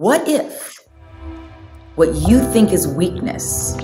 What 0.00 0.26
if 0.26 0.78
what 1.94 2.14
you 2.14 2.40
think 2.54 2.72
is 2.72 2.88
weakness, 2.88 3.76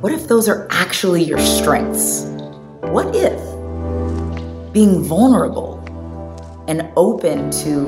what 0.00 0.12
if 0.12 0.26
those 0.26 0.48
are 0.48 0.66
actually 0.68 1.22
your 1.22 1.38
strengths? 1.38 2.24
What 2.80 3.14
if 3.14 3.38
being 4.72 5.04
vulnerable 5.04 5.78
and 6.66 6.90
open 6.96 7.52
to 7.62 7.86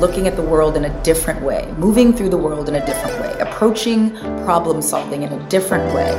looking 0.00 0.26
at 0.26 0.34
the 0.34 0.42
world 0.42 0.76
in 0.76 0.86
a 0.86 1.02
different 1.04 1.40
way, 1.42 1.72
moving 1.78 2.12
through 2.12 2.30
the 2.30 2.36
world 2.36 2.68
in 2.68 2.74
a 2.74 2.84
different 2.84 3.20
way, 3.20 3.32
approaching 3.38 4.10
problem 4.44 4.82
solving 4.82 5.22
in 5.22 5.32
a 5.32 5.48
different 5.48 5.94
way 5.94 6.10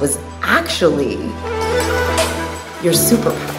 was 0.00 0.18
actually 0.42 1.18
your 2.82 2.94
superpower? 2.94 3.57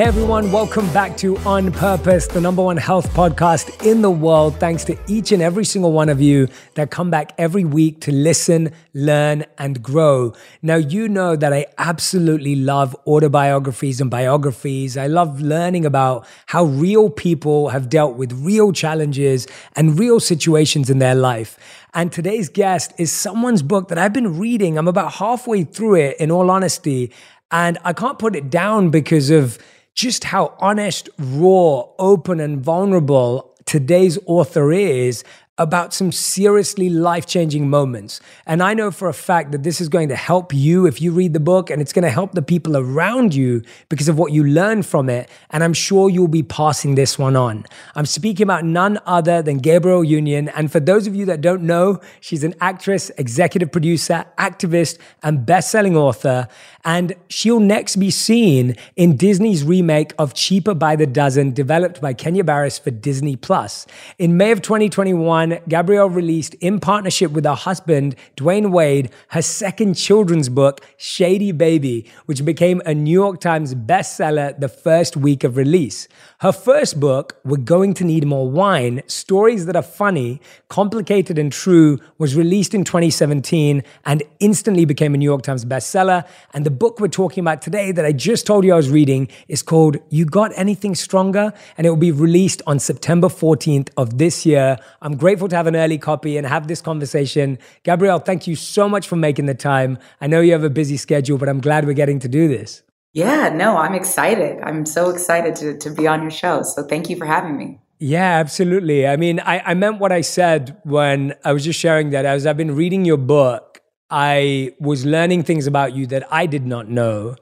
Hey 0.00 0.06
everyone, 0.06 0.50
welcome 0.50 0.90
back 0.94 1.14
to 1.18 1.36
On 1.40 1.70
Purpose, 1.70 2.26
the 2.26 2.40
number 2.40 2.62
one 2.62 2.78
health 2.78 3.12
podcast 3.12 3.84
in 3.84 4.00
the 4.00 4.10
world. 4.10 4.56
Thanks 4.56 4.82
to 4.84 4.96
each 5.06 5.30
and 5.30 5.42
every 5.42 5.66
single 5.66 5.92
one 5.92 6.08
of 6.08 6.22
you 6.22 6.48
that 6.74 6.90
come 6.90 7.10
back 7.10 7.34
every 7.36 7.66
week 7.66 8.00
to 8.00 8.10
listen, 8.10 8.72
learn, 8.94 9.44
and 9.58 9.82
grow. 9.82 10.32
Now, 10.62 10.76
you 10.76 11.06
know 11.06 11.36
that 11.36 11.52
I 11.52 11.66
absolutely 11.76 12.56
love 12.56 12.96
autobiographies 13.06 14.00
and 14.00 14.10
biographies. 14.10 14.96
I 14.96 15.06
love 15.06 15.42
learning 15.42 15.84
about 15.84 16.26
how 16.46 16.64
real 16.64 17.10
people 17.10 17.68
have 17.68 17.90
dealt 17.90 18.16
with 18.16 18.32
real 18.32 18.72
challenges 18.72 19.46
and 19.76 19.98
real 19.98 20.18
situations 20.18 20.88
in 20.88 20.98
their 20.98 21.14
life. 21.14 21.58
And 21.92 22.10
today's 22.10 22.48
guest 22.48 22.94
is 22.96 23.12
someone's 23.12 23.62
book 23.62 23.88
that 23.88 23.98
I've 23.98 24.14
been 24.14 24.38
reading. 24.38 24.78
I'm 24.78 24.88
about 24.88 25.12
halfway 25.12 25.64
through 25.64 25.96
it, 25.96 26.16
in 26.18 26.30
all 26.30 26.50
honesty. 26.50 27.12
And 27.52 27.76
I 27.84 27.92
can't 27.92 28.18
put 28.18 28.34
it 28.34 28.48
down 28.48 28.88
because 28.88 29.28
of 29.28 29.58
just 29.94 30.24
how 30.24 30.54
honest, 30.58 31.08
raw, 31.18 31.84
open, 31.98 32.40
and 32.40 32.62
vulnerable 32.62 33.54
today's 33.66 34.18
author 34.26 34.72
is 34.72 35.22
about 35.58 35.92
some 35.92 36.10
seriously 36.10 36.88
life 36.88 37.26
changing 37.26 37.68
moments. 37.68 38.18
And 38.46 38.62
I 38.62 38.72
know 38.72 38.90
for 38.90 39.10
a 39.10 39.14
fact 39.14 39.52
that 39.52 39.62
this 39.62 39.78
is 39.78 39.90
going 39.90 40.08
to 40.08 40.16
help 40.16 40.54
you 40.54 40.86
if 40.86 41.02
you 41.02 41.12
read 41.12 41.34
the 41.34 41.40
book, 41.40 41.68
and 41.68 41.82
it's 41.82 41.92
going 41.92 42.02
to 42.02 42.10
help 42.10 42.32
the 42.32 42.40
people 42.40 42.78
around 42.78 43.34
you 43.34 43.62
because 43.90 44.08
of 44.08 44.18
what 44.18 44.32
you 44.32 44.42
learn 44.42 44.82
from 44.82 45.10
it. 45.10 45.28
And 45.50 45.62
I'm 45.62 45.74
sure 45.74 46.08
you'll 46.08 46.28
be 46.28 46.42
passing 46.42 46.94
this 46.94 47.18
one 47.18 47.36
on. 47.36 47.66
I'm 47.94 48.06
speaking 48.06 48.42
about 48.42 48.64
none 48.64 48.98
other 49.04 49.42
than 49.42 49.58
Gabrielle 49.58 50.02
Union. 50.02 50.48
And 50.48 50.72
for 50.72 50.80
those 50.80 51.06
of 51.06 51.14
you 51.14 51.26
that 51.26 51.42
don't 51.42 51.64
know, 51.64 52.00
she's 52.20 52.42
an 52.42 52.54
actress, 52.62 53.10
executive 53.18 53.70
producer, 53.70 54.24
activist, 54.38 54.96
and 55.22 55.44
best 55.44 55.70
selling 55.70 55.94
author. 55.94 56.48
And 56.84 57.14
she'll 57.28 57.60
next 57.60 57.96
be 57.96 58.10
seen 58.10 58.74
in 58.96 59.16
Disney's 59.16 59.64
remake 59.64 60.12
of 60.18 60.32
Cheaper 60.32 60.74
by 60.74 60.96
the 60.96 61.06
Dozen, 61.06 61.52
developed 61.52 62.00
by 62.00 62.14
Kenya 62.14 62.42
Barris 62.42 62.78
for 62.78 62.90
Disney 62.90 63.36
Plus. 63.36 63.86
In 64.18 64.36
May 64.36 64.50
of 64.50 64.62
2021, 64.62 65.58
Gabrielle 65.68 66.08
released, 66.08 66.54
in 66.54 66.80
partnership 66.80 67.32
with 67.32 67.44
her 67.44 67.54
husband, 67.54 68.16
Dwyane 68.36 68.70
Wade, 68.70 69.10
her 69.28 69.42
second 69.42 69.94
children's 69.94 70.48
book, 70.48 70.80
Shady 70.96 71.52
Baby, 71.52 72.06
which 72.26 72.44
became 72.44 72.80
a 72.86 72.94
New 72.94 73.10
York 73.10 73.40
Times 73.40 73.74
bestseller 73.74 74.58
the 74.58 74.68
first 74.68 75.16
week 75.16 75.44
of 75.44 75.56
release. 75.56 76.08
Her 76.42 76.52
first 76.52 76.98
book, 76.98 77.38
We're 77.44 77.58
Going 77.58 77.92
to 77.92 78.02
Need 78.02 78.26
More 78.26 78.50
Wine 78.50 79.02
Stories 79.06 79.66
That 79.66 79.76
Are 79.76 79.82
Funny, 79.82 80.40
Complicated, 80.70 81.36
and 81.36 81.52
True, 81.52 81.98
was 82.16 82.34
released 82.34 82.72
in 82.72 82.82
2017 82.82 83.82
and 84.06 84.22
instantly 84.38 84.86
became 84.86 85.12
a 85.14 85.18
New 85.18 85.26
York 85.26 85.42
Times 85.42 85.66
bestseller. 85.66 86.26
And 86.54 86.64
the 86.64 86.70
book 86.70 86.98
we're 86.98 87.08
talking 87.08 87.42
about 87.42 87.60
today 87.60 87.92
that 87.92 88.06
I 88.06 88.12
just 88.12 88.46
told 88.46 88.64
you 88.64 88.72
I 88.72 88.76
was 88.76 88.88
reading 88.88 89.28
is 89.48 89.62
called 89.62 89.98
You 90.08 90.24
Got 90.24 90.52
Anything 90.56 90.94
Stronger? 90.94 91.52
And 91.76 91.86
it 91.86 91.90
will 91.90 91.98
be 91.98 92.10
released 92.10 92.62
on 92.66 92.78
September 92.78 93.28
14th 93.28 93.90
of 93.98 94.16
this 94.16 94.46
year. 94.46 94.78
I'm 95.02 95.18
grateful 95.18 95.48
to 95.48 95.56
have 95.56 95.66
an 95.66 95.76
early 95.76 95.98
copy 95.98 96.38
and 96.38 96.46
have 96.46 96.68
this 96.68 96.80
conversation. 96.80 97.58
Gabrielle, 97.82 98.18
thank 98.18 98.46
you 98.46 98.56
so 98.56 98.88
much 98.88 99.06
for 99.06 99.16
making 99.16 99.44
the 99.44 99.54
time. 99.54 99.98
I 100.22 100.26
know 100.26 100.40
you 100.40 100.52
have 100.52 100.64
a 100.64 100.70
busy 100.70 100.96
schedule, 100.96 101.36
but 101.36 101.50
I'm 101.50 101.60
glad 101.60 101.84
we're 101.84 101.92
getting 101.92 102.18
to 102.20 102.28
do 102.28 102.48
this. 102.48 102.82
Yeah, 103.12 103.48
no, 103.48 103.76
I'm 103.76 103.94
excited. 103.94 104.60
I'm 104.62 104.86
so 104.86 105.10
excited 105.10 105.56
to, 105.56 105.76
to 105.78 105.90
be 105.90 106.06
on 106.06 106.22
your 106.22 106.30
show. 106.30 106.62
So 106.62 106.84
thank 106.84 107.10
you 107.10 107.16
for 107.16 107.26
having 107.26 107.56
me. 107.56 107.80
Yeah, 107.98 108.38
absolutely. 108.38 109.06
I 109.06 109.16
mean, 109.16 109.40
I, 109.40 109.60
I 109.60 109.74
meant 109.74 109.98
what 109.98 110.12
I 110.12 110.20
said 110.20 110.76
when 110.84 111.34
I 111.44 111.52
was 111.52 111.64
just 111.64 111.78
sharing 111.78 112.10
that. 112.10 112.24
As 112.24 112.46
I've 112.46 112.56
been 112.56 112.74
reading 112.74 113.04
your 113.04 113.18
book, 113.18 113.82
I 114.08 114.74
was 114.78 115.04
learning 115.04 115.42
things 115.42 115.66
about 115.66 115.94
you 115.94 116.06
that 116.06 116.26
I 116.32 116.46
did 116.46 116.66
not 116.66 116.88
know. 116.88 117.36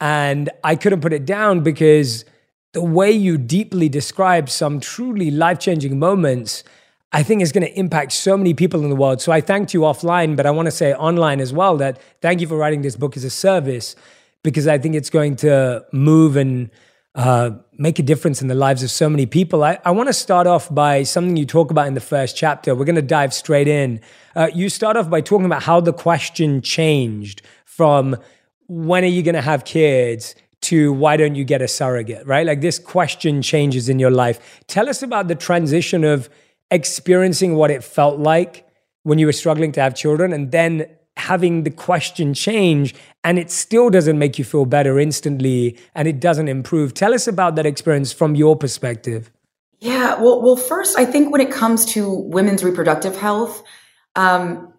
And 0.00 0.50
I 0.62 0.76
couldn't 0.76 1.00
put 1.00 1.12
it 1.12 1.24
down 1.24 1.60
because 1.60 2.24
the 2.72 2.82
way 2.82 3.10
you 3.10 3.38
deeply 3.38 3.88
describe 3.88 4.50
some 4.50 4.78
truly 4.78 5.30
life 5.30 5.58
changing 5.58 5.98
moments, 5.98 6.64
I 7.12 7.22
think 7.22 7.42
is 7.42 7.50
going 7.50 7.66
to 7.66 7.78
impact 7.78 8.12
so 8.12 8.36
many 8.36 8.52
people 8.52 8.82
in 8.82 8.90
the 8.90 8.96
world. 8.96 9.20
So 9.20 9.32
I 9.32 9.40
thanked 9.40 9.72
you 9.72 9.80
offline, 9.80 10.36
but 10.36 10.44
I 10.46 10.50
want 10.50 10.66
to 10.66 10.72
say 10.72 10.92
online 10.94 11.40
as 11.40 11.52
well 11.52 11.76
that 11.78 12.00
thank 12.20 12.40
you 12.40 12.46
for 12.46 12.56
writing 12.56 12.82
this 12.82 12.96
book 12.96 13.16
as 13.16 13.24
a 13.24 13.30
service 13.30 13.96
because 14.44 14.68
I 14.68 14.78
think 14.78 14.94
it's 14.94 15.10
going 15.10 15.34
to 15.36 15.84
move 15.92 16.36
and 16.36 16.70
uh, 17.16 17.50
make 17.72 17.98
a 17.98 18.02
difference 18.02 18.42
in 18.42 18.48
the 18.48 18.54
lives 18.54 18.82
of 18.82 18.90
so 18.90 19.08
many 19.08 19.26
people. 19.26 19.64
I, 19.64 19.78
I 19.84 19.90
want 19.90 20.08
to 20.08 20.12
start 20.12 20.46
off 20.46 20.72
by 20.72 21.02
something 21.02 21.36
you 21.36 21.46
talk 21.46 21.72
about 21.72 21.88
in 21.88 21.94
the 21.94 22.00
first 22.00 22.36
chapter. 22.36 22.74
We're 22.74 22.84
going 22.84 22.94
to 22.96 23.02
dive 23.02 23.32
straight 23.32 23.66
in. 23.66 24.00
Uh, 24.36 24.50
you 24.54 24.68
start 24.68 24.96
off 24.96 25.10
by 25.10 25.20
talking 25.20 25.46
about 25.46 25.62
how 25.62 25.80
the 25.80 25.92
question 25.92 26.60
changed 26.60 27.42
from 27.64 28.16
when 28.68 29.02
are 29.02 29.08
you 29.08 29.22
going 29.22 29.34
to 29.34 29.42
have 29.42 29.64
kids 29.64 30.34
to 30.62 30.92
why 30.92 31.16
don't 31.16 31.34
you 31.34 31.44
get 31.44 31.60
a 31.62 31.68
surrogate, 31.68 32.26
right? 32.26 32.46
Like 32.46 32.60
this 32.60 32.78
question 32.78 33.42
changes 33.42 33.88
in 33.88 33.98
your 33.98 34.10
life. 34.10 34.62
Tell 34.66 34.88
us 34.88 35.02
about 35.02 35.28
the 35.28 35.34
transition 35.34 36.04
of 36.04 36.28
experiencing 36.70 37.54
what 37.54 37.70
it 37.70 37.84
felt 37.84 38.18
like 38.18 38.66
when 39.02 39.18
you 39.18 39.26
were 39.26 39.32
struggling 39.32 39.72
to 39.72 39.80
have 39.80 39.94
children 39.94 40.32
and 40.32 40.50
then 40.50 40.86
having 41.16 41.62
the 41.62 41.70
question 41.70 42.34
change 42.34 42.94
and 43.22 43.38
it 43.38 43.50
still 43.50 43.88
doesn't 43.88 44.18
make 44.18 44.38
you 44.38 44.44
feel 44.44 44.66
better 44.66 44.98
instantly 44.98 45.78
and 45.94 46.08
it 46.08 46.20
doesn't 46.20 46.48
improve. 46.48 46.92
Tell 46.94 47.14
us 47.14 47.26
about 47.26 47.56
that 47.56 47.66
experience 47.66 48.12
from 48.12 48.34
your 48.34 48.56
perspective. 48.56 49.30
Yeah, 49.80 50.14
well, 50.20 50.42
well, 50.42 50.56
first, 50.56 50.98
I 50.98 51.04
think 51.04 51.30
when 51.30 51.40
it 51.40 51.50
comes 51.50 51.84
to 51.92 52.10
women's 52.10 52.64
reproductive 52.64 53.16
health, 53.16 53.62
um, 54.16 54.72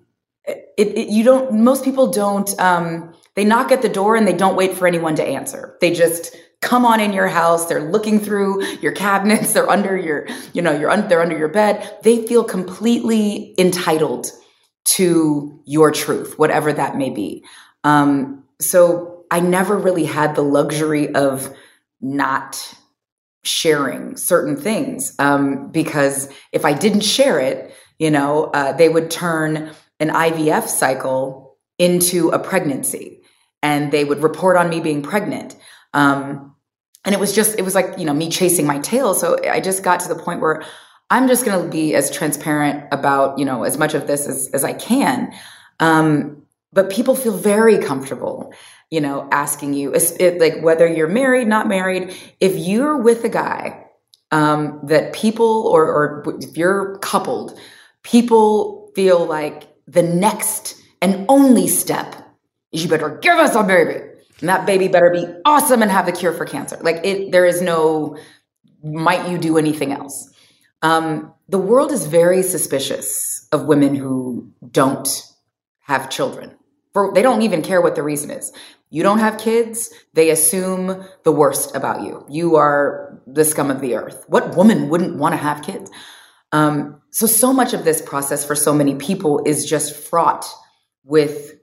it, 0.46 0.98
it, 0.98 1.10
you 1.10 1.24
don't. 1.24 1.54
Most 1.54 1.84
people 1.84 2.12
don't. 2.12 2.60
Um, 2.60 3.14
they 3.36 3.44
knock 3.44 3.72
at 3.72 3.82
the 3.82 3.90
door 3.90 4.16
and 4.16 4.28
they 4.28 4.34
don't 4.34 4.56
wait 4.56 4.74
for 4.76 4.88
anyone 4.88 5.16
to 5.16 5.24
answer. 5.24 5.78
They 5.82 5.92
just 5.92 6.36
come 6.62 6.86
on 6.86 7.00
in 7.00 7.14
your 7.14 7.28
house. 7.28 7.66
They're 7.66 7.92
looking 7.92 8.20
through 8.20 8.66
your 8.78 8.92
cabinets. 8.92 9.54
They're 9.54 9.70
under 9.70 9.98
your, 9.98 10.28
you 10.54 10.62
know, 10.62 10.72
you're 10.78 10.90
un- 10.90 11.08
they're 11.08 11.22
under 11.22 11.38
your 11.38 11.50
bed. 11.50 11.98
They 12.04 12.26
feel 12.26 12.44
completely 12.44 13.54
entitled 13.58 14.32
to 14.86 15.60
your 15.66 15.92
truth, 15.92 16.38
whatever 16.38 16.72
that 16.72 16.96
may 16.96 17.10
be. 17.10 17.44
Um, 17.84 18.44
so 18.60 19.26
I 19.32 19.40
never 19.40 19.78
really 19.78 20.06
had 20.06 20.36
the 20.36 20.42
luxury 20.42 21.14
of 21.14 21.54
not 22.02 22.76
sharing 23.44 24.18
certain 24.18 24.58
things 24.58 25.14
um, 25.20 25.70
because 25.72 26.30
if 26.52 26.66
I 26.66 26.74
didn't 26.74 27.02
share 27.02 27.40
it, 27.40 27.74
you 28.00 28.12
know, 28.12 28.46
uh, 28.46 28.74
they 28.74 28.90
would 28.90 29.12
turn 29.12 29.72
an 30.00 30.10
IVF 30.10 30.68
cycle 30.68 31.58
into 31.78 32.30
a 32.30 32.40
pregnancy 32.40 33.22
and 33.62 33.92
they 33.92 34.04
would 34.04 34.22
report 34.22 34.58
on 34.58 34.70
me 34.70 34.80
being 34.80 35.02
pregnant. 35.02 35.56
Um, 35.94 36.56
and 37.04 37.14
it 37.14 37.20
was 37.20 37.34
just, 37.34 37.58
it 37.58 37.62
was 37.62 37.76
like, 37.76 37.98
you 37.98 38.06
know, 38.06 38.14
me 38.14 38.30
chasing 38.30 38.66
my 38.66 38.80
tail. 38.80 39.14
So 39.14 39.38
I 39.48 39.60
just 39.60 39.84
got 39.84 40.00
to 40.02 40.08
the 40.08 40.16
point 40.16 40.42
where 40.42 40.64
I'm 41.16 41.30
just 41.30 41.46
going 41.46 41.64
to 41.64 41.70
be 41.70 41.96
as 41.96 42.12
transparent 42.12 42.84
about, 42.92 43.40
you 43.40 43.46
know, 43.46 43.64
as 43.64 43.78
much 43.78 43.94
of 43.94 44.06
this 44.06 44.28
as, 44.28 44.50
as 44.54 44.66
I 44.66 44.74
can. 44.74 45.34
Um, 45.80 46.44
but 46.74 46.90
people 46.90 47.16
feel 47.16 47.38
very 47.38 47.78
comfortable, 47.78 48.54
you 48.90 49.00
know, 49.00 49.26
asking 49.32 49.76
you, 49.76 49.94
it, 49.94 50.42
like 50.42 50.62
whether 50.62 50.86
you're 50.86 51.08
married, 51.08 51.48
not 51.48 51.70
married, 51.70 52.14
if 52.42 52.58
you're 52.58 52.98
with 52.98 53.24
a 53.24 53.30
guy 53.30 53.86
um, 54.32 54.82
that 54.84 55.14
people, 55.14 55.68
or, 55.68 55.86
or 55.86 56.38
if 56.42 56.58
you're 56.58 56.98
coupled, 56.98 57.58
people 58.04 58.92
feel 58.94 59.26
like 59.26 59.74
the 59.88 60.04
next 60.04 60.76
and 61.02 61.26
only 61.30 61.70
step 61.70 62.14
is 62.74 62.84
you 62.84 62.90
better 62.90 63.20
give 63.22 63.38
us 63.38 63.56
a 63.56 63.64
baby. 63.64 64.02
And 64.42 64.50
that 64.50 64.66
baby 64.66 64.90
better 64.90 65.12
be 65.12 65.26
awesome 65.46 65.82
and 65.82 65.90
have 65.90 66.08
the 66.08 66.12
cure 66.12 66.34
for 66.34 66.46
cancer. 66.46 66.78
Like 66.82 67.00
it, 67.06 67.32
there 67.32 67.46
is 67.46 67.62
no, 67.62 68.18
might 68.84 69.30
you 69.30 69.38
do 69.38 69.58
anything 69.58 69.94
else? 69.94 70.35
Um, 70.82 71.34
the 71.48 71.58
world 71.58 71.92
is 71.92 72.06
very 72.06 72.44
suspicious 72.44 73.48
of 73.52 73.66
women 73.66 73.96
who 73.96 74.52
don't 74.72 75.08
have 75.82 76.10
children. 76.10 76.56
For, 76.94 77.14
they 77.14 77.22
don't 77.22 77.42
even 77.42 77.62
care 77.62 77.82
what 77.82 77.96
the 77.96 78.04
reason 78.04 78.32
is. 78.32 78.52
You 78.90 79.04
don't 79.04 79.20
have 79.20 79.38
kids, 79.38 79.90
they 80.14 80.30
assume 80.30 81.06
the 81.24 81.32
worst 81.32 81.76
about 81.76 82.04
you. 82.04 82.26
You 82.30 82.56
are 82.56 83.20
the 83.28 83.44
scum 83.44 83.70
of 83.70 83.82
the 83.82 83.96
earth. 83.96 84.24
What 84.28 84.56
woman 84.56 84.90
wouldn't 84.90 85.18
want 85.18 85.34
to 85.34 85.38
have 85.38 85.62
kids? 85.62 85.92
Um, 86.52 87.02
so, 87.10 87.26
so 87.26 87.52
much 87.52 87.74
of 87.74 87.84
this 87.84 88.02
process 88.02 88.46
for 88.46 88.56
so 88.56 88.74
many 88.74 88.96
people 88.96 89.42
is 89.46 89.66
just 89.66 89.96
fraught 89.96 90.46
with 91.04 91.56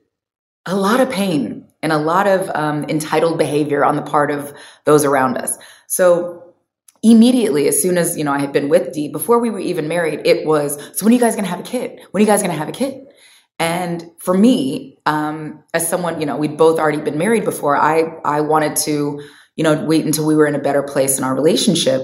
a 0.67 0.76
lot 0.76 1.00
of 1.00 1.11
pain 1.11 1.67
and 1.82 1.93
a 1.93 1.99
lot 1.99 2.26
of 2.26 2.50
um, 2.55 2.85
entitled 2.85 3.38
behavior 3.38 3.85
on 3.85 3.97
the 3.97 4.03
part 4.03 4.31
of 4.31 4.53
those 4.85 5.05
around 5.05 5.37
us. 5.37 5.56
So 5.87 6.42
immediately, 7.03 7.69
as 7.69 7.83
soon 7.83 7.99
as 7.99 8.17
you 8.17 8.25
know 8.25 8.33
I 8.33 8.39
had 8.39 8.53
been 8.53 8.69
with 8.69 8.93
Dee, 8.93 9.09
before 9.09 9.39
we 9.39 9.51
were 9.51 9.59
even 9.59 9.89
married, 9.89 10.21
it 10.25 10.47
was 10.47 10.77
so 10.97 11.05
when 11.05 11.13
are 11.13 11.17
you 11.17 11.21
guys 11.21 11.35
gonna 11.37 11.49
have 11.49 11.61
a 11.61 11.65
kid? 11.65 12.01
When 12.11 12.21
are 12.21 12.25
you 12.25 12.31
guys 12.31 12.43
gonna 12.43 12.55
have 12.55 12.69
a 12.69 12.73
kid? 12.73 13.05
And 13.59 14.11
for 14.19 14.37
me, 14.37 14.99
um, 15.07 15.63
as 15.75 15.89
someone, 15.89 16.21
you 16.21 16.27
know, 16.27 16.37
we'd 16.37 16.57
both 16.57 16.79
already 16.79 17.01
been 17.01 17.19
married 17.19 17.45
before. 17.45 17.77
I 17.77 18.19
I 18.25 18.41
wanted 18.41 18.77
to, 18.77 19.23
you 19.57 19.65
know, 19.65 19.85
wait 19.85 20.05
until 20.05 20.27
we 20.27 20.35
were 20.35 20.47
in 20.47 20.55
a 20.55 20.61
better 20.61 20.83
place 20.83 21.19
in 21.19 21.25
our 21.25 21.35
relationship. 21.35 22.03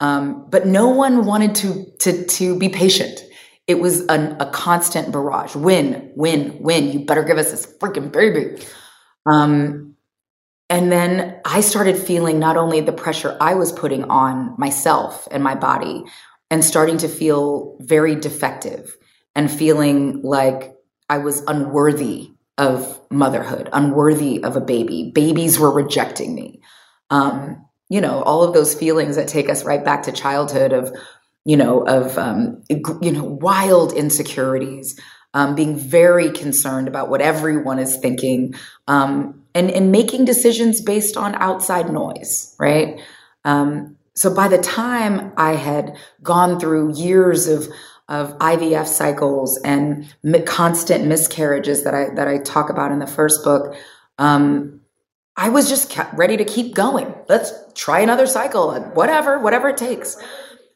Um, 0.00 0.46
but 0.50 0.66
no 0.66 0.88
one 0.88 1.24
wanted 1.24 1.54
to 1.56 1.86
to 2.00 2.24
to 2.26 2.58
be 2.58 2.68
patient. 2.68 3.20
It 3.68 3.78
was 3.78 4.00
an, 4.06 4.36
a 4.40 4.50
constant 4.50 5.12
barrage. 5.12 5.54
Win, 5.54 6.12
win, 6.16 6.58
win. 6.60 6.92
You 6.92 7.04
better 7.04 7.22
give 7.22 7.38
us 7.38 7.52
this 7.52 7.66
freaking 7.80 8.10
baby. 8.10 8.60
Um, 9.24 9.91
and 10.72 10.90
then 10.90 11.38
I 11.44 11.60
started 11.60 11.98
feeling 11.98 12.38
not 12.38 12.56
only 12.56 12.80
the 12.80 12.92
pressure 12.92 13.36
I 13.38 13.56
was 13.56 13.70
putting 13.70 14.04
on 14.04 14.54
myself 14.56 15.28
and 15.30 15.44
my 15.44 15.54
body, 15.54 16.04
and 16.50 16.64
starting 16.64 16.96
to 16.98 17.08
feel 17.08 17.76
very 17.80 18.14
defective 18.14 18.96
and 19.36 19.50
feeling 19.50 20.22
like 20.22 20.74
I 21.10 21.18
was 21.18 21.42
unworthy 21.46 22.30
of 22.56 22.98
motherhood, 23.10 23.68
unworthy 23.70 24.42
of 24.42 24.56
a 24.56 24.62
baby. 24.62 25.12
Babies 25.14 25.58
were 25.58 25.70
rejecting 25.70 26.34
me. 26.34 26.62
Um, 27.10 27.66
you 27.90 28.00
know, 28.00 28.22
all 28.22 28.42
of 28.42 28.54
those 28.54 28.74
feelings 28.74 29.16
that 29.16 29.28
take 29.28 29.50
us 29.50 29.64
right 29.64 29.84
back 29.84 30.04
to 30.04 30.12
childhood 30.12 30.72
of, 30.72 30.90
you 31.44 31.58
know, 31.58 31.82
of, 31.82 32.16
um, 32.16 32.62
you 32.70 33.12
know, 33.12 33.24
wild 33.24 33.92
insecurities, 33.92 34.98
um, 35.34 35.54
being 35.54 35.76
very 35.76 36.30
concerned 36.30 36.88
about 36.88 37.10
what 37.10 37.20
everyone 37.20 37.78
is 37.78 37.98
thinking, 37.98 38.54
um, 38.88 39.41
and, 39.54 39.70
and 39.70 39.92
making 39.92 40.24
decisions 40.24 40.80
based 40.80 41.16
on 41.16 41.34
outside 41.36 41.92
noise, 41.92 42.54
right? 42.58 43.00
Um, 43.44 43.96
so 44.14 44.34
by 44.34 44.48
the 44.48 44.58
time 44.58 45.32
I 45.36 45.52
had 45.54 45.96
gone 46.22 46.60
through 46.60 46.94
years 46.94 47.48
of 47.48 47.66
of 48.08 48.36
IVF 48.38 48.86
cycles 48.86 49.58
and 49.64 50.12
constant 50.44 51.06
miscarriages 51.06 51.84
that 51.84 51.94
I 51.94 52.10
that 52.14 52.28
I 52.28 52.38
talk 52.38 52.68
about 52.68 52.92
in 52.92 52.98
the 52.98 53.06
first 53.06 53.42
book, 53.42 53.74
um, 54.18 54.80
I 55.36 55.48
was 55.48 55.68
just 55.68 55.96
ready 56.12 56.36
to 56.36 56.44
keep 56.44 56.74
going. 56.74 57.14
Let's 57.28 57.52
try 57.74 58.00
another 58.00 58.26
cycle, 58.26 58.74
whatever, 58.94 59.38
whatever 59.38 59.70
it 59.70 59.78
takes. 59.78 60.16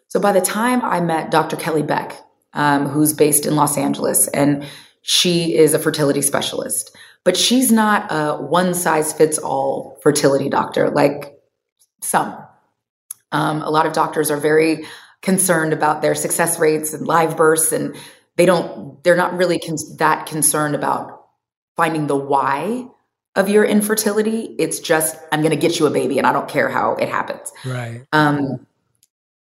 So 0.08 0.19
by 0.19 0.32
the 0.32 0.40
time 0.40 0.82
I 0.82 1.00
met 1.00 1.31
Dr. 1.31 1.56
Kelly 1.56 1.82
Baek, 1.82 2.17
um, 2.55 2.87
who's 2.87 3.12
based 3.12 3.44
in 3.44 3.55
Los 3.55 3.76
Angeles, 3.76 4.29
and 4.29 4.67
she 5.02 5.55
is 5.55 5.75
a 5.75 5.79
fertility 5.79 6.22
specialist, 6.22 6.96
but 7.26 7.37
she's 7.37 7.73
not 7.73 8.06
a 8.12 8.37
one 8.37 8.73
size 8.73 9.12
fits 9.12 9.37
all 9.37 9.99
fertility 10.00 10.49
doctor 10.49 10.90
like 10.90 11.37
some. 12.00 12.38
Um, 13.32 13.62
a 13.62 13.69
lot 13.69 13.84
of 13.84 13.93
doctors 13.93 14.31
are 14.31 14.37
very 14.37 14.87
concerned 15.23 15.73
about 15.73 16.02
their 16.02 16.14
success 16.14 16.61
rates 16.61 16.94
and 16.94 17.05
live 17.05 17.37
births, 17.37 17.73
and 17.73 17.96
they 18.37 18.46
don't. 18.46 19.02
They're 19.02 19.17
not 19.17 19.37
really 19.37 19.58
con- 19.58 19.76
that 19.99 20.26
concerned 20.26 20.76
about 20.76 21.26
finding 21.75 22.06
the 22.06 22.17
why 22.17 22.87
of 23.34 23.49
your 23.49 23.64
infertility. 23.64 24.55
It's 24.61 24.79
just 24.79 25.17
I'm 25.32 25.40
going 25.40 25.50
to 25.50 25.56
get 25.56 25.81
you 25.81 25.87
a 25.87 25.90
baby, 25.90 26.19
and 26.19 26.29
I 26.29 26.32
don't 26.32 26.49
care 26.49 26.69
how 26.69 26.94
it 26.94 27.08
happens. 27.08 27.52
Right. 27.64 28.02
Um, 28.12 28.69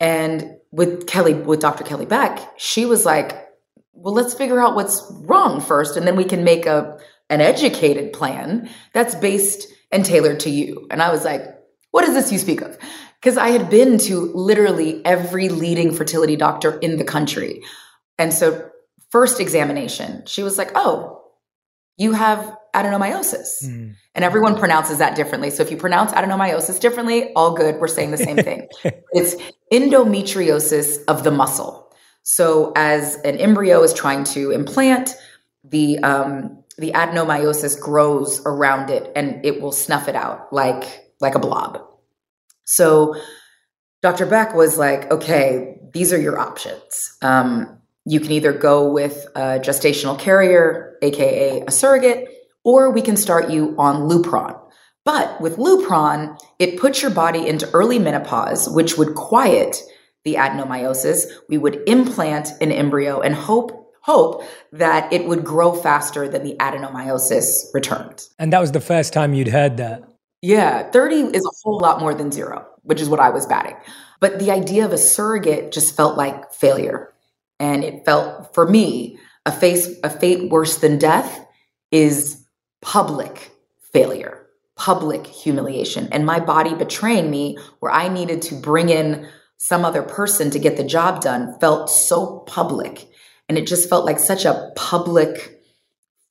and 0.02 0.58
with 0.72 1.08
Kelly, 1.08 1.34
with 1.34 1.62
Dr. 1.62 1.86
Kelly 1.86 2.06
Baek, 2.06 2.46
she 2.58 2.86
was 2.86 3.06
like, 3.06 3.48
"Well, 3.94 4.14
let's 4.14 4.34
figure 4.34 4.60
out 4.60 4.76
what's 4.76 5.02
wrong 5.22 5.62
first, 5.62 5.96
and 5.96 6.06
then 6.06 6.18
we 6.18 6.26
can 6.26 6.44
make 6.44 6.66
a 6.66 7.00
an 7.30 7.42
educated 7.42 8.14
plan 8.14 8.70
that's 8.94 9.16
based 9.16 9.68
and 9.92 10.06
tailored 10.06 10.40
to 10.42 10.50
you." 10.50 10.88
And 10.92 11.02
I 11.02 11.12
was 11.12 11.26
like, 11.26 11.44
"What 11.92 12.06
is 12.06 12.14
this 12.14 12.32
you 12.32 12.38
speak 12.38 12.62
of?" 12.62 12.78
Because 13.22 13.38
I 13.38 13.50
had 13.50 13.70
been 13.70 13.98
to 14.00 14.32
literally 14.34 15.06
every 15.06 15.50
leading 15.50 15.94
fertility 15.94 16.36
doctor 16.36 16.78
in 16.80 16.98
the 16.98 17.04
country, 17.04 17.62
and 18.18 18.34
so 18.34 18.70
first 19.12 19.40
examination, 19.40 20.24
she 20.26 20.44
was 20.44 20.58
like, 20.58 20.72
"Oh, 20.76 21.22
you 21.98 22.14
have 22.14 22.56
adenomyosis. 22.76 23.66
Mm. 23.66 23.96
And 24.16 24.26
everyone 24.26 24.58
pronounces 24.58 24.98
that 25.00 25.16
differently. 25.16 25.50
So 25.50 25.64
if 25.64 25.72
you 25.72 25.78
pronounce 25.78 26.12
adenomyosis 26.12 26.80
differently, 26.80 27.34
all 27.34 27.54
good. 27.54 27.80
We're 27.80 27.88
saying 27.88 28.12
the 28.12 28.18
same 28.18 28.38
thing. 28.38 28.68
it's 29.12 29.36
endometriosis 29.72 31.04
of 31.08 31.24
the 31.24 31.32
muscle. 31.32 31.92
So 32.24 32.72
as 32.76 33.16
an 33.26 33.38
embryo 33.38 33.82
is 33.84 33.94
trying 33.94 34.24
to 34.26 34.52
implant, 34.52 35.16
the 35.64 36.00
um, 36.00 36.59
the 36.80 36.92
adenomyosis 36.92 37.80
grows 37.80 38.42
around 38.46 38.90
it 38.90 39.12
and 39.16 39.46
it 39.46 39.62
will 39.62 39.72
snuff 39.72 40.08
it 40.08 40.16
out 40.16 40.52
like 40.54 41.12
like 41.20 41.36
a 41.36 41.40
blob. 41.40 41.82
So 42.64 43.16
Dr. 44.02 44.26
Baek 44.26 44.56
was 44.56 44.78
like, 44.78 45.12
okay, 45.12 45.78
these 45.94 46.14
are 46.14 46.20
your 46.20 46.40
options. 46.40 47.18
Um, 47.22 47.80
you 48.06 48.20
can 48.20 48.32
either 48.32 48.54
go 48.54 48.92
with 48.92 49.28
a 49.36 49.60
gestational 49.60 50.18
carrier, 50.18 50.98
aka 51.02 51.62
a 51.68 51.72
surrogate, 51.72 52.30
or 52.64 52.92
we 52.92 53.02
can 53.02 53.18
start 53.18 53.50
you 53.50 53.76
on 53.78 54.10
Lupron. 54.10 54.60
But 55.06 55.42
with 55.42 55.58
Lupron, 55.58 56.38
it 56.60 56.80
puts 56.80 57.02
your 57.02 57.12
body 57.12 57.48
into 57.48 57.70
early 57.72 58.00
menopause, 58.00 58.70
which 58.70 58.98
would 58.98 59.16
quiet 59.16 59.82
the 60.24 60.36
adenomyosis. 60.36 61.26
We 61.50 61.58
would 61.58 61.82
implant 61.88 62.50
an 62.62 62.72
embryo 62.72 63.20
and 63.20 63.34
hope 63.34 63.79
hope 64.02 64.44
that 64.72 65.12
it 65.12 65.28
would 65.28 65.44
grow 65.44 65.74
faster 65.74 66.28
than 66.28 66.44
the 66.44 66.56
adenomyosis 66.60 67.74
returned. 67.74 68.28
And 68.38 68.54
that 68.54 68.60
was 68.60 68.72
the 68.72 68.82
first 68.82 69.14
time 69.14 69.34
you'd 69.34 69.50
heard 69.50 69.78
that. 69.78 70.04
Yeah, 70.42 70.90
30 70.90 71.36
is 71.36 71.46
a 71.46 71.56
whole 71.64 71.80
lot 71.80 72.00
more 72.00 72.14
than 72.14 72.32
0, 72.32 72.66
which 72.84 73.02
is 73.02 73.10
what 73.10 73.20
I 73.20 73.30
was 73.30 73.46
batting. 73.46 73.76
But 74.20 74.40
the 74.40 74.52
idea 74.52 74.86
of 74.86 74.94
a 74.94 74.98
surrogate 74.98 75.72
just 75.72 75.96
felt 75.96 76.18
like 76.18 76.54
failure. 76.54 77.14
And 77.60 77.84
it 77.84 78.06
felt 78.06 78.54
for 78.54 78.68
me 78.68 79.20
a 79.46 79.52
face 79.52 79.90
a 80.04 80.10
fate 80.10 80.50
worse 80.50 80.78
than 80.78 80.98
death 80.98 81.46
is 81.92 82.46
public 82.82 83.52
failure, 83.92 84.46
public 84.76 85.26
humiliation, 85.26 86.08
and 86.12 86.26
my 86.26 86.40
body 86.40 86.74
betraying 86.74 87.30
me 87.30 87.58
where 87.80 87.92
I 87.92 88.08
needed 88.08 88.42
to 88.44 88.56
bring 88.56 88.90
in 88.90 89.28
some 89.58 89.84
other 89.84 90.04
person 90.04 90.52
to 90.52 90.60
get 90.60 90.78
the 90.78 90.84
job 90.84 91.22
done 91.22 91.58
felt 91.60 91.90
so 91.90 92.40
public. 92.48 93.10
And 93.50 93.58
it 93.58 93.68
just 93.68 93.90
felt 93.90 94.06
like 94.06 94.20
such 94.20 94.46
a 94.46 94.72
public 94.76 95.60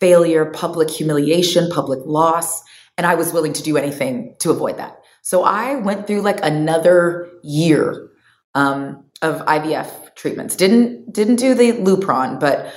failure, 0.01 0.47
public 0.47 0.89
humiliation, 0.89 1.69
public 1.71 1.99
loss. 2.07 2.63
And 2.97 3.07
I 3.07 3.17
was 3.17 3.33
willing 3.33 3.53
to 3.55 3.63
do 3.63 3.77
anything 3.77 4.37
to 4.39 4.51
avoid 4.51 4.79
that. 4.79 4.99
So 5.23 5.43
I 5.43 5.75
went 5.75 6.07
through 6.07 6.23
like 6.23 6.43
another 6.43 7.29
year 7.43 8.09
um, 8.55 9.05
of 9.21 9.45
IVF 9.47 10.15
treatments. 10.15 10.57
Didn't 10.57 11.13
didn't 11.13 11.37
do 11.37 11.55
the 11.55 11.73
Lupron, 11.73 12.41
but 12.41 12.73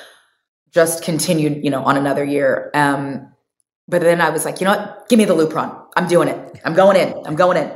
just 0.71 1.03
continued, 1.03 1.63
you 1.63 1.69
know, 1.69 1.83
on 1.83 1.98
another 1.98 2.24
year. 2.24 2.71
Um, 2.74 3.31
but 3.88 4.01
then 4.01 4.21
I 4.21 4.29
was 4.29 4.45
like, 4.45 4.60
you 4.60 4.65
know 4.65 4.75
what? 4.75 5.10
Give 5.10 5.19
me 5.19 5.25
the 5.25 5.36
Lupron. 5.36 5.86
I'm 5.95 6.07
doing 6.07 6.27
it. 6.27 6.62
I'm 6.63 6.74
going 6.74 6.98
in. 6.98 7.13
I'm 7.25 7.36
going 7.36 7.57
in. 7.57 7.71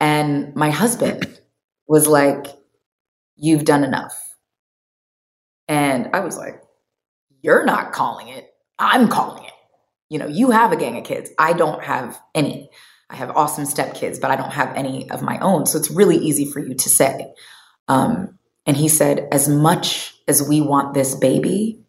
And 0.00 0.54
my 0.54 0.70
husband 0.70 1.38
was 1.86 2.06
like, 2.06 2.46
you've 3.36 3.64
done 3.64 3.84
enough. 3.84 4.29
And 5.70 6.10
I 6.12 6.20
was 6.20 6.36
like, 6.36 6.60
you're 7.42 7.64
not 7.64 7.92
calling 7.92 8.26
it. 8.26 8.52
I'm 8.76 9.06
calling 9.06 9.44
it. 9.44 9.52
You 10.08 10.18
know, 10.18 10.26
you 10.26 10.50
have 10.50 10.72
a 10.72 10.76
gang 10.76 10.98
of 10.98 11.04
kids. 11.04 11.30
I 11.38 11.52
don't 11.52 11.82
have 11.84 12.20
any. 12.34 12.70
I 13.08 13.14
have 13.14 13.30
awesome 13.30 13.64
stepkids, 13.64 14.20
but 14.20 14.32
I 14.32 14.36
don't 14.36 14.52
have 14.52 14.74
any 14.74 15.08
of 15.10 15.22
my 15.22 15.38
own. 15.38 15.66
So 15.66 15.78
it's 15.78 15.88
really 15.88 16.16
easy 16.16 16.50
for 16.50 16.58
you 16.58 16.74
to 16.74 16.88
say. 16.88 17.32
Um, 17.86 18.36
and 18.66 18.76
he 18.76 18.88
said, 18.88 19.28
as 19.30 19.48
much 19.48 20.16
as 20.26 20.46
we 20.46 20.60
want 20.60 20.92
this 20.92 21.14
baby, 21.14 21.84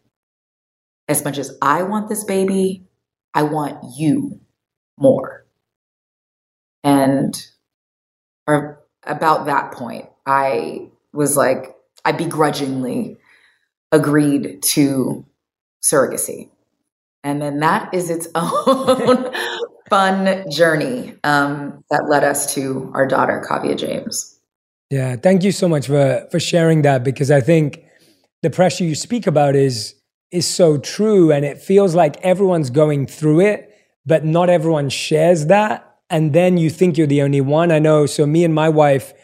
as 1.08 1.24
much 1.24 1.36
as 1.38 1.58
I 1.60 1.82
want 1.82 2.08
this 2.08 2.22
baby, 2.22 2.86
I 3.34 3.42
want 3.42 3.96
you 3.96 4.40
more. 4.96 5.44
And 6.84 7.34
or 8.46 8.84
about 9.04 9.46
that 9.46 9.72
point, 9.72 10.06
I 10.24 10.90
was 11.12 11.36
like, 11.36 11.74
I 12.04 12.12
begrudgingly 12.12 13.18
agreed 13.92 14.62
to 14.62 15.24
surrogacy. 15.82 16.48
And 17.22 17.40
then 17.40 17.60
that 17.60 17.92
is 17.94 18.10
its 18.10 18.26
own 18.34 19.32
fun 19.88 20.50
journey 20.50 21.14
um, 21.22 21.84
that 21.90 22.08
led 22.08 22.24
us 22.24 22.52
to 22.54 22.90
our 22.94 23.06
daughter, 23.06 23.44
Kaavia 23.48 23.78
James. 23.78 24.40
Yeah, 24.90 25.16
thank 25.16 25.42
you 25.42 25.52
so 25.52 25.68
much 25.68 25.86
for 25.86 26.26
for 26.30 26.38
sharing 26.38 26.82
that 26.82 27.02
because 27.02 27.30
I 27.30 27.40
think 27.40 27.82
the 28.42 28.50
pressure 28.50 28.84
you 28.84 28.94
speak 28.94 29.26
about 29.26 29.56
is 29.56 29.94
is 30.30 30.46
so 30.46 30.78
true 30.78 31.30
and 31.30 31.44
it 31.44 31.58
feels 31.58 31.94
like 31.94 32.16
everyone's 32.22 32.70
going 32.70 33.06
through 33.06 33.40
it, 33.40 33.70
but 34.04 34.24
not 34.24 34.50
everyone 34.50 34.88
shares 34.88 35.46
that. 35.46 35.88
And 36.10 36.32
then 36.32 36.58
you 36.58 36.68
think 36.68 36.98
you're 36.98 37.06
the 37.06 37.22
only 37.22 37.40
one. 37.40 37.70
I 37.70 37.78
know. 37.78 38.06
So 38.06 38.26
me 38.26 38.44
and 38.44 38.54
my 38.54 38.68
wife, 38.68 39.14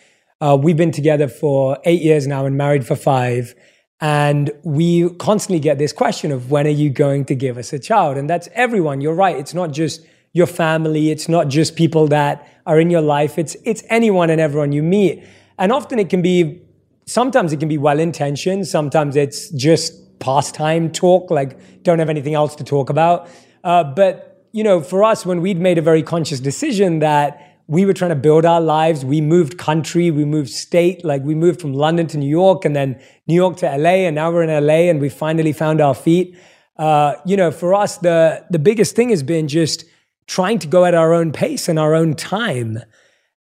uh, 0.40 0.56
we've 0.60 0.76
been 0.76 0.92
together 0.92 1.28
for 1.28 1.78
eight 1.84 2.00
years 2.00 2.26
now 2.26 2.46
and 2.46 2.56
married 2.56 2.86
for 2.86 2.96
five. 2.96 3.54
And 4.00 4.50
we 4.62 5.10
constantly 5.14 5.58
get 5.58 5.78
this 5.78 5.92
question 5.92 6.30
of 6.30 6.50
when 6.50 6.66
are 6.66 6.70
you 6.70 6.88
going 6.90 7.24
to 7.26 7.34
give 7.34 7.58
us 7.58 7.72
a 7.72 7.78
child? 7.78 8.16
And 8.16 8.30
that's 8.30 8.48
everyone. 8.54 9.00
You're 9.00 9.14
right. 9.14 9.36
It's 9.36 9.54
not 9.54 9.72
just 9.72 10.06
your 10.32 10.46
family. 10.46 11.10
It's 11.10 11.28
not 11.28 11.48
just 11.48 11.74
people 11.74 12.06
that 12.08 12.46
are 12.64 12.78
in 12.78 12.90
your 12.90 13.00
life. 13.00 13.38
It's, 13.38 13.56
it's 13.64 13.82
anyone 13.88 14.30
and 14.30 14.40
everyone 14.40 14.72
you 14.72 14.82
meet. 14.82 15.24
And 15.58 15.72
often 15.72 15.98
it 15.98 16.10
can 16.10 16.22
be, 16.22 16.62
sometimes 17.06 17.52
it 17.52 17.58
can 17.58 17.68
be 17.68 17.78
well 17.78 17.98
intentioned. 17.98 18.68
Sometimes 18.68 19.16
it's 19.16 19.48
just 19.50 20.18
pastime 20.20 20.92
talk, 20.92 21.30
like 21.30 21.82
don't 21.82 21.98
have 21.98 22.10
anything 22.10 22.34
else 22.34 22.54
to 22.56 22.64
talk 22.64 22.90
about. 22.90 23.28
Uh, 23.64 23.82
but, 23.82 24.46
you 24.52 24.62
know, 24.62 24.80
for 24.80 25.02
us, 25.02 25.26
when 25.26 25.40
we'd 25.40 25.58
made 25.58 25.78
a 25.78 25.82
very 25.82 26.02
conscious 26.02 26.38
decision 26.38 27.00
that 27.00 27.47
we 27.68 27.84
were 27.84 27.92
trying 27.92 28.08
to 28.08 28.16
build 28.16 28.46
our 28.46 28.62
lives. 28.62 29.04
We 29.04 29.20
moved 29.20 29.58
country, 29.58 30.10
we 30.10 30.24
moved 30.24 30.48
state, 30.48 31.04
like 31.04 31.22
we 31.22 31.34
moved 31.34 31.60
from 31.60 31.74
London 31.74 32.06
to 32.08 32.18
New 32.18 32.28
York 32.28 32.64
and 32.64 32.74
then 32.74 33.00
New 33.26 33.34
York 33.34 33.58
to 33.58 33.66
LA, 33.66 34.06
and 34.06 34.14
now 34.14 34.32
we're 34.32 34.42
in 34.42 34.66
LA 34.66 34.90
and 34.90 35.00
we 35.00 35.10
finally 35.10 35.52
found 35.52 35.80
our 35.80 35.94
feet. 35.94 36.36
Uh, 36.78 37.14
you 37.26 37.36
know, 37.36 37.50
for 37.50 37.74
us, 37.74 37.98
the 37.98 38.44
the 38.50 38.58
biggest 38.58 38.96
thing 38.96 39.10
has 39.10 39.22
been 39.22 39.48
just 39.48 39.84
trying 40.26 40.58
to 40.60 40.66
go 40.66 40.84
at 40.84 40.94
our 40.94 41.12
own 41.12 41.30
pace 41.30 41.68
and 41.68 41.78
our 41.78 41.94
own 41.94 42.14
time. 42.14 42.78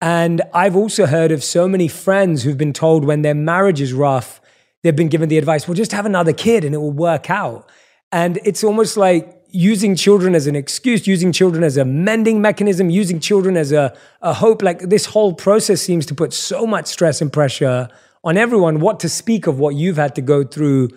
And 0.03 0.43
I've 0.55 0.77
also 0.77 1.07
heard 1.07 1.31
of 1.31 1.45
so 1.45 1.69
many 1.69 1.89
friends 1.89 2.43
who've 2.43 2.57
been 2.59 2.73
told 2.73 3.05
when 3.05 3.23
their 3.23 3.35
marriage 3.35 3.81
is 3.81 3.93
rough, 3.93 4.41
they've 4.83 4.97
been 4.97 5.11
given 5.11 5.29
the 5.29 5.37
advice, 5.37 5.69
well, 5.69 5.75
just 5.75 5.93
have 5.93 6.07
another 6.07 6.33
kid 6.33 6.65
and 6.65 6.75
it 6.75 6.79
will 6.79 6.91
work 6.91 7.29
out. 7.29 7.71
And 8.11 8.39
it's 8.45 8.65
almost 8.65 8.97
like 8.97 9.40
using 9.53 9.95
children 9.97 10.35
as 10.35 10.47
an 10.47 10.57
excuse, 10.57 11.07
using 11.07 11.33
children 11.33 11.65
as 11.65 11.77
a 11.77 11.85
mending 11.85 12.41
mechanism, 12.41 12.91
using 12.91 13.21
children 13.21 13.57
as 13.57 13.73
a, 13.73 13.97
a 14.23 14.33
hope. 14.33 14.63
Like 14.63 14.81
this 14.81 15.07
whole 15.07 15.35
process 15.35 15.81
seems 15.81 16.07
to 16.07 16.15
put 16.15 16.33
so 16.33 16.67
much 16.67 16.87
stress 16.87 17.21
and 17.21 17.33
pressure 17.33 17.89
on 18.25 18.37
everyone. 18.37 18.81
What 18.81 19.01
to 19.01 19.09
speak 19.09 19.47
of 19.47 19.59
what 19.59 19.75
you've 19.75 19.97
had 19.97 20.15
to 20.17 20.23
go 20.23 20.45
through 20.45 20.89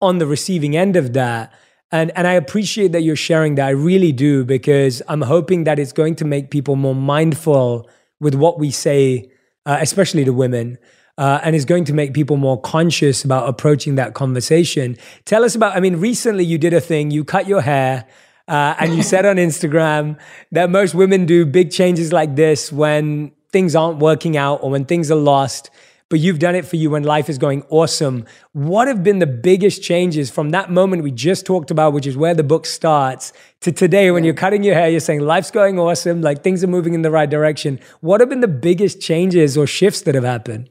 on 0.00 0.18
the 0.18 0.26
receiving 0.26 0.76
end 0.76 0.96
of 0.96 1.12
that. 1.14 1.52
And, 1.90 2.12
and 2.14 2.26
I 2.26 2.34
appreciate 2.34 2.92
that 2.92 3.02
you're 3.02 3.16
sharing 3.16 3.54
that. 3.54 3.66
I 3.66 3.70
really 3.70 4.12
do, 4.12 4.44
because 4.44 5.02
I'm 5.08 5.22
hoping 5.22 5.64
that 5.64 5.78
it's 5.78 5.92
going 5.92 6.16
to 6.16 6.24
make 6.24 6.50
people 6.50 6.76
more 6.76 6.94
mindful 6.94 7.88
with 8.20 8.34
what 8.34 8.58
we 8.58 8.70
say, 8.70 9.32
uh, 9.64 9.78
especially 9.80 10.24
to 10.24 10.32
women 10.32 10.78
uh, 11.18 11.40
and 11.42 11.54
is 11.54 11.66
going 11.66 11.84
to 11.84 11.92
make 11.92 12.14
people 12.14 12.36
more 12.36 12.58
conscious 12.60 13.24
about 13.24 13.48
approaching 13.48 13.96
that 13.96 14.14
conversation. 14.14 14.96
Tell 15.26 15.44
us 15.44 15.54
about, 15.54 15.76
I 15.76 15.80
mean, 15.80 15.96
recently 15.96 16.44
you 16.44 16.56
did 16.56 16.72
a 16.72 16.80
thing, 16.80 17.10
you 17.10 17.24
cut 17.24 17.46
your 17.46 17.60
hair. 17.60 18.06
Uh, 18.46 18.74
and 18.78 18.96
you 18.96 19.02
said 19.02 19.26
on 19.26 19.36
Instagram 19.36 20.18
that 20.52 20.70
most 20.70 20.94
women 20.94 21.26
do 21.26 21.44
big 21.44 21.70
changes 21.70 22.14
like 22.14 22.34
this 22.34 22.72
when 22.72 23.30
things 23.52 23.76
aren't 23.76 23.98
working 23.98 24.38
out 24.38 24.60
or 24.62 24.70
when 24.70 24.86
things 24.86 25.10
are 25.10 25.16
lost, 25.16 25.68
but 26.08 26.18
you've 26.18 26.38
done 26.38 26.54
it 26.54 26.64
for 26.64 26.76
you 26.76 26.88
when 26.88 27.02
life 27.02 27.28
is 27.28 27.36
going 27.36 27.62
awesome. 27.68 28.24
What 28.52 28.88
have 28.88 29.04
been 29.04 29.18
the 29.18 29.26
biggest 29.26 29.82
changes 29.82 30.30
from 30.30 30.48
that 30.50 30.70
moment 30.70 31.02
we 31.02 31.10
just 31.10 31.44
talked 31.44 31.70
about, 31.70 31.92
which 31.92 32.06
is 32.06 32.16
where 32.16 32.32
the 32.32 32.42
book 32.42 32.64
starts, 32.64 33.34
to 33.60 33.70
today 33.70 34.10
when 34.10 34.24
you're 34.24 34.32
cutting 34.32 34.62
your 34.62 34.74
hair, 34.74 34.88
you're 34.88 35.00
saying 35.00 35.20
life's 35.20 35.50
going 35.50 35.78
awesome, 35.78 36.22
like 36.22 36.42
things 36.42 36.64
are 36.64 36.68
moving 36.68 36.94
in 36.94 37.02
the 37.02 37.10
right 37.10 37.28
direction? 37.28 37.78
What 38.00 38.20
have 38.20 38.30
been 38.30 38.40
the 38.40 38.48
biggest 38.48 39.02
changes 39.02 39.58
or 39.58 39.66
shifts 39.66 40.00
that 40.02 40.14
have 40.14 40.24
happened? 40.24 40.70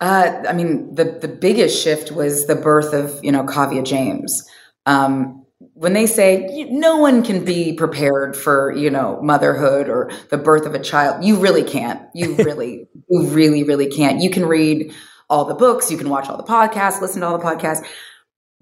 Uh, 0.00 0.42
I 0.46 0.52
mean, 0.52 0.94
the 0.94 1.04
the 1.04 1.28
biggest 1.28 1.82
shift 1.82 2.12
was 2.12 2.46
the 2.46 2.54
birth 2.54 2.92
of 2.92 3.18
you 3.24 3.32
know 3.32 3.44
Kaavia 3.44 3.84
James. 3.84 4.46
Um, 4.84 5.44
when 5.72 5.94
they 5.94 6.06
say 6.06 6.66
no 6.70 6.98
one 6.98 7.22
can 7.22 7.44
be 7.44 7.72
prepared 7.72 8.36
for 8.36 8.72
you 8.72 8.90
know 8.90 9.18
motherhood 9.22 9.88
or 9.88 10.10
the 10.30 10.36
birth 10.38 10.66
of 10.66 10.74
a 10.74 10.78
child, 10.78 11.24
you 11.24 11.36
really 11.36 11.64
can't. 11.64 12.02
You 12.14 12.34
really, 12.36 12.88
you 13.08 13.26
really, 13.28 13.62
really 13.62 13.88
can't. 13.88 14.20
You 14.20 14.30
can 14.30 14.44
read 14.44 14.94
all 15.28 15.44
the 15.44 15.54
books, 15.54 15.90
you 15.90 15.98
can 15.98 16.08
watch 16.08 16.28
all 16.28 16.36
the 16.36 16.44
podcasts, 16.44 17.00
listen 17.00 17.20
to 17.20 17.26
all 17.26 17.38
the 17.38 17.44
podcasts, 17.44 17.84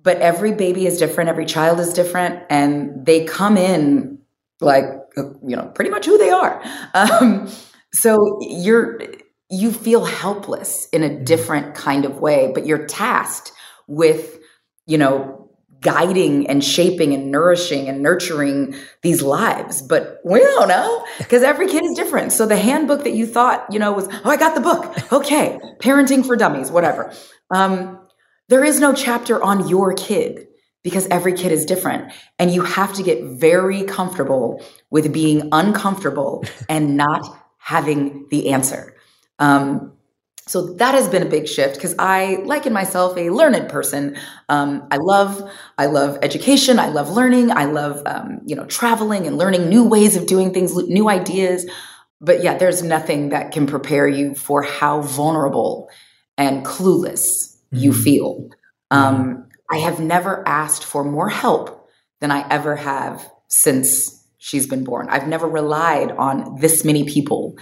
but 0.03 0.19
every 0.19 0.53
baby 0.53 0.87
is 0.87 0.99
different. 0.99 1.29
Every 1.29 1.45
child 1.47 1.81
is 1.81 1.93
different, 1.93 2.43
and 2.49 3.05
they 3.05 3.25
come 3.25 3.57
in 3.57 4.19
like 4.61 4.85
you 5.17 5.57
know 5.57 5.67
pretty 5.75 5.91
much 5.91 6.07
who 6.07 6.17
they 6.17 6.31
are. 6.31 6.63
Um, 6.95 7.49
so 7.93 8.39
you're 8.41 9.01
you 9.55 9.73
feel 9.73 10.05
helpless 10.05 10.89
in 10.93 11.03
a 11.03 11.09
mm-hmm. 11.09 11.25
different 11.25 11.75
kind 11.75 12.05
of 12.05 12.19
way, 12.19 12.51
but 12.55 12.67
you're 12.67 12.87
tasked 12.87 13.53
with, 13.87 14.39
you 14.87 14.99
know, 14.99 15.45
guiding 15.81 16.47
and 16.47 16.65
shaping 16.65 17.13
and 17.13 17.31
nourishing 17.31 17.89
and 17.89 18.03
nurturing 18.03 18.75
these 19.03 19.21
lives. 19.21 19.83
But 19.83 20.19
we 20.25 20.41
don't 20.41 20.69
know 20.69 21.07
because 21.19 21.43
every 21.43 21.69
kid 21.69 21.85
is 21.85 21.95
different. 21.95 22.33
So 22.33 22.47
the 22.47 22.57
handbook 22.57 23.05
that 23.05 23.13
you 23.13 23.27
thought, 23.27 23.67
you 23.71 23.79
know, 23.79 23.93
was, 23.93 24.09
oh, 24.25 24.31
I 24.31 24.37
got 24.39 24.55
the 24.55 24.63
book. 24.63 25.13
Okay. 25.13 25.59
Parenting 25.81 26.27
for 26.27 26.37
dummies, 26.37 26.71
whatever. 26.71 27.13
Um, 27.51 28.01
there 28.49 28.65
is 28.65 28.81
no 28.81 28.95
chapter 28.95 29.43
on 29.43 29.69
your 29.69 29.93
kid 29.93 30.49
because 30.83 31.07
every 31.09 31.35
kid 31.35 31.53
is 31.53 31.67
different. 31.67 32.13
And 32.39 32.51
you 32.51 32.63
have 32.63 32.95
to 32.95 33.03
get 33.03 33.23
very 33.25 33.83
comfortable 33.83 34.63
with 34.91 35.13
being 35.13 35.49
uncomfortable 35.53 36.45
and 36.69 36.97
not 36.97 37.27
having 37.59 38.27
the 38.31 38.51
answer. 38.51 38.94
Um, 39.45 39.93
so 40.47 40.75
that 40.75 40.95
has 40.95 41.09
been 41.09 41.23
a 41.23 41.29
big 41.29 41.49
shift 41.49 41.75
because 41.75 41.95
I 41.99 42.37
liken 42.45 42.73
myself 42.73 43.17
a 43.17 43.31
learned 43.31 43.69
person. 43.71 44.17
Um, 44.49 44.87
I 44.91 44.99
love, 44.99 45.51
I 45.79 45.87
love 45.87 46.19
education. 46.23 46.79
I 46.79 46.89
love 46.89 47.11
learning. 47.11 47.51
I 47.51 47.65
love, 47.65 48.03
um, 48.07 48.41
you 48.45 48.55
know, 48.55 48.67
traveling 48.67 49.27
and 49.27 49.39
learning 49.39 49.69
new 49.69 49.85
ways 49.85 50.17
of 50.17 50.27
doing 50.27 50.53
things, 50.53 50.75
new 50.77 51.09
ideas. 51.09 51.67
But 52.21 52.43
yeah, 52.43 52.59
there's 52.59 52.83
nothing 52.83 53.31
that 53.31 53.53
can 53.53 53.67
prepare 53.67 54.07
you 54.07 54.35
for 54.35 54.63
how 54.63 55.01
vulnerable 55.01 55.89
and 56.37 56.65
clueless 56.65 57.23
mm-hmm. 57.23 57.79
you 57.79 57.93
feel. 57.95 58.51
Um, 58.91 59.49
I 59.71 59.79
have 59.79 59.99
never 59.99 60.47
asked 60.47 60.85
for 60.85 61.05
more 61.05 61.31
help 61.31 61.89
than 62.21 62.31
I 62.31 62.47
ever 62.49 62.77
have 62.77 63.27
since 63.49 64.23
she's 64.39 64.67
been 64.67 64.85
born. 64.85 65.09
I've 65.09 65.27
never 65.27 65.49
relied 65.49 66.13
on 66.13 66.61
this 66.61 66.85
many 66.85 67.05
people 67.05 67.57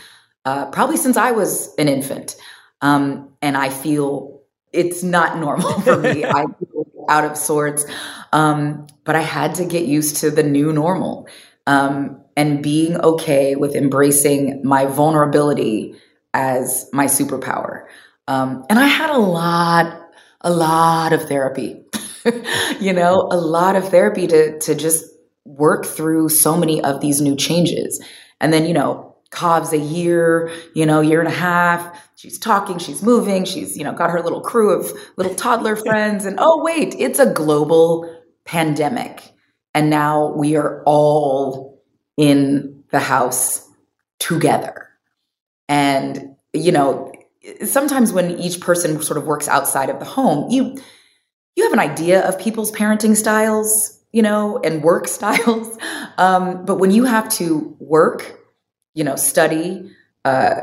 uh, 0.45 0.67
probably 0.67 0.97
since 0.97 1.17
I 1.17 1.33
was 1.33 1.75
an 1.77 1.89
infant. 1.89 2.37
Um, 2.81 3.31
and 3.41 3.57
I 3.57 3.71
feel 3.71 4.41
it's 4.73 5.03
not 5.03 5.39
normal 5.39 5.81
for 5.81 5.97
me. 5.99 6.25
I 6.25 6.45
feel 6.45 6.83
out 7.09 7.25
of 7.25 7.37
sorts. 7.37 7.85
Um, 8.33 8.87
but 9.05 9.17
I 9.17 9.21
had 9.21 9.55
to 9.57 9.65
get 9.65 9.87
used 9.87 10.17
to 10.17 10.31
the 10.31 10.43
new 10.43 10.73
normal 10.73 11.29
um, 11.67 12.21
and 12.37 12.63
being 12.63 12.97
okay 13.01 13.57
with 13.57 13.75
embracing 13.75 14.63
my 14.65 14.87
vulnerability 14.87 15.95
as 16.35 16.89
my 16.93 17.07
superpower. 17.07 17.85
Um, 18.27 18.65
and 18.71 18.79
I 18.79 18.87
had 18.87 19.11
a 19.11 19.19
lot, 19.19 20.11
a 20.41 20.51
lot 20.51 21.13
of 21.13 21.23
therapy, 21.25 21.83
you 22.81 22.93
know, 22.93 23.29
a 23.31 23.37
lot 23.37 23.77
of 23.77 23.89
therapy 23.89 24.27
to, 24.29 24.59
to 24.61 24.75
just 24.75 25.05
work 25.45 25.85
through 25.85 26.29
so 26.29 26.57
many 26.57 26.83
of 26.83 27.01
these 27.01 27.21
new 27.21 27.37
changes. 27.37 28.03
And 28.41 28.53
then, 28.53 28.65
you 28.65 28.73
know, 28.73 29.12
Kav's 29.33 29.73
a 29.73 29.79
year, 29.79 30.53
you 30.75 30.87
know, 30.87 31.01
year 31.01 31.19
and 31.19 31.29
a 31.29 31.35
half. 31.35 32.11
She's 32.15 32.39
talking, 32.39 32.79
she's 32.79 33.03
moving, 33.03 33.45
she's, 33.45 33.77
you 33.77 33.83
know, 33.83 33.93
got 33.93 34.11
her 34.11 34.23
little 34.23 34.43
crew 34.43 34.71
of 34.79 34.93
little 35.17 35.35
toddler 35.35 35.75
friends. 35.85 36.25
And 36.25 36.37
oh, 36.39 36.62
wait, 36.62 36.95
it's 36.99 37.19
a 37.19 37.33
global 37.33 38.15
pandemic. 38.45 39.33
And 39.75 39.91
now 39.91 40.33
we 40.35 40.55
are 40.57 40.83
all 40.85 41.83
in 42.17 42.85
the 42.91 43.01
house 43.01 43.67
together. 44.19 44.89
And, 45.69 46.37
you 46.53 46.71
know, 46.71 47.11
sometimes 47.65 48.12
when 48.12 48.39
each 48.39 48.61
person 48.61 49.01
sort 49.01 49.17
of 49.17 49.25
works 49.25 49.49
outside 49.49 49.89
of 49.89 49.99
the 49.99 50.05
home, 50.05 50.51
you 50.51 50.77
you 51.57 51.65
have 51.65 51.73
an 51.73 51.81
idea 51.81 52.27
of 52.27 52.39
people's 52.39 52.73
parenting 52.73 53.15
styles, 53.17 53.99
you 54.12 54.23
know, 54.23 54.59
and 54.59 54.83
work 54.83 55.09
styles. 55.19 55.77
Um, 56.19 56.65
but 56.67 56.77
when 56.77 56.91
you 56.91 57.05
have 57.05 57.29
to 57.31 57.75
work 57.81 58.42
you 58.95 59.05
know, 59.05 59.17
study, 59.17 59.91
uh, 60.25 60.61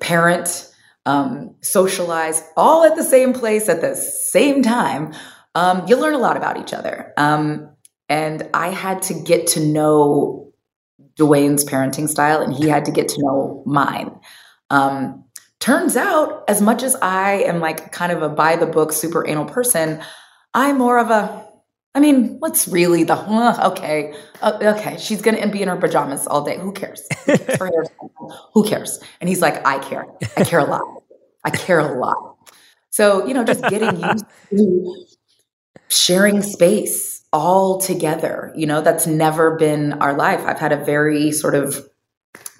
parent, 0.00 0.72
um, 1.06 1.54
socialize, 1.62 2.42
all 2.56 2.84
at 2.84 2.96
the 2.96 3.02
same 3.02 3.32
place 3.32 3.68
at 3.68 3.80
the 3.80 3.96
same 3.96 4.62
time, 4.62 5.12
um, 5.54 5.86
you 5.86 5.96
learn 5.96 6.14
a 6.14 6.18
lot 6.18 6.36
about 6.36 6.58
each 6.58 6.72
other. 6.72 7.12
Um, 7.16 7.70
and 8.08 8.48
I 8.54 8.68
had 8.68 9.02
to 9.02 9.14
get 9.14 9.46
to 9.48 9.60
know 9.60 10.52
Dwyane's 11.16 11.64
parenting 11.64 12.08
style, 12.08 12.40
and 12.42 12.52
he 12.52 12.68
had 12.68 12.84
to 12.86 12.90
get 12.90 13.08
to 13.08 13.22
know 13.22 13.62
mine. 13.66 14.18
Um, 14.70 15.24
turns 15.58 15.96
out, 15.96 16.44
as 16.48 16.60
much 16.60 16.82
as 16.82 16.96
I 16.96 17.42
am 17.42 17.60
like 17.60 17.92
kind 17.92 18.12
of 18.12 18.22
a 18.22 18.28
by 18.28 18.56
the 18.56 18.66
book, 18.66 18.92
super 18.92 19.26
anal 19.26 19.44
person, 19.44 20.00
I'm 20.54 20.78
more 20.78 20.98
of 20.98 21.10
a 21.10 21.49
I 21.94 22.00
mean, 22.00 22.36
what's 22.38 22.68
really 22.68 23.02
the 23.02 23.14
uh, 23.14 23.70
okay? 23.72 24.14
Uh, 24.40 24.58
okay, 24.78 24.96
she's 24.96 25.20
gonna 25.22 25.48
be 25.48 25.62
in 25.62 25.68
her 25.68 25.76
pajamas 25.76 26.26
all 26.26 26.42
day. 26.42 26.56
Who 26.58 26.72
cares? 26.72 27.06
Who 28.54 28.64
cares? 28.64 29.00
And 29.20 29.28
he's 29.28 29.42
like, 29.42 29.66
I 29.66 29.78
care. 29.80 30.06
I 30.36 30.44
care 30.44 30.60
a 30.60 30.64
lot. 30.64 30.82
I 31.44 31.50
care 31.50 31.80
a 31.80 31.98
lot. 31.98 32.36
So 32.90 33.26
you 33.26 33.34
know, 33.34 33.44
just 33.44 33.62
getting 33.64 34.00
used 34.02 34.24
to 34.50 35.06
sharing 35.88 36.42
space 36.42 37.24
all 37.32 37.80
together. 37.80 38.52
You 38.54 38.66
know, 38.66 38.82
that's 38.82 39.06
never 39.06 39.56
been 39.56 39.94
our 39.94 40.14
life. 40.14 40.40
I've 40.44 40.60
had 40.60 40.72
a 40.72 40.84
very 40.84 41.32
sort 41.32 41.56
of 41.56 41.88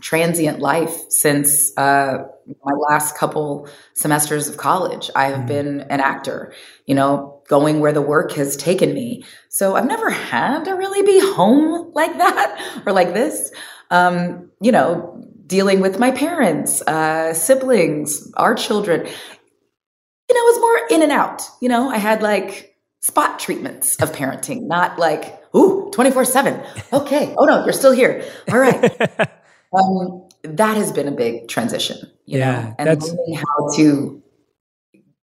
transient 0.01 0.59
life 0.61 0.97
since 1.09 1.77
uh, 1.77 2.25
my 2.65 2.73
last 2.91 3.17
couple 3.17 3.69
semesters 3.95 4.49
of 4.49 4.57
college. 4.57 5.11
I 5.15 5.27
have 5.27 5.41
mm. 5.41 5.47
been 5.47 5.81
an 5.83 6.01
actor. 6.01 6.53
You 6.87 6.95
know, 6.95 7.39
going 7.50 7.80
where 7.80 7.92
the 7.92 8.00
work 8.00 8.30
has 8.33 8.57
taken 8.57 8.95
me. 8.95 9.25
So 9.49 9.75
I've 9.75 9.87
never 9.87 10.09
had 10.09 10.64
to 10.66 10.73
really 10.73 11.02
be 11.02 11.19
home 11.35 11.90
like 11.95 12.16
that 12.16 12.83
or 12.87 12.92
like 12.92 13.12
this. 13.12 13.50
Um, 13.90 14.52
you 14.61 14.71
know, 14.71 15.21
dealing 15.49 15.80
with 15.80 15.99
my 15.99 16.12
parents, 16.12 16.80
uh, 16.83 17.35
siblings, 17.35 18.33
our 18.37 18.54
children. 18.54 19.00
You 19.00 20.35
know, 20.35 20.40
it 20.40 20.54
was 20.54 20.61
more 20.61 20.97
in 20.97 21.02
and 21.02 21.11
out. 21.11 21.42
You 21.61 21.69
know, 21.69 21.90
I 21.90 21.99
had 21.99 22.23
like 22.23 22.76
spot 23.00 23.40
treatments 23.40 24.00
of 24.00 24.12
parenting, 24.12 24.69
not 24.69 25.00
like, 25.00 25.42
ooh, 25.57 25.90
24 25.92 26.25
7. 26.25 26.62
Okay. 26.92 27.35
Oh 27.37 27.47
no, 27.47 27.64
you're 27.64 27.73
still 27.73 27.90
here. 27.90 28.25
All 28.49 28.61
right. 28.61 28.80
um, 29.76 30.28
that 30.45 30.76
has 30.76 30.92
been 30.92 31.09
a 31.09 31.12
big 31.12 31.49
transition, 31.49 31.97
you 32.26 32.38
yeah, 32.38 32.62
know, 32.62 32.75
and 32.78 33.02
learning 33.02 33.35
how 33.35 33.76
to 33.76 34.23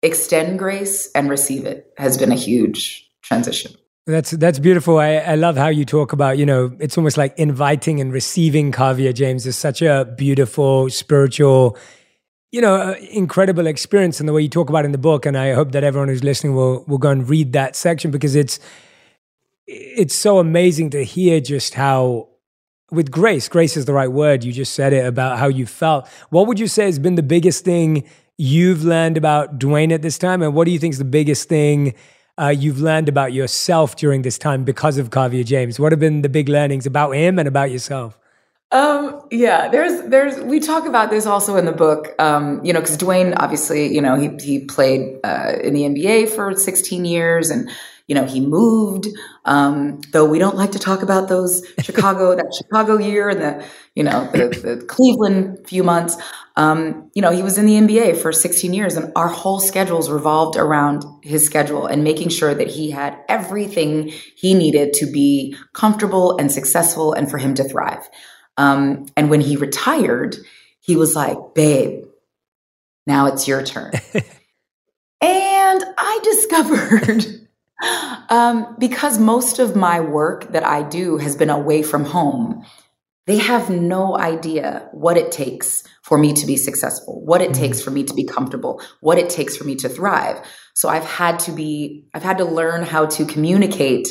extend 0.01 0.60
grace 0.60 1.10
and 1.16 1.30
receive 1.30 1.66
it 1.66 1.92
has 1.98 2.18
been 2.18 2.32
a 2.32 2.36
huge 2.36 3.10
transition. 3.22 3.72
That's 4.06 4.32
that's 4.32 4.60
beautiful. 4.60 5.00
I, 5.00 5.16
I 5.16 5.36
love 5.36 5.58
how 5.58 5.68
you 5.68 5.84
talk 5.84 6.13
about, 6.13 6.38
you 6.38 6.46
know, 6.46 6.75
it's 6.80 6.98
almost 6.98 7.18
like 7.18 7.38
inviting 7.38 8.00
and 8.00 8.13
receiving 8.13 8.72
Kaavia 8.72 9.13
James 9.13 9.46
is 9.46 9.58
such 9.58 9.82
a 9.82 10.06
beautiful, 10.18 10.89
spiritual, 10.89 11.77
you 12.54 12.62
know, 12.62 12.75
uh, 12.75 12.96
incredible 13.12 13.68
experience 13.68 14.22
in 14.22 14.25
the 14.25 14.32
way 14.32 14.42
you 14.42 14.48
talk 14.48 14.70
about 14.70 14.86
in 14.86 14.94
the 14.94 14.98
book. 14.98 15.25
And 15.25 15.38
I 15.38 15.51
hope 15.51 15.74
that 15.74 15.84
everyone 15.84 16.08
who's 16.08 16.24
listening 16.24 16.56
will 16.56 16.86
will 16.88 17.00
go 17.00 17.10
and 17.10 17.27
read 17.27 17.51
that 17.51 17.75
section 17.75 18.10
because 18.10 18.34
it's 18.34 18.62
it's 19.68 20.16
so 20.16 20.39
amazing 20.39 20.92
to 20.92 21.04
hear 21.04 21.42
just 21.42 21.74
how 21.74 22.30
with 22.92 23.12
grace, 23.12 23.50
grace 23.50 23.75
is 23.75 23.84
the 23.84 23.94
right 23.94 24.12
word. 24.12 24.46
You 24.46 24.54
just 24.54 24.74
said 24.74 24.94
it 24.94 25.06
about 25.06 25.38
how 25.38 25.50
you 25.50 25.66
felt. 25.66 26.08
What 26.30 26.48
would 26.48 26.60
you 26.60 26.68
say 26.68 26.86
has 26.86 26.98
been 26.98 27.16
the 27.16 27.24
biggest 27.24 27.66
thing 27.66 28.06
you've 28.38 28.84
learned 28.84 29.17
about 29.17 29.60
Dwyane 29.60 29.91
at 29.91 30.01
this 30.01 30.17
time? 30.17 30.41
And 30.41 30.53
what 30.53 30.65
do 30.65 30.72
you 30.72 30.79
think 30.79 30.94
is 30.94 31.00
the 31.00 31.06
biggest 31.06 31.50
thing 31.50 31.96
uh, 32.39 32.50
you've 32.50 32.79
learned 32.79 33.10
about 33.10 33.34
yourself 33.34 33.96
during 33.96 34.22
this 34.22 34.38
time 34.38 34.63
because 34.63 34.98
of 34.98 35.10
Kaavia 35.10 35.46
James? 35.46 35.79
What 35.79 35.91
have 35.91 36.00
been 36.00 36.22
the 36.22 36.29
big 36.29 36.48
learnings 36.48 36.86
about 36.86 37.12
him 37.12 37.39
and 37.39 37.48
about 37.48 37.72
yourself? 37.72 38.17
Um, 38.72 39.22
yeah, 39.32 39.70
there's, 39.70 40.10
there's, 40.10 40.39
we 40.41 40.60
talk 40.60 40.86
about 40.86 41.10
this 41.10 41.25
also 41.25 41.56
in 41.56 41.65
the 41.65 41.72
book, 41.72 42.13
um, 42.20 42.63
you 42.65 42.74
know, 42.74 42.82
cause 42.82 42.98
Dwyane, 42.98 43.34
obviously, 43.38 43.94
you 43.94 44.01
know, 44.01 44.15
he, 44.20 44.29
he 44.44 44.65
played, 44.65 45.20
uh, 45.24 45.53
in 45.63 45.74
the 45.74 45.84
NBA 45.84 46.29
for 46.29 46.53
16 46.53 47.06
years 47.06 47.50
and, 47.50 47.70
you 48.08 48.15
know, 48.15 48.25
he 48.25 48.41
moved. 48.41 49.08
Um, 49.46 50.01
though 50.12 50.25
we 50.25 50.38
don't 50.38 50.58
like 50.58 50.74
to 50.74 50.79
talk 50.79 51.01
about 51.01 51.29
those 51.29 51.65
Chicago, 51.79 52.36
that 52.36 52.53
Chicago 52.58 52.98
year 52.98 53.29
and 53.29 53.41
the, 53.41 53.65
you 53.96 54.03
know, 54.03 54.29
the, 54.32 54.50
the 54.50 54.86
Cleveland 54.86 55.65
few 55.65 55.84
months. 55.84 56.17
Um, 56.58 57.12
you 57.14 57.22
know, 57.22 57.32
he 57.32 57.44
was 57.44 57.60
in 57.60 57.68
the 57.68 57.74
NBA 57.74 58.18
for 58.20 58.34
16 58.34 58.74
years 58.74 58.98
and 58.98 59.12
our 59.16 59.28
whole 59.28 59.60
schedules 59.60 60.10
revolved 60.10 60.58
around 60.58 61.06
his 61.22 61.46
schedule 61.46 61.86
and 61.86 62.04
making 62.04 62.30
sure 62.30 62.56
that 62.56 62.68
he 62.68 62.90
had 62.90 63.16
everything 63.30 64.12
he 64.36 64.56
needed 64.56 64.94
to 64.94 65.06
be 65.06 65.56
comfortable 65.74 66.36
and 66.38 66.52
successful 66.52 67.14
and 67.14 67.30
for 67.30 67.38
him 67.38 67.54
to 67.54 67.64
thrive. 67.64 68.10
Um, 68.58 69.06
and 69.16 69.30
when 69.30 69.40
he 69.40 69.56
retired, 69.56 70.36
he 70.80 70.96
was 70.96 71.16
like, 71.16 71.38
babe, 71.54 72.06
now 73.06 73.28
it's 73.28 73.48
your 73.48 73.64
turn. 73.64 73.92
and 75.22 75.84
I 75.96 76.20
discovered 76.24 77.48
um, 78.30 78.76
because 78.80 79.20
most 79.20 79.60
of 79.60 79.76
my 79.76 80.00
work 80.00 80.52
that 80.54 80.66
I 80.66 80.82
do 80.82 81.18
has 81.18 81.36
been 81.36 81.52
away 81.52 81.84
from 81.84 82.04
home, 82.04 82.66
they 83.27 83.38
have 83.38 83.69
no 83.69 84.17
idea 84.17 84.88
what 84.93 85.17
it 85.17 85.31
takes 85.31 85.84
for 86.01 86.17
me 86.17 86.34
to 86.34 86.46
be 86.46 86.55
successful, 86.55 87.22
what 87.25 87.41
it 87.41 87.53
takes 87.53 87.81
mm. 87.81 87.84
for 87.84 87.91
me 87.91 88.03
to 88.05 88.13
be 88.13 88.24
comfortable, 88.24 88.81
what 89.01 89.17
it 89.17 89.29
takes 89.29 89.55
for 89.57 89.65
me 89.65 89.75
to 89.75 89.89
thrive. 89.89 90.41
So 90.74 90.88
I've 90.88 91.03
had 91.03 91.38
to 91.39 91.51
be, 91.51 92.05
I've 92.13 92.24
had 92.24 92.38
to 92.38 92.46
learn 92.46 92.84
how 92.84 93.05
to 93.07 93.25
communicate 93.25 94.07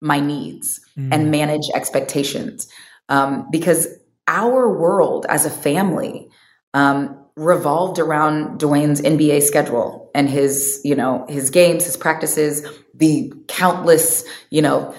my 0.00 0.18
needs 0.18 0.80
mm. 0.98 1.10
and 1.12 1.30
manage 1.30 1.68
expectations. 1.74 2.66
Um, 3.10 3.48
because 3.52 3.86
our 4.26 4.78
world 4.78 5.26
as 5.28 5.44
a 5.44 5.50
family 5.50 6.28
um, 6.72 7.22
revolved 7.36 7.98
around 7.98 8.60
Dwyane's 8.60 9.02
NBA 9.02 9.42
schedule 9.42 10.10
and 10.14 10.26
his, 10.26 10.80
you 10.84 10.94
know, 10.94 11.26
his 11.28 11.50
games, 11.50 11.84
his 11.84 11.98
practices, 11.98 12.66
the 12.94 13.30
countless, 13.46 14.24
you 14.48 14.62
know, 14.62 14.94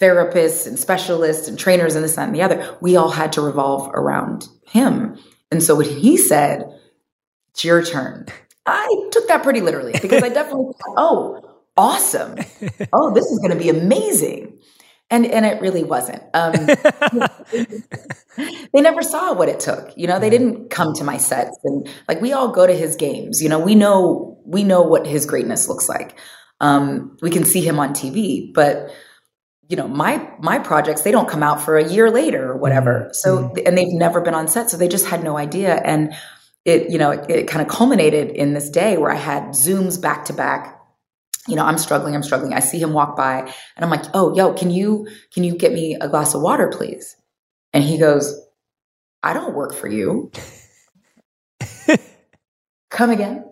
therapists 0.00 0.66
and 0.66 0.78
specialists 0.78 1.46
and 1.46 1.58
trainers 1.58 1.94
and 1.94 2.04
this, 2.04 2.16
that, 2.16 2.26
and 2.26 2.34
the 2.34 2.42
other. 2.42 2.76
We 2.80 2.96
all 2.96 3.10
had 3.10 3.32
to 3.32 3.40
revolve 3.40 3.90
around 3.94 4.48
him. 4.66 5.18
And 5.50 5.62
so 5.62 5.74
when 5.74 5.88
he 5.88 6.16
said, 6.16 6.64
it's 7.50 7.64
your 7.64 7.84
turn, 7.84 8.26
I 8.66 9.08
took 9.12 9.28
that 9.28 9.42
pretty 9.42 9.60
literally 9.60 9.92
because 10.00 10.22
I 10.22 10.28
definitely 10.28 10.72
thought, 10.86 10.94
oh, 10.96 11.60
awesome. 11.76 12.36
Oh, 12.92 13.12
this 13.12 13.26
is 13.26 13.38
going 13.38 13.56
to 13.56 13.62
be 13.62 13.68
amazing. 13.68 14.58
And, 15.12 15.26
and 15.26 15.44
it 15.44 15.60
really 15.60 15.82
wasn't. 15.82 16.22
Um, 16.34 16.52
they 18.72 18.80
never 18.80 19.02
saw 19.02 19.32
what 19.34 19.48
it 19.48 19.58
took. 19.58 19.92
You 19.96 20.06
know, 20.06 20.20
they 20.20 20.30
didn't 20.30 20.70
come 20.70 20.94
to 20.94 21.04
my 21.04 21.16
sets 21.16 21.58
and 21.64 21.88
like 22.06 22.20
we 22.20 22.32
all 22.32 22.52
go 22.52 22.64
to 22.64 22.72
his 22.72 22.94
games. 22.94 23.42
You 23.42 23.48
know, 23.48 23.58
we 23.58 23.74
know 23.74 24.38
we 24.44 24.62
know 24.62 24.82
what 24.82 25.06
his 25.06 25.26
greatness 25.26 25.68
looks 25.68 25.88
like. 25.88 26.16
Um, 26.60 27.16
we 27.22 27.30
can 27.30 27.44
see 27.44 27.60
him 27.60 27.80
on 27.80 27.90
TV, 27.90 28.52
but 28.54 28.90
you 29.70 29.76
know 29.76 29.86
my 29.86 30.28
my 30.40 30.58
projects 30.58 31.02
they 31.02 31.12
don't 31.12 31.28
come 31.28 31.44
out 31.44 31.62
for 31.62 31.78
a 31.78 31.88
year 31.88 32.10
later 32.10 32.50
or 32.50 32.56
whatever. 32.56 33.02
Mm-hmm. 33.02 33.12
so 33.12 33.38
mm-hmm. 33.38 33.66
and 33.66 33.78
they've 33.78 33.92
never 33.92 34.20
been 34.20 34.34
on 34.34 34.48
set 34.48 34.68
so 34.68 34.76
they 34.76 34.88
just 34.88 35.06
had 35.06 35.22
no 35.22 35.38
idea. 35.38 35.76
And 35.76 36.12
it 36.64 36.90
you 36.90 36.98
know 36.98 37.12
it, 37.12 37.30
it 37.30 37.48
kind 37.48 37.62
of 37.62 37.68
culminated 37.68 38.30
in 38.30 38.52
this 38.52 38.68
day 38.68 38.98
where 38.98 39.10
i 39.10 39.16
had 39.16 39.44
zooms 39.50 40.00
back 40.00 40.26
to 40.26 40.32
back. 40.32 40.76
You 41.46 41.54
know 41.54 41.64
i'm 41.64 41.78
struggling 41.78 42.16
i'm 42.16 42.24
struggling. 42.24 42.52
I 42.52 42.60
see 42.60 42.80
him 42.80 42.92
walk 42.92 43.16
by 43.16 43.38
and 43.38 43.84
i'm 43.84 43.90
like 43.90 44.04
oh 44.12 44.34
yo 44.34 44.52
can 44.52 44.70
you 44.70 45.08
can 45.32 45.44
you 45.44 45.56
get 45.56 45.72
me 45.72 45.94
a 45.94 46.08
glass 46.08 46.34
of 46.34 46.42
water 46.42 46.68
please? 46.68 47.16
And 47.72 47.84
he 47.84 47.96
goes 47.96 48.38
i 49.22 49.32
don't 49.32 49.54
work 49.54 49.72
for 49.72 49.86
you. 49.86 50.32
Come 52.90 53.10
again. 53.10 53.48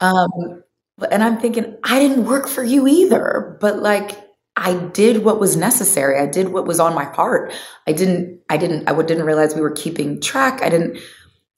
Um 0.00 0.64
and 1.12 1.22
i'm 1.22 1.38
thinking 1.38 1.78
i 1.84 2.00
didn't 2.00 2.24
work 2.26 2.48
for 2.48 2.64
you 2.64 2.88
either. 2.88 3.56
But 3.60 3.78
like 3.78 4.29
I 4.60 4.74
did 4.74 5.24
what 5.24 5.40
was 5.40 5.56
necessary. 5.56 6.20
I 6.20 6.26
did 6.26 6.50
what 6.50 6.66
was 6.66 6.78
on 6.78 6.94
my 6.94 7.04
heart. 7.04 7.52
I 7.86 7.92
didn't, 7.92 8.42
I 8.50 8.58
didn't, 8.58 8.88
I 8.88 9.02
didn't 9.02 9.24
realize 9.24 9.54
we 9.54 9.62
were 9.62 9.70
keeping 9.70 10.20
track. 10.20 10.62
I 10.62 10.68
didn't, 10.68 10.98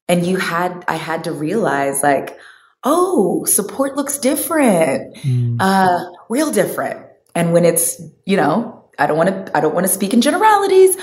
and 0.08 0.24
you 0.24 0.36
had, 0.36 0.84
I 0.86 0.94
had 0.94 1.24
to 1.24 1.32
realize 1.32 2.04
like, 2.04 2.38
oh, 2.84 3.44
support 3.44 3.96
looks 3.96 4.18
different, 4.18 5.16
mm. 5.16 5.56
uh, 5.58 6.10
real 6.28 6.52
different. 6.52 7.04
And 7.34 7.52
when 7.52 7.64
it's, 7.64 8.00
you 8.24 8.36
know, 8.36 8.88
I 9.00 9.06
don't 9.08 9.16
want 9.16 9.46
to, 9.46 9.56
I 9.56 9.60
don't 9.60 9.74
want 9.74 9.86
to 9.86 9.92
speak 9.92 10.14
in 10.14 10.20
generalities, 10.20 10.96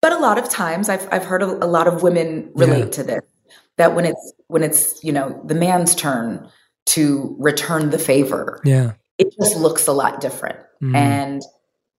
but 0.00 0.12
a 0.12 0.18
lot 0.18 0.38
of 0.38 0.48
times 0.48 0.88
I've, 0.88 1.06
I've 1.12 1.24
heard 1.24 1.42
a, 1.42 1.64
a 1.64 1.68
lot 1.68 1.86
of 1.86 2.02
women 2.02 2.50
relate 2.54 2.84
yeah. 2.84 2.90
to 2.90 3.02
this, 3.02 3.20
that 3.76 3.94
when 3.94 4.06
it's, 4.06 4.32
when 4.46 4.62
it's, 4.62 5.04
you 5.04 5.12
know, 5.12 5.42
the 5.44 5.54
man's 5.54 5.94
turn 5.94 6.48
to 6.86 7.36
return 7.38 7.90
the 7.90 7.98
favor. 7.98 8.62
Yeah 8.64 8.92
it 9.18 9.34
just 9.38 9.56
looks 9.56 9.86
a 9.86 9.92
lot 9.92 10.20
different. 10.20 10.58
Mm. 10.82 10.96
And 10.96 11.42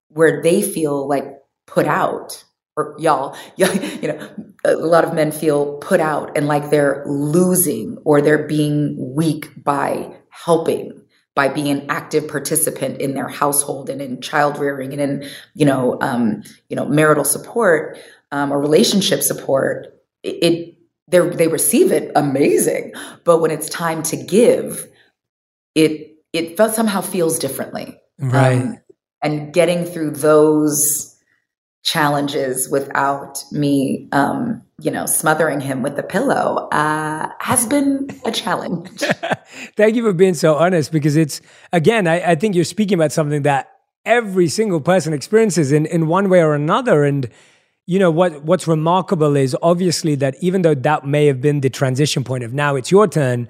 where 0.10 0.42
they 0.42 0.62
feel 0.62 1.08
like 1.08 1.26
put 1.66 1.88
out, 1.88 2.44
or 2.78 2.96
y'all, 3.00 3.36
you 3.56 4.08
know, 4.08 4.30
a 4.64 4.76
lot 4.76 5.06
of 5.06 5.14
men 5.14 5.32
feel 5.32 5.78
put 5.78 6.00
out 6.00 6.38
and 6.38 6.48
like 6.48 6.70
they're 6.70 7.04
losing 7.08 7.98
or 8.04 8.22
they're 8.22 8.48
being 8.48 8.96
weak 9.16 9.64
by 9.64 10.16
helping 10.30 11.02
by 11.36 11.50
being 11.50 11.68
an 11.68 11.86
active 11.90 12.30
participant 12.30 13.02
in 13.02 13.14
their 13.14 13.28
household 13.28 13.90
and 13.90 14.02
in 14.02 14.22
child 14.22 14.58
rearing 14.58 14.94
and 14.94 15.02
in 15.02 15.30
you 15.54 15.66
know 15.66 15.98
um, 16.02 16.42
you 16.70 16.76
know 16.76 16.86
marital 16.86 17.24
support 17.26 18.00
um, 18.32 18.52
or 18.52 18.60
relationship 18.60 19.22
support 19.22 20.02
it, 20.24 20.44
it 20.44 20.78
they 21.38 21.48
receive 21.48 21.92
it 21.92 22.12
amazing 22.16 22.94
but 23.24 23.40
when 23.40 23.52
it's 23.52 23.70
time 23.70 24.02
to 24.02 24.18
give 24.18 24.88
it 25.76 26.15
it 26.36 26.58
felt, 26.58 26.74
somehow 26.74 27.02
feels 27.02 27.40
differently. 27.40 28.00
Right. 28.20 28.62
Um, 28.62 28.78
and 29.22 29.54
getting 29.54 29.86
through 29.86 30.12
those 30.12 31.16
challenges 31.84 32.70
without 32.70 33.44
me, 33.52 34.10
um, 34.12 34.62
you 34.82 34.92
know, 34.92 35.06
smothering 35.06 35.62
him 35.62 35.82
with 35.82 35.96
the 35.96 36.04
pillow 36.04 36.68
uh, 36.72 37.30
has 37.40 37.66
been 37.66 38.10
a 38.26 38.32
challenge. 38.32 38.90
Thank 39.78 39.96
you 39.96 40.04
for 40.04 40.14
being 40.14 40.34
so 40.34 40.56
honest 40.56 40.92
because 40.92 41.16
it's, 41.16 41.42
again, 41.72 42.08
I, 42.08 42.32
I 42.32 42.36
think 42.36 42.56
you're 42.56 42.64
speaking 42.64 42.96
about 42.96 43.12
something 43.12 43.44
that 43.44 43.72
every 44.04 44.48
single 44.48 44.82
person 44.82 45.14
experiences 45.14 45.72
in, 45.72 45.86
in 45.86 46.08
one 46.08 46.30
way 46.30 46.42
or 46.42 46.54
another. 46.54 47.04
And, 47.04 47.30
you 47.88 48.00
know 48.00 48.10
what 48.10 48.44
what's 48.44 48.68
remarkable 48.68 49.36
is 49.36 49.56
obviously 49.62 50.16
that 50.16 50.36
even 50.42 50.64
though 50.64 50.74
that 50.74 51.06
may 51.06 51.28
have 51.28 51.40
been 51.40 51.62
the 51.62 51.70
transition 51.70 52.24
point 52.24 52.44
of 52.44 52.52
now 52.52 52.76
it's 52.76 52.90
your 52.90 53.08
turn 53.08 53.48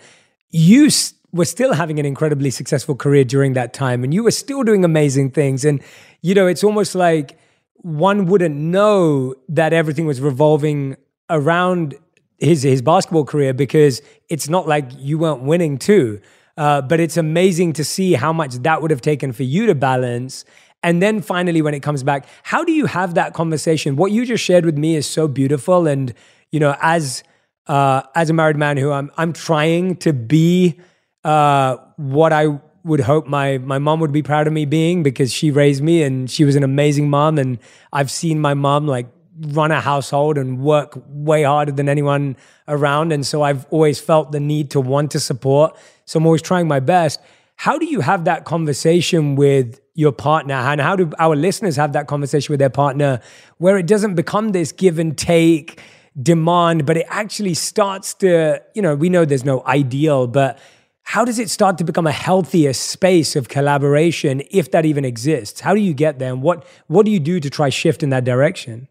you 0.49 0.89
were 1.37 1.45
still 1.55 1.73
having 1.73 1.99
an 1.99 2.05
incredibly 2.05 2.49
successful 2.49 2.95
career 2.95 3.23
during 3.23 3.53
that 3.53 3.73
time 3.73 4.03
and 4.03 4.13
you 4.13 4.23
were 4.23 4.37
still 4.45 4.63
doing 4.63 4.83
amazing 4.85 5.29
things 5.39 5.65
and 5.65 5.81
you 6.21 6.33
know 6.33 6.47
it's 6.47 6.63
almost 6.63 6.95
like 6.95 7.37
one 7.83 8.25
wouldn't 8.25 8.55
know 8.55 9.35
that 9.47 9.73
everything 9.73 10.07
was 10.07 10.19
revolving 10.19 10.95
around 11.29 11.93
his 12.39 12.63
his 12.63 12.81
basketball 12.81 13.25
career 13.25 13.53
because 13.53 14.01
it's 14.29 14.47
not 14.49 14.67
like 14.67 14.85
you 14.97 15.19
weren't 15.23 15.43
winning 15.51 15.77
too 15.77 16.19
Uh, 16.57 16.81
but 16.81 16.99
it's 16.99 17.17
amazing 17.17 17.73
to 17.73 17.83
see 17.83 18.15
how 18.15 18.31
much 18.31 18.53
that 18.63 18.81
would 18.81 18.91
have 18.91 19.01
taken 19.01 19.33
for 19.33 19.43
you 19.43 19.65
to 19.67 19.75
balance. 19.75 20.45
And 20.83 21.01
then 21.01 21.21
finally, 21.21 21.61
when 21.61 21.73
it 21.73 21.83
comes 21.83 22.01
back, 22.03 22.25
how 22.43 22.63
do 22.63 22.71
you 22.71 22.85
have 22.85 23.13
that 23.15 23.33
conversation? 23.33 23.97
What 23.97 24.11
you 24.11 24.25
just 24.25 24.43
shared 24.43 24.65
with 24.65 24.77
me 24.77 24.95
is 24.95 25.05
so 25.05 25.27
beautiful. 25.27 25.85
And, 25.85 26.13
you 26.53 26.59
know, 26.63 26.73
as, 26.79 27.23
uh, 27.67 28.03
as 28.13 28.29
a 28.29 28.33
married 28.33 28.55
man 28.55 28.77
who 28.77 28.91
I'm, 28.91 29.11
I'm 29.17 29.33
trying 29.33 29.97
to 29.97 30.13
be 30.13 30.79
uh, 31.25 31.77
what 31.97 32.31
I 32.31 32.59
would 32.83 32.99
hope 32.99 33.25
my 33.25 33.57
my 33.57 33.79
mom 33.79 33.99
would 33.99 34.11
be 34.11 34.21
proud 34.21 34.45
of 34.45 34.53
me 34.53 34.63
being 34.65 35.01
because 35.01 35.33
she 35.33 35.49
raised 35.49 35.81
me 35.81 36.03
and 36.03 36.29
she 36.29 36.45
was 36.45 36.55
an 36.55 36.63
amazing 36.63 37.09
mom. 37.09 37.39
And 37.39 37.57
I've 37.91 38.11
seen 38.11 38.39
my 38.39 38.53
mom 38.53 38.85
like 38.85 39.07
run 39.39 39.71
a 39.71 39.81
household 39.81 40.37
and 40.37 40.59
work 40.59 40.93
way 41.07 41.43
harder 41.43 41.71
than 41.71 41.89
anyone 41.89 42.37
around. 42.67 43.11
And 43.11 43.25
so 43.25 43.41
I've 43.41 43.65
always 43.71 43.99
felt 43.99 44.31
the 44.31 44.39
need 44.39 44.69
to 44.71 44.79
want 44.79 45.11
to 45.11 45.19
support. 45.19 45.75
So 46.05 46.19
I'm 46.19 46.25
always 46.27 46.43
trying 46.43 46.67
my 46.67 46.79
best. 46.79 47.19
How 47.55 47.79
do 47.79 47.85
you 47.85 48.01
have 48.01 48.25
that 48.25 48.45
conversation 48.45 49.35
with 49.35 49.79
your 49.95 50.11
partner? 50.11 50.53
And 50.53 50.79
how 50.79 50.95
do 50.95 51.11
our 51.17 51.35
listeners 51.35 51.75
have 51.77 51.93
that 51.93 52.05
conversation 52.05 52.53
with 52.53 52.59
their 52.59 52.69
partner 52.69 53.19
where 53.57 53.79
it 53.79 53.87
doesn't 53.87 54.13
become 54.13 54.51
this 54.51 54.71
give 54.71 54.99
and 54.99 55.17
take 55.17 55.81
demand 56.21 56.85
but 56.85 56.95
it 56.95 57.05
actually 57.09 57.53
starts 57.53 58.13
to 58.13 58.61
you 58.73 58.81
know 58.81 58.95
we 58.95 59.09
know 59.09 59.25
there's 59.25 59.43
no 59.43 59.61
ideal 59.65 60.27
but 60.27 60.57
how 61.05 61.23
does 61.23 61.37
it 61.37 61.51
start 61.51 61.77
to 61.77 61.83
become 61.83 62.07
a 62.07 62.11
healthier 62.11 62.73
space 62.73 63.35
of 63.35 63.47
collaboration 63.47 64.41
if 64.49 64.71
that 64.71 64.85
even 64.85 65.05
exists? 65.05 65.61
How 65.61 65.75
do 65.75 65.79
you 65.79 65.93
get 65.93 66.17
there 66.17 66.33
and 66.33 66.41
what 66.41 66.65
what 66.87 67.05
do 67.05 67.11
you 67.11 67.19
do 67.19 67.39
to 67.39 67.49
try 67.49 67.69
shift 67.69 68.03
in 68.03 68.09
that 68.09 68.25
direction? 68.25 68.87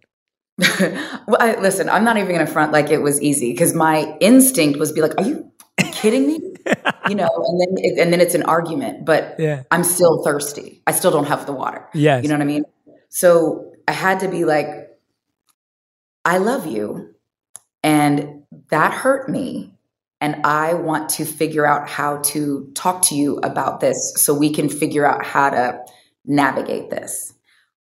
Well 1.27 1.38
I, 1.40 1.59
listen 1.59 1.88
i'm 1.88 2.05
not 2.05 2.18
even 2.18 2.29
going 2.29 2.46
to 2.46 2.53
front 2.53 2.70
like 2.70 2.90
it 2.90 2.98
was 2.98 3.20
easy 3.22 3.53
because 3.53 3.72
my 3.72 4.14
instinct 4.20 4.79
was 4.79 4.92
be 4.92 5.00
like 5.00 5.14
are 5.18 5.24
you 5.24 5.50
kidding 5.92 6.27
me? 6.27 6.38
You 7.09 7.14
know 7.14 7.29
and 7.29 7.61
then 7.61 7.85
it, 7.85 7.98
and 7.98 8.12
then 8.12 8.20
it's 8.20 8.35
an 8.35 8.42
argument 8.44 9.05
but 9.05 9.37
yeah. 9.38 9.64
i'm 9.70 9.85
still 9.85 10.22
thirsty. 10.22 10.83
I 10.87 10.92
still 10.92 11.11
don't 11.11 11.27
have 11.27 11.46
the 11.46 11.53
water. 11.53 11.88
Yes. 11.94 12.22
You 12.22 12.29
know 12.29 12.37
what 12.37 12.42
i 12.42 12.46
mean? 12.46 12.64
So 13.09 13.72
i 13.88 13.92
had 13.92 14.20
to 14.20 14.29
be 14.29 14.44
like 14.44 14.68
i 16.24 16.38
love 16.38 16.66
you 16.66 17.14
and 17.83 18.44
that 18.70 18.92
hurt 18.92 19.29
me 19.29 19.73
and 20.20 20.37
I 20.44 20.74
want 20.74 21.11
to 21.11 21.24
figure 21.24 21.66
out 21.66 21.88
how 21.88 22.18
to 22.18 22.70
talk 22.74 23.03
to 23.09 23.14
you 23.14 23.38
about 23.38 23.81
this 23.81 24.14
so 24.16 24.33
we 24.33 24.50
can 24.50 24.68
figure 24.68 25.07
out 25.07 25.24
how 25.24 25.50
to 25.50 25.85
navigate 26.24 26.90
this, 26.90 27.35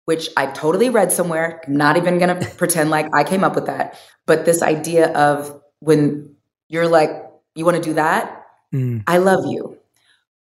which 0.05 0.29
I 0.35 0.47
totally 0.47 0.89
read 0.89 1.11
somewhere. 1.11 1.61
I'm 1.65 1.77
Not 1.77 1.97
even 1.97 2.19
going 2.19 2.39
to 2.39 2.49
pretend 2.55 2.89
like 2.89 3.07
I 3.13 3.23
came 3.23 3.43
up 3.43 3.55
with 3.55 3.67
that. 3.67 3.97
But 4.25 4.45
this 4.45 4.61
idea 4.61 5.11
of 5.13 5.61
when 5.79 6.35
you're 6.69 6.87
like, 6.87 7.11
you 7.55 7.65
want 7.65 7.77
to 7.77 7.83
do 7.83 7.93
that? 7.93 8.45
Mm. 8.73 9.03
I 9.07 9.17
love 9.17 9.45
you. 9.45 9.77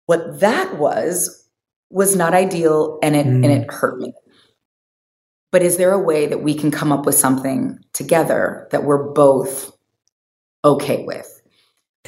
What 0.06 0.40
that 0.42 0.78
was, 0.78 1.50
was 1.90 2.16
not 2.16 2.34
ideal 2.34 3.00
and 3.02 3.16
it, 3.16 3.26
mm. 3.26 3.44
and 3.44 3.46
it 3.46 3.72
hurt 3.72 4.00
me. 4.00 4.14
But 5.52 5.64
is 5.64 5.78
there 5.78 5.92
a 5.92 6.00
way 6.00 6.28
that 6.28 6.44
we 6.44 6.54
can 6.54 6.72
come 6.72 6.92
up 6.92 7.06
with 7.06 7.16
something 7.16 7.80
together 7.94 8.68
that 8.72 8.84
we're 8.84 9.12
both 9.12 9.72
okay 10.64 11.06
with? 11.06 11.37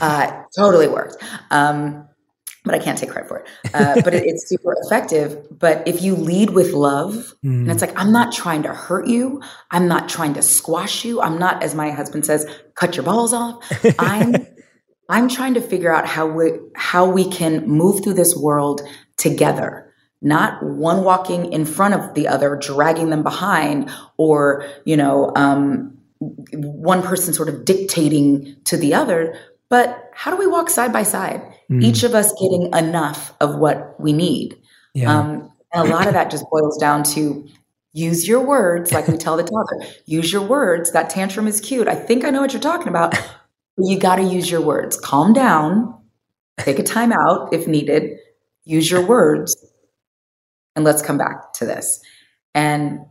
Uh, 0.01 0.43
totally 0.55 0.87
worked. 0.87 1.17
Um, 1.51 2.07
but 2.65 2.75
I 2.75 2.79
can't 2.79 2.97
take 2.97 3.09
credit 3.09 3.27
for 3.27 3.37
it. 3.39 3.47
Uh, 3.73 4.01
but 4.03 4.13
it, 4.13 4.25
it's 4.25 4.47
super 4.47 4.75
effective. 4.83 5.47
But 5.49 5.87
if 5.87 6.01
you 6.01 6.15
lead 6.15 6.51
with 6.51 6.73
love, 6.73 7.33
mm. 7.43 7.61
and 7.61 7.71
it's 7.71 7.81
like, 7.81 7.97
I'm 7.97 8.11
not 8.11 8.33
trying 8.33 8.63
to 8.63 8.73
hurt 8.73 9.07
you. 9.07 9.41
I'm 9.71 9.87
not 9.87 10.09
trying 10.09 10.33
to 10.33 10.41
squash 10.41 11.05
you. 11.05 11.21
I'm 11.21 11.39
not, 11.39 11.63
as 11.63 11.73
my 11.73 11.91
husband 11.91 12.25
says, 12.25 12.45
cut 12.75 12.95
your 12.95 13.05
balls 13.05 13.33
off. 13.33 13.65
I'm, 13.99 14.35
I'm 15.07 15.29
trying 15.29 15.53
to 15.55 15.61
figure 15.61 15.93
out 15.93 16.05
how 16.05 16.27
we, 16.27 16.51
how 16.75 17.09
we 17.09 17.29
can 17.29 17.67
move 17.67 18.03
through 18.03 18.15
this 18.15 18.35
world 18.35 18.81
together, 19.17 19.91
not 20.21 20.61
one 20.61 21.03
walking 21.03 21.51
in 21.51 21.65
front 21.65 21.93
of 21.93 22.13
the 22.13 22.27
other, 22.27 22.55
dragging 22.57 23.09
them 23.09 23.23
behind, 23.23 23.89
or, 24.17 24.65
you 24.85 24.97
know, 24.97 25.31
um, 25.35 25.97
one 26.19 27.01
person 27.01 27.33
sort 27.33 27.47
of 27.47 27.63
dictating 27.63 28.57
to 28.65 28.75
the 28.75 28.93
other, 28.93 29.39
but 29.69 30.09
how 30.13 30.31
do 30.31 30.37
we 30.37 30.47
walk 30.47 30.69
side 30.69 30.91
by 30.91 31.03
side? 31.03 31.41
Mm. 31.69 31.83
Each 31.83 32.03
of 32.03 32.15
us 32.15 32.31
getting 32.33 32.69
enough 32.73 33.33
of 33.39 33.55
what 33.55 33.99
we 33.99 34.13
need. 34.13 34.57
Yeah. 34.93 35.17
Um, 35.17 35.51
and 35.73 35.87
a 35.87 35.93
lot 35.93 36.07
of 36.07 36.13
that 36.13 36.31
just 36.31 36.45
boils 36.49 36.77
down 36.77 37.03
to 37.03 37.47
use 37.93 38.27
your 38.27 38.41
words, 38.41 38.91
like 38.91 39.07
we 39.07 39.17
tell 39.17 39.37
the 39.37 39.43
toddler, 39.43 39.87
use 40.05 40.31
your 40.31 40.41
words. 40.41 40.91
That 40.91 41.09
tantrum 41.09 41.47
is 41.47 41.61
cute. 41.61 41.87
I 41.87 41.95
think 41.95 42.25
I 42.25 42.29
know 42.29 42.41
what 42.41 42.53
you're 42.53 42.61
talking 42.61 42.87
about. 42.87 43.15
you 43.77 43.99
got 43.99 44.17
to 44.17 44.23
use 44.23 44.49
your 44.49 44.61
words. 44.61 44.99
Calm 44.99 45.33
down, 45.33 45.95
take 46.59 46.79
a 46.79 46.83
time 46.83 47.11
out 47.11 47.53
if 47.53 47.67
needed, 47.67 48.17
use 48.65 48.89
your 48.89 49.05
words, 49.05 49.55
and 50.75 50.83
let's 50.85 51.01
come 51.01 51.17
back 51.17 51.53
to 51.53 51.65
this. 51.65 52.01
And 52.53 53.01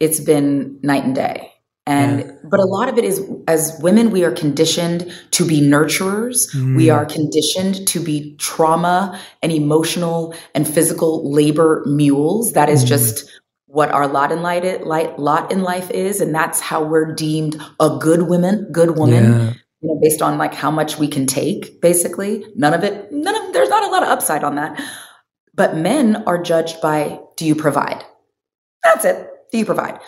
it's 0.00 0.20
been 0.20 0.78
night 0.82 1.04
and 1.04 1.14
day. 1.14 1.52
And, 1.88 2.20
yeah. 2.20 2.32
but 2.42 2.58
a 2.58 2.64
lot 2.64 2.88
of 2.88 2.98
it 2.98 3.04
is 3.04 3.24
as 3.46 3.78
women, 3.80 4.10
we 4.10 4.24
are 4.24 4.32
conditioned 4.32 5.10
to 5.30 5.46
be 5.46 5.60
nurturers. 5.60 6.52
Mm. 6.52 6.76
We 6.76 6.90
are 6.90 7.06
conditioned 7.06 7.86
to 7.86 8.00
be 8.00 8.34
trauma 8.38 9.20
and 9.40 9.52
emotional 9.52 10.34
and 10.54 10.66
physical 10.66 11.30
labor 11.30 11.84
mules. 11.86 12.52
That 12.54 12.68
is 12.68 12.84
mm. 12.84 12.88
just 12.88 13.30
what 13.66 13.92
our 13.92 14.08
lot 14.08 14.32
in 14.32 14.42
life, 14.42 14.64
lot 15.16 15.52
in 15.52 15.62
life 15.62 15.90
is. 15.92 16.20
And 16.20 16.34
that's 16.34 16.58
how 16.58 16.82
we're 16.82 17.14
deemed 17.14 17.60
a 17.78 17.96
good 18.00 18.22
woman, 18.22 18.66
good 18.72 18.98
woman. 18.98 19.24
Yeah. 19.24 19.52
You 19.82 19.88
know, 19.94 20.00
based 20.02 20.22
on 20.22 20.38
like 20.38 20.54
how 20.54 20.72
much 20.72 20.98
we 20.98 21.06
can 21.06 21.26
take, 21.26 21.80
basically. 21.80 22.44
None 22.56 22.74
of 22.74 22.82
it, 22.82 23.12
none 23.12 23.36
of, 23.36 23.52
there's 23.52 23.68
not 23.68 23.84
a 23.84 23.88
lot 23.92 24.02
of 24.02 24.08
upside 24.08 24.42
on 24.42 24.56
that. 24.56 24.82
But 25.54 25.76
men 25.76 26.24
are 26.26 26.42
judged 26.42 26.80
by, 26.80 27.20
do 27.36 27.46
you 27.46 27.54
provide? 27.54 28.04
That's 28.82 29.04
it. 29.04 29.28
Do 29.52 29.58
you 29.58 29.64
provide? 29.64 30.00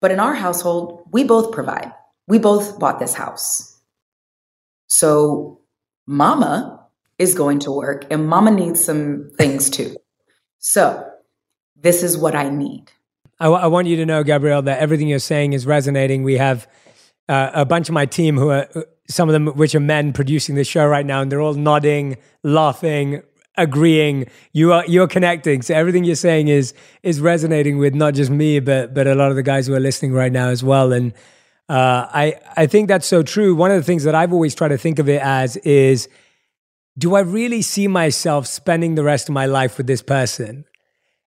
But 0.00 0.10
in 0.10 0.20
our 0.20 0.34
household, 0.34 1.08
we 1.10 1.24
both 1.24 1.52
provide. 1.52 1.92
We 2.26 2.38
both 2.38 2.78
bought 2.78 2.98
this 2.98 3.14
house. 3.14 3.80
So 4.86 5.60
mama 6.06 6.86
is 7.18 7.34
going 7.34 7.58
to 7.60 7.72
work 7.72 8.06
and 8.10 8.28
mama 8.28 8.50
needs 8.50 8.84
some 8.84 9.30
things 9.36 9.70
too. 9.70 9.96
So 10.58 11.04
this 11.76 12.02
is 12.02 12.16
what 12.16 12.34
I 12.34 12.48
need. 12.48 12.90
I, 13.40 13.44
w- 13.44 13.62
I 13.62 13.66
want 13.66 13.86
you 13.86 13.96
to 13.96 14.06
know, 14.06 14.24
Gabrielle, 14.24 14.62
that 14.62 14.80
everything 14.80 15.08
you're 15.08 15.18
saying 15.18 15.52
is 15.52 15.66
resonating. 15.66 16.22
We 16.22 16.38
have 16.38 16.68
uh, 17.28 17.50
a 17.54 17.64
bunch 17.64 17.88
of 17.88 17.92
my 17.92 18.06
team 18.06 18.36
who 18.36 18.50
are, 18.50 18.68
uh, 18.74 18.82
some 19.08 19.28
of 19.28 19.32
them 19.32 19.46
which 19.48 19.74
are 19.74 19.80
men 19.80 20.12
producing 20.12 20.54
the 20.54 20.64
show 20.64 20.86
right 20.86 21.06
now, 21.06 21.22
and 21.22 21.30
they're 21.30 21.40
all 21.40 21.54
nodding, 21.54 22.16
laughing, 22.42 23.22
agreeing 23.58 24.26
you 24.52 24.72
are 24.72 24.84
you're 24.86 25.08
connecting 25.08 25.60
so 25.60 25.74
everything 25.74 26.04
you're 26.04 26.14
saying 26.14 26.48
is 26.48 26.72
is 27.02 27.20
resonating 27.20 27.76
with 27.76 27.94
not 27.94 28.14
just 28.14 28.30
me 28.30 28.60
but 28.60 28.94
but 28.94 29.06
a 29.06 29.14
lot 29.14 29.28
of 29.28 29.36
the 29.36 29.42
guys 29.42 29.66
who 29.66 29.74
are 29.74 29.80
listening 29.80 30.12
right 30.12 30.32
now 30.32 30.48
as 30.48 30.64
well 30.64 30.92
and 30.92 31.12
uh, 31.68 32.08
I 32.10 32.40
I 32.56 32.66
think 32.66 32.88
that's 32.88 33.06
so 33.06 33.22
true. 33.22 33.54
One 33.54 33.70
of 33.70 33.76
the 33.76 33.82
things 33.82 34.04
that 34.04 34.14
I've 34.14 34.32
always 34.32 34.54
tried 34.54 34.68
to 34.68 34.78
think 34.78 34.98
of 34.98 35.08
it 35.08 35.20
as 35.20 35.56
is, 35.58 36.08
do 36.96 37.14
I 37.14 37.20
really 37.20 37.62
see 37.62 37.88
myself 37.88 38.46
spending 38.46 38.94
the 38.94 39.04
rest 39.04 39.28
of 39.28 39.34
my 39.34 39.46
life 39.46 39.76
with 39.76 39.86
this 39.86 40.02
person? 40.02 40.64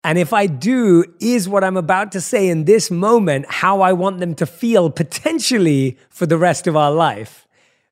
And 0.04 0.18
if 0.18 0.34
I 0.34 0.48
do, 0.48 1.04
is 1.20 1.48
what 1.48 1.64
I'm 1.64 1.78
about 1.78 2.12
to 2.14 2.22
say 2.22 2.48
in 2.48 2.66
this 2.66 2.90
moment 2.90 3.46
how 3.48 3.82
I 3.82 3.94
want 3.94 4.20
them 4.20 4.34
to 4.36 4.46
feel 4.46 4.90
potentially 4.90 6.00
for 6.10 6.26
the 6.26 6.38
rest 6.38 6.66
of 6.66 6.76
our 6.76 6.92
life? 6.92 7.46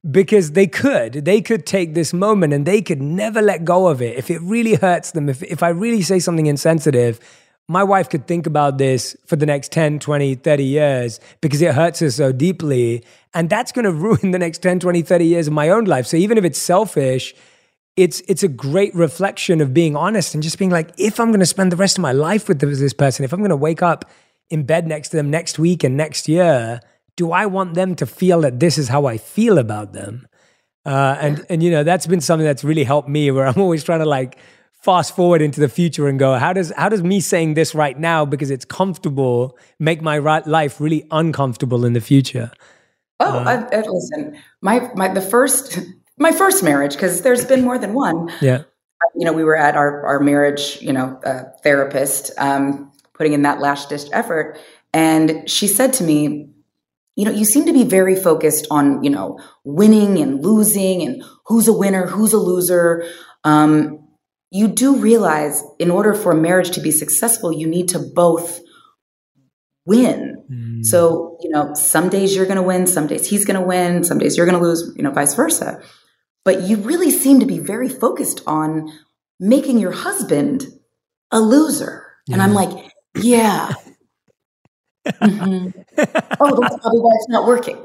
Because 0.10 0.52
they 0.52 0.68
could 0.68 1.14
they 1.14 1.42
could 1.42 1.66
take 1.66 1.94
this 1.94 2.14
moment 2.14 2.54
and 2.54 2.66
they 2.66 2.82
could 2.82 3.02
never 3.02 3.42
let 3.42 3.66
go 3.66 3.88
of 3.88 4.02
it. 4.02 4.18
If 4.18 4.30
it 4.30 4.40
really 4.42 4.76
hurts 4.76 5.12
them 5.12 5.30
if, 5.30 5.44
if 5.44 5.62
i 5.64 5.70
really 5.70 6.02
say 6.02 6.20
something 6.20 6.46
insensitive 6.46 7.20
my 7.68 7.84
wife 7.84 8.10
could 8.10 8.26
think 8.26 8.48
about 8.48 8.80
this 8.80 9.16
for 9.28 9.36
the 9.36 9.46
next 9.46 9.72
10 9.72 10.00
20 10.00 10.36
30 10.36 10.64
years 10.64 11.20
because 11.42 11.62
it 11.62 11.76
hurts 11.76 12.00
her 12.00 12.10
so 12.10 12.32
deeply. 12.32 13.04
And 13.34 13.50
that's 13.50 13.72
going 13.72 13.86
to 13.86 13.92
ruin 13.92 14.32
the 14.32 14.40
next 14.40 14.60
10 14.60 14.80
20 14.80 15.02
30 15.02 15.26
years 15.26 15.48
of 15.48 15.54
my 15.54 15.70
own 15.70 15.86
life. 15.86 16.08
So 16.08 16.18
even 16.18 16.38
if 16.38 16.44
it's 16.44 16.60
selfish 16.60 17.36
it's 18.00 18.22
it's 18.30 18.44
a 18.44 18.48
great 18.48 18.96
reflection 18.96 19.60
of 19.60 19.74
being 19.74 19.96
honest 19.96 20.34
and 20.34 20.42
just 20.42 20.58
being 20.58 20.72
like 20.72 20.90
if 20.98 21.20
i'm 21.20 21.28
going 21.28 21.40
to 21.42 21.46
spend 21.46 21.70
the 21.70 21.76
rest 21.76 21.98
of 21.98 22.02
my 22.02 22.14
life 22.14 22.48
with 22.48 22.60
this 22.60 22.94
person 22.94 23.26
if 23.26 23.34
i'm 23.34 23.40
going 23.40 23.50
to 23.50 23.58
wake 23.58 23.82
up 23.82 24.10
in 24.50 24.64
bed 24.64 24.88
next 24.88 25.10
to 25.10 25.18
them 25.18 25.30
next 25.30 25.60
week 25.60 25.84
and 25.84 25.98
next 25.98 26.30
year 26.30 26.80
do 27.20 27.34
I 27.34 27.48
want 27.48 27.74
them 27.74 27.96
to 27.96 28.06
feel 28.06 28.40
that 28.42 28.62
this 28.62 28.78
is 28.78 28.88
how 28.88 29.06
I 29.06 29.18
feel 29.18 29.58
about 29.58 29.92
them? 29.92 30.26
Uh, 30.86 31.18
and 31.20 31.46
and 31.50 31.62
you 31.62 31.70
know 31.70 31.84
that's 31.84 32.08
been 32.08 32.22
something 32.22 32.46
that's 32.46 32.64
really 32.64 32.86
helped 32.86 33.10
me 33.10 33.30
where 33.30 33.46
I'm 33.46 33.60
always 33.66 33.84
trying 33.84 34.00
to 34.00 34.06
like 34.06 34.38
fast 34.72 35.14
forward 35.14 35.42
into 35.42 35.60
the 35.60 35.68
future 35.68 36.08
and 36.08 36.18
go 36.18 36.36
how 36.36 36.54
does 36.54 36.72
how 36.78 36.88
does 36.88 37.04
me 37.04 37.20
saying 37.20 37.56
this 37.56 37.76
right 37.76 38.00
now 38.00 38.24
because 38.24 38.50
it's 38.50 38.64
comfortable 38.64 39.58
make 39.80 40.02
my 40.02 40.18
right 40.18 40.48
life 40.48 40.80
really 40.80 41.06
uncomfortable 41.12 41.84
in 41.84 41.92
the 41.92 42.00
future? 42.00 42.52
Oh 43.20 43.40
uh, 43.40 43.68
I, 43.70 43.76
I, 43.76 43.82
listen 43.82 44.38
my 44.62 44.90
my 44.96 45.10
the 45.10 45.22
first 45.22 45.78
my 46.18 46.32
first 46.32 46.64
marriage 46.64 46.94
because 46.94 47.22
there's 47.22 47.44
been 47.44 47.66
more 47.66 47.78
than 47.78 47.94
one. 47.94 48.32
Yeah. 48.40 48.64
You 49.16 49.26
know 49.26 49.34
we 49.34 49.44
were 49.44 49.58
at 49.58 49.76
our 49.76 50.06
our 50.06 50.22
marriage 50.22 50.82
you 50.82 50.94
know 50.94 51.20
uh, 51.26 51.44
therapist 51.64 52.32
um, 52.38 52.90
putting 53.14 53.34
in 53.34 53.42
that 53.42 53.60
last 53.60 53.90
ditch 53.90 54.08
effort 54.14 54.58
and 54.94 55.50
she 55.50 55.68
said 55.68 55.92
to 56.00 56.06
me 56.06 56.50
you 57.20 57.26
know, 57.26 57.32
you 57.32 57.44
seem 57.44 57.66
to 57.66 57.74
be 57.74 57.84
very 57.84 58.16
focused 58.16 58.66
on, 58.72 59.04
you 59.04 59.10
know, 59.10 59.38
winning 59.66 60.20
and 60.20 60.42
losing 60.42 61.02
and 61.02 61.22
who's 61.48 61.68
a 61.68 61.74
winner, 61.74 62.08
who's 62.08 62.32
a 62.32 62.38
loser. 62.38 63.04
um, 63.44 64.08
you 64.52 64.70
do 64.70 64.96
realize 64.96 65.62
in 65.80 65.92
order 65.92 66.14
for 66.14 66.32
a 66.32 66.36
marriage 66.36 66.72
to 66.72 66.80
be 66.82 66.92
successful, 66.92 67.52
you 67.52 67.68
need 67.68 67.90
to 67.90 68.00
both 68.00 68.62
win. 69.86 70.44
Mm. 70.50 70.86
So, 70.86 71.38
you 71.42 71.50
know, 71.50 71.74
some 71.74 72.08
days 72.08 72.34
you're 72.34 72.46
going 72.46 72.56
to 72.56 72.64
win, 72.64 72.88
some 72.88 73.06
days 73.06 73.28
he's 73.28 73.44
going 73.44 73.60
to 73.60 73.68
win, 73.68 74.06
some 74.06 74.18
days 74.18 74.38
you're 74.38 74.46
going 74.46 74.58
to 74.58 74.66
lose, 74.66 74.94
you 74.96 75.04
know, 75.04 75.12
vice 75.12 75.36
versa. 75.36 75.82
But 76.46 76.62
you 76.62 76.78
really 76.78 77.12
seem 77.12 77.42
to 77.42 77.46
be 77.46 77.60
very 77.60 77.90
focused 77.90 78.42
on 78.48 78.92
making 79.42 79.78
your 79.78 79.92
husband 79.92 80.66
a 81.32 81.42
loser. 81.42 82.08
Yeah. 82.28 82.36
And 82.36 82.42
I'm 82.42 82.54
like, 82.54 82.92
yeah. 83.22 83.74
Mm-hmm. 85.08 85.70
oh, 86.40 86.62
that's 86.62 86.78
probably 86.78 87.00
why 87.00 87.12
it's 87.16 87.30
not 87.30 87.48
working. 87.48 87.78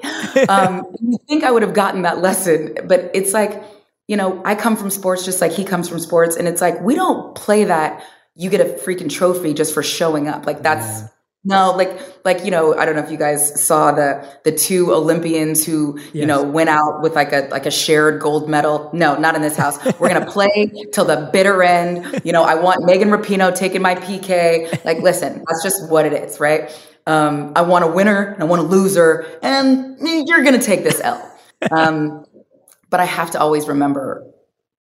Um, 0.48 0.86
you 1.00 1.18
think 1.28 1.44
I 1.44 1.50
would 1.50 1.62
have 1.62 1.74
gotten 1.74 2.02
that 2.02 2.18
lesson, 2.18 2.76
but 2.86 3.10
it's 3.14 3.32
like, 3.32 3.62
you 4.08 4.16
know, 4.16 4.42
I 4.44 4.54
come 4.54 4.76
from 4.76 4.90
sports 4.90 5.24
just 5.24 5.40
like 5.40 5.52
he 5.52 5.64
comes 5.64 5.88
from 5.88 5.98
sports. 5.98 6.36
And 6.36 6.46
it's 6.48 6.60
like, 6.60 6.80
we 6.80 6.94
don't 6.94 7.34
play 7.34 7.64
that 7.64 8.04
you 8.34 8.50
get 8.50 8.60
a 8.60 8.64
freaking 8.64 9.10
trophy 9.10 9.54
just 9.54 9.72
for 9.72 9.82
showing 9.82 10.28
up. 10.28 10.46
Like 10.46 10.62
that's 10.62 11.02
yeah. 11.02 11.08
No, 11.44 11.72
like 11.72 12.00
like, 12.24 12.44
you 12.44 12.50
know, 12.50 12.74
I 12.74 12.86
don't 12.86 12.96
know 12.96 13.02
if 13.02 13.10
you 13.10 13.18
guys 13.18 13.62
saw 13.62 13.92
the 13.92 14.26
the 14.44 14.52
two 14.52 14.92
Olympians 14.92 15.64
who, 15.64 15.98
yes. 15.98 16.14
you 16.14 16.26
know, 16.26 16.42
went 16.42 16.70
out 16.70 17.02
with 17.02 17.14
like 17.14 17.32
a 17.32 17.48
like 17.50 17.66
a 17.66 17.70
shared 17.70 18.20
gold 18.20 18.48
medal. 18.48 18.90
No, 18.94 19.16
not 19.18 19.34
in 19.36 19.42
this 19.42 19.56
house. 19.56 19.78
We're 19.98 20.08
gonna 20.08 20.30
play 20.30 20.72
till 20.92 21.04
the 21.04 21.28
bitter 21.32 21.62
end. 21.62 22.22
You 22.24 22.32
know, 22.32 22.42
I 22.42 22.54
want 22.54 22.84
Megan 22.86 23.10
Rapinoe 23.10 23.54
taking 23.54 23.82
my 23.82 23.94
PK. 23.94 24.84
Like, 24.84 24.98
listen, 24.98 25.44
that's 25.46 25.62
just 25.62 25.90
what 25.90 26.06
it 26.06 26.14
is, 26.14 26.40
right? 26.40 26.70
Um, 27.06 27.52
I 27.54 27.60
want 27.62 27.84
a 27.84 27.88
winner 27.88 28.32
and 28.32 28.42
I 28.42 28.46
want 28.46 28.62
a 28.62 28.64
loser, 28.64 29.26
and 29.42 29.98
you're 30.00 30.42
gonna 30.42 30.58
take 30.58 30.82
this 30.82 31.00
L. 31.02 31.30
Um, 31.70 32.24
but 32.88 33.00
I 33.00 33.04
have 33.04 33.32
to 33.32 33.40
always 33.40 33.68
remember 33.68 34.26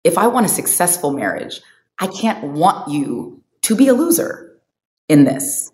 if 0.03 0.17
I 0.17 0.27
want 0.27 0.45
a 0.45 0.49
successful 0.49 1.11
marriage, 1.11 1.61
I 1.99 2.07
can't 2.07 2.53
want 2.53 2.89
you 2.89 3.43
to 3.63 3.75
be 3.75 3.87
a 3.87 3.93
loser 3.93 4.59
in 5.07 5.25
this. 5.25 5.71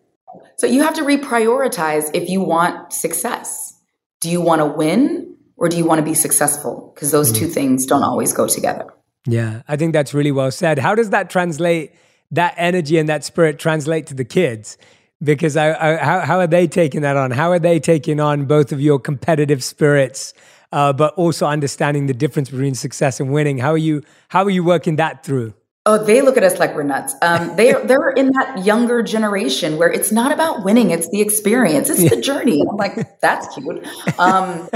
So 0.57 0.67
you 0.67 0.83
have 0.83 0.93
to 0.95 1.01
reprioritize 1.01 2.09
if 2.13 2.29
you 2.29 2.41
want 2.41 2.93
success. 2.93 3.73
Do 4.21 4.29
you 4.29 4.41
want 4.41 4.59
to 4.61 4.65
win 4.65 5.35
or 5.57 5.69
do 5.69 5.77
you 5.77 5.85
want 5.85 5.99
to 5.99 6.05
be 6.05 6.13
successful? 6.13 6.91
Because 6.93 7.11
those 7.11 7.31
mm. 7.31 7.37
two 7.37 7.47
things 7.47 7.85
don't 7.85 8.03
always 8.03 8.33
go 8.33 8.47
together. 8.47 8.87
Yeah, 9.27 9.61
I 9.67 9.75
think 9.75 9.93
that's 9.93 10.13
really 10.13 10.31
well 10.31 10.51
said. 10.51 10.79
How 10.79 10.95
does 10.95 11.09
that 11.09 11.29
translate, 11.29 11.93
that 12.31 12.53
energy 12.57 12.97
and 12.97 13.09
that 13.09 13.23
spirit 13.23 13.59
translate 13.59 14.07
to 14.07 14.13
the 14.13 14.25
kids? 14.25 14.77
Because 15.23 15.57
I, 15.57 15.73
I, 15.73 15.97
how, 15.97 16.19
how 16.21 16.39
are 16.39 16.47
they 16.47 16.67
taking 16.67 17.01
that 17.01 17.17
on? 17.17 17.31
How 17.31 17.51
are 17.51 17.59
they 17.59 17.79
taking 17.79 18.19
on 18.19 18.45
both 18.45 18.71
of 18.71 18.79
your 18.79 18.99
competitive 18.99 19.63
spirits 19.63 20.33
uh, 20.75 20.91
but 20.91 21.13
also 21.15 21.45
understanding 21.45 22.07
the 22.07 22.13
difference 22.13 22.49
between 22.49 22.75
success 22.75 23.19
and 23.19 23.31
winning. 23.31 23.57
How 23.57 23.71
are 23.71 23.77
you? 23.77 24.03
How 24.27 24.43
are 24.43 24.49
you 24.49 24.63
working 24.63 24.97
that 24.97 25.23
through? 25.23 25.53
Oh, 25.87 26.03
they 26.03 26.21
look 26.21 26.35
at 26.35 26.43
us 26.43 26.57
like 26.57 26.73
we're 26.73 26.81
nuts. 26.81 27.13
Um, 27.21 27.55
they 27.57 27.73
they're 27.73 28.09
in 28.09 28.31
that 28.31 28.65
younger 28.65 29.03
generation 29.03 29.77
where 29.77 29.91
it's 29.91 30.11
not 30.11 30.31
about 30.31 30.65
winning; 30.65 30.89
it's 30.89 31.07
the 31.09 31.21
experience, 31.21 31.91
it's 31.91 32.09
the 32.09 32.19
journey. 32.19 32.63
I'm 32.67 32.75
like, 32.75 33.19
that's 33.21 33.53
cute. 33.53 33.85
Um, 34.17 34.67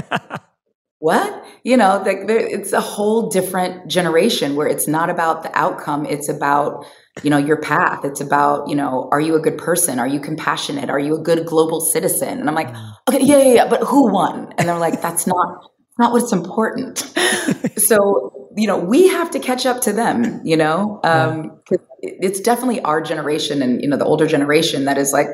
what 1.00 1.46
you 1.64 1.78
know? 1.78 2.04
The, 2.04 2.14
it's 2.28 2.74
a 2.74 2.82
whole 2.82 3.30
different 3.30 3.88
generation 3.88 4.56
where 4.56 4.68
it's 4.68 4.88
not 4.88 5.10
about 5.10 5.42
the 5.42 5.58
outcome; 5.58 6.06
it's 6.06 6.30
about 6.30 6.86
you 7.24 7.32
know 7.32 7.38
your 7.38 7.58
path. 7.58 8.06
It's 8.06 8.22
about 8.22 8.70
you 8.70 8.76
know, 8.76 9.10
are 9.12 9.20
you 9.20 9.34
a 9.36 9.40
good 9.40 9.58
person? 9.58 9.98
Are 9.98 10.08
you 10.08 10.20
compassionate? 10.20 10.92
Are 10.92 11.00
you 11.00 11.16
a 11.16 11.24
good 11.24 11.44
global 11.48 11.82
citizen? 11.82 12.40
And 12.40 12.48
I'm 12.48 12.56
like, 12.56 12.72
mm. 12.72 12.94
okay, 13.10 13.24
yeah, 13.24 13.38
yeah, 13.38 13.54
yeah. 13.54 13.68
But 13.68 13.82
who 13.82 14.12
won? 14.12 14.54
And 14.60 14.70
they're 14.70 14.78
like, 14.78 15.02
that's 15.02 15.26
not 15.26 15.72
not 16.00 16.14
what's 16.14 16.32
important. 16.32 16.98
so, 17.78 18.50
you 18.56 18.66
know, 18.66 18.78
we 18.78 19.08
have 19.10 19.30
to 19.32 19.40
catch 19.40 19.66
up 19.66 19.82
to 19.82 19.94
them, 19.94 20.42
you 20.44 20.58
know, 20.58 21.00
um, 21.04 21.60
it's 22.02 22.40
definitely 22.40 22.82
our 22.82 23.02
generation 23.02 23.62
and, 23.62 23.82
you 23.82 23.88
know, 23.88 23.98
the 23.98 24.06
older 24.06 24.26
generation 24.26 24.86
that 24.86 24.98
is 24.98 25.12
like, 25.12 25.28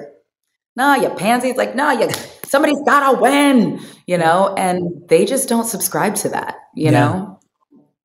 nah, 0.76 0.96
you 0.96 1.10
pansy. 1.12 1.50
It's 1.50 1.58
like, 1.58 1.76
nah, 1.76 1.92
you, 1.92 2.10
somebody's 2.46 2.82
got 2.86 3.12
to 3.12 3.22
win, 3.22 3.80
you 4.08 4.18
know, 4.18 4.54
and 4.58 5.08
they 5.08 5.26
just 5.26 5.48
don't 5.48 5.66
subscribe 5.66 6.16
to 6.16 6.30
that, 6.30 6.56
you 6.76 6.86
yeah. 6.86 6.92
know, 6.92 7.40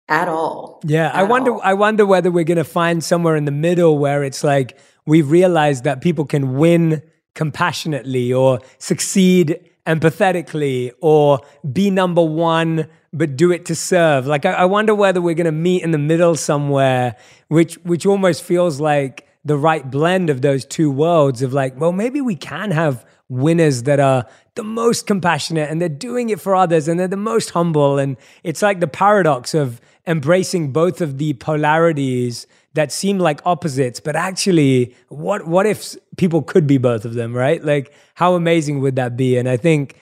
at 0.09 0.29
all. 0.29 0.81
Yeah. 0.85 1.09
At 1.09 1.15
I 1.15 1.23
wonder, 1.25 1.55
all. 1.55 1.61
I 1.65 1.75
wonder 1.75 2.05
whether 2.05 2.31
we're 2.31 2.45
going 2.45 2.59
to 2.59 2.65
find 2.65 3.03
somewhere 3.03 3.37
in 3.37 3.47
the 3.47 3.51
middle 3.51 3.99
where 3.99 4.23
it's 4.23 4.45
like, 4.45 4.79
we've 5.07 5.31
realized 5.31 5.85
that 5.85 6.03
people 6.03 6.27
can 6.27 6.57
win 6.57 7.03
compassionately 7.35 8.33
or 8.33 8.61
succeed 8.79 9.70
empathetically 9.87 10.93
or 11.01 11.41
be 11.73 11.91
number 11.91 12.23
one 12.23 12.87
but 13.13 13.35
do 13.35 13.51
it 13.51 13.67
to 13.67 13.75
serve. 13.75 14.27
Like 14.27 14.45
i, 14.47 14.53
I 14.53 14.65
wonder 14.65 14.95
whether 14.95 15.21
we're 15.21 15.35
going 15.35 15.47
to 15.47 15.53
meet 15.53 15.83
in 15.83 15.91
the 15.91 15.99
middle 15.99 16.37
somewhere 16.37 17.17
which 17.49 17.75
which 17.85 18.07
almost 18.07 18.43
feels 18.43 18.81
like 18.81 19.27
the 19.45 19.57
right 19.57 19.91
blend 19.91 20.29
of 20.31 20.43
those 20.43 20.65
two 20.65 20.91
worlds 20.91 21.43
of 21.43 21.53
like 21.53 21.79
well 21.81 21.93
maybe 21.93 22.21
we 22.21 22.37
can 22.37 22.71
have 22.71 23.05
winners 23.31 23.85
that 23.85 24.01
are 24.01 24.27
the 24.57 24.65
most 24.65 25.07
compassionate 25.07 25.71
and 25.71 25.81
they're 25.81 25.89
doing 25.89 26.29
it 26.29 26.41
for 26.41 26.55
others 26.55 26.89
and 26.89 27.01
they're 27.01 27.09
the 27.09 27.17
most 27.17 27.51
humble. 27.51 27.99
And 27.99 28.17
it's 28.43 28.61
like 28.61 28.81
the 28.81 28.89
paradox 28.89 29.55
of 29.55 29.81
embracing 30.07 30.73
both 30.73 31.01
of 31.01 31.17
the 31.19 31.33
polarities 31.35 32.47
that 32.75 32.93
seem 32.93 33.19
like 33.19 33.41
opposites, 33.45 34.01
but 34.01 34.15
actually, 34.15 34.95
what 35.09 35.47
what 35.47 35.67
if 35.67 35.97
people 36.17 36.43
could 36.43 36.67
be 36.67 36.79
both 36.79 37.05
of 37.05 37.15
them, 37.15 37.35
right? 37.35 37.63
Like, 37.65 37.93
how 38.15 38.35
amazing 38.35 38.81
would 38.81 38.97
that 38.97 39.17
be? 39.17 39.37
And 39.37 39.49
I 39.49 39.57
think 39.57 39.97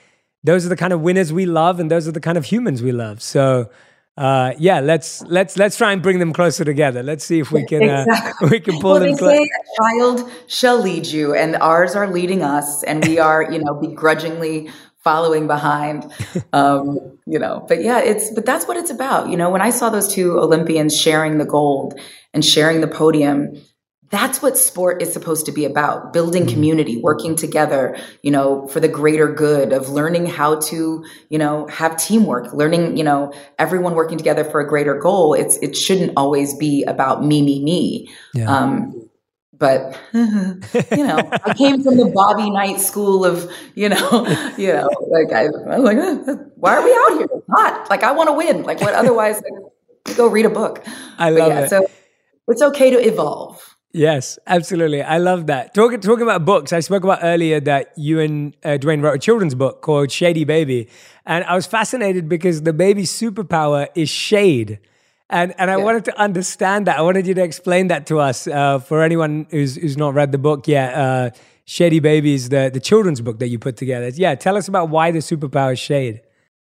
those 0.44 0.66
are 0.66 0.68
the 0.68 0.76
kind 0.76 0.92
of 0.92 1.00
winners 1.00 1.33
we 1.33 1.46
love, 1.46 1.81
and 1.81 1.90
those 1.90 2.07
are 2.07 2.12
the 2.12 2.20
kind 2.20 2.37
of 2.37 2.44
humans 2.44 2.83
we 2.83 2.92
love. 2.92 3.22
So, 3.22 3.70
uh, 4.18 4.52
yeah, 4.59 4.81
let's 4.81 5.22
let's 5.22 5.57
let's 5.57 5.76
try 5.76 5.92
and 5.92 6.02
bring 6.02 6.18
them 6.18 6.33
closer 6.33 6.64
together. 6.64 7.02
Let's 7.02 7.24
see 7.24 7.38
if 7.38 7.52
we 7.52 7.64
can 7.64 7.88
uh, 7.88 8.04
we 8.50 8.61
can 8.61 8.78
pull 8.81 8.92
well, 8.92 9.00
them. 9.00 9.12
They 9.12 9.16
say 9.16 9.42
a 9.42 9.83
child 9.83 10.31
shall 10.46 10.83
lead 10.83 11.07
you, 11.07 11.35
and 11.35 11.57
ours 11.57 11.96
are 11.96 12.11
leading 12.11 12.42
us, 12.42 12.83
and 12.85 13.04
we 13.07 13.18
are, 13.18 13.50
you 13.50 13.59
know, 13.61 13.74
begrudgingly 13.74 14.70
following 15.08 15.46
behind 15.46 16.04
um, 16.52 16.98
you 17.24 17.38
know 17.38 17.64
but 17.66 17.82
yeah 17.82 17.98
it's 17.98 18.30
but 18.34 18.44
that's 18.44 18.68
what 18.68 18.76
it's 18.76 18.90
about 18.90 19.30
you 19.30 19.38
know 19.38 19.48
when 19.48 19.62
i 19.62 19.70
saw 19.70 19.88
those 19.88 20.12
two 20.12 20.38
olympians 20.38 20.94
sharing 20.94 21.38
the 21.38 21.46
gold 21.46 21.98
and 22.34 22.44
sharing 22.44 22.82
the 22.82 22.88
podium 22.88 23.58
that's 24.10 24.42
what 24.42 24.56
sport 24.56 25.00
is 25.02 25.12
supposed 25.12 25.46
to 25.46 25.52
be 25.52 25.64
about 25.64 26.12
building 26.12 26.42
mm-hmm. 26.42 26.52
community 26.52 27.00
working 27.00 27.34
together 27.34 27.96
you 28.22 28.30
know 28.30 28.66
for 28.68 28.80
the 28.80 28.88
greater 28.88 29.32
good 29.32 29.72
of 29.72 29.88
learning 29.88 30.26
how 30.26 30.60
to 30.60 31.02
you 31.30 31.38
know 31.38 31.66
have 31.68 31.96
teamwork 31.96 32.52
learning 32.52 32.98
you 32.98 33.04
know 33.04 33.32
everyone 33.58 33.94
working 33.94 34.18
together 34.18 34.44
for 34.44 34.60
a 34.60 34.68
greater 34.68 34.94
goal 34.94 35.32
it's 35.32 35.56
it 35.58 35.74
shouldn't 35.74 36.12
always 36.18 36.54
be 36.58 36.84
about 36.84 37.24
me 37.24 37.40
me 37.40 37.64
me 37.64 38.10
yeah. 38.34 38.44
um, 38.54 39.07
but 39.58 39.98
you 40.12 41.06
know, 41.06 41.30
I 41.44 41.54
came 41.56 41.82
from 41.82 41.96
the 41.96 42.10
Bobby 42.14 42.50
Knight 42.50 42.80
school 42.80 43.24
of, 43.24 43.50
you 43.74 43.88
know, 43.88 44.26
you 44.56 44.72
know, 44.72 44.88
like 45.08 45.32
I, 45.32 45.46
I 45.46 45.78
was 45.78 45.84
like, 45.84 45.98
eh, 45.98 46.34
why 46.56 46.76
are 46.76 46.82
we 46.82 46.92
out 46.92 47.18
here? 47.18 47.28
It's 47.32 47.46
hot. 47.50 47.86
like 47.90 48.02
I 48.02 48.12
want 48.12 48.28
to 48.28 48.34
win. 48.34 48.62
Like 48.62 48.80
what? 48.80 48.94
Otherwise, 48.94 49.42
like, 49.42 50.16
go 50.16 50.28
read 50.28 50.46
a 50.46 50.50
book. 50.50 50.84
I 51.18 51.30
love 51.30 51.48
yeah, 51.48 51.60
it. 51.60 51.70
So 51.70 51.86
it's 52.46 52.62
okay 52.62 52.90
to 52.90 53.06
evolve. 53.06 53.76
Yes, 53.92 54.38
absolutely. 54.46 55.02
I 55.02 55.18
love 55.18 55.46
that. 55.46 55.74
Talking 55.74 56.00
talking 56.00 56.22
about 56.22 56.44
books, 56.44 56.72
I 56.72 56.80
spoke 56.80 57.04
about 57.04 57.20
earlier 57.22 57.58
that 57.60 57.92
you 57.96 58.20
and 58.20 58.54
uh, 58.62 58.78
Dwyane 58.78 59.02
wrote 59.02 59.14
a 59.14 59.18
children's 59.18 59.54
book 59.54 59.80
called 59.80 60.12
Shady 60.12 60.44
Baby, 60.44 60.88
and 61.24 61.44
I 61.44 61.54
was 61.54 61.66
fascinated 61.66 62.28
because 62.28 62.62
the 62.62 62.72
baby's 62.72 63.10
superpower 63.10 63.88
is 63.94 64.08
shade. 64.08 64.78
And 65.30 65.54
and 65.58 65.70
I 65.70 65.76
yeah. 65.76 65.84
wanted 65.84 66.04
to 66.06 66.18
understand 66.18 66.86
that. 66.86 66.98
I 66.98 67.02
wanted 67.02 67.26
you 67.26 67.34
to 67.34 67.42
explain 67.42 67.88
that 67.88 68.06
to 68.06 68.18
us 68.18 68.46
uh, 68.46 68.78
for 68.78 69.02
anyone 69.02 69.46
who's 69.50 69.76
who's 69.76 69.96
not 69.96 70.14
read 70.14 70.32
the 70.32 70.38
book 70.38 70.66
yet. 70.66 70.94
Uh, 70.94 71.30
Shady 71.64 72.00
Babies, 72.00 72.48
the 72.48 72.70
the 72.72 72.80
children's 72.80 73.20
book 73.20 73.38
that 73.40 73.48
you 73.48 73.58
put 73.58 73.76
together. 73.76 74.08
Yeah, 74.08 74.34
tell 74.36 74.56
us 74.56 74.68
about 74.68 74.88
why 74.88 75.10
the 75.10 75.18
superpower 75.18 75.74
is 75.74 75.78
shade. 75.78 76.22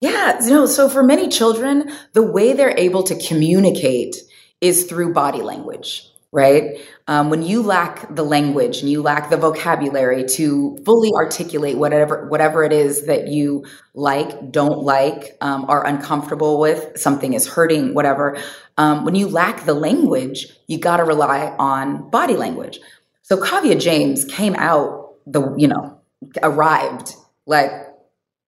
Yeah, 0.02 0.44
you 0.44 0.52
know, 0.52 0.66
so 0.66 0.90
for 0.90 1.04
many 1.04 1.28
children, 1.28 1.92
the 2.14 2.24
way 2.24 2.54
they're 2.54 2.78
able 2.78 3.04
to 3.04 3.16
communicate 3.28 4.16
is 4.62 4.86
through 4.86 5.14
body 5.14 5.42
language 5.42 6.08
right? 6.38 6.80
Um, 7.08 7.32
when 7.32 7.42
you 7.42 7.64
lack 7.64 8.14
the 8.14 8.22
language 8.22 8.82
and 8.82 8.92
you 8.92 9.02
lack 9.02 9.32
the 9.32 9.38
vocabulary 9.38 10.24
to 10.36 10.78
fully 10.86 11.12
articulate 11.16 11.78
whatever 11.78 12.28
whatever 12.28 12.64
it 12.64 12.72
is 12.72 13.08
that 13.08 13.28
you 13.28 13.66
like, 13.96 14.52
don't 14.52 14.84
like, 14.84 15.36
um, 15.42 15.66
are 15.68 15.84
uncomfortable 15.84 16.60
with, 16.60 16.96
something 16.96 17.34
is 17.34 17.48
hurting, 17.48 17.96
whatever. 17.96 18.38
Um, 18.78 19.04
when 19.04 19.16
you 19.16 19.28
lack 19.28 19.66
the 19.66 19.74
language, 19.74 20.46
you 20.68 20.78
got 20.78 20.98
to 20.98 21.06
rely 21.06 21.56
on 21.58 22.08
body 22.12 22.38
language. 22.38 22.80
So 23.24 23.38
Kaavia 23.38 23.82
James 23.82 24.24
came 24.24 24.54
out 24.56 25.16
the 25.26 25.56
you 25.58 25.68
know 25.68 26.00
arrived 26.44 27.16
like 27.48 27.72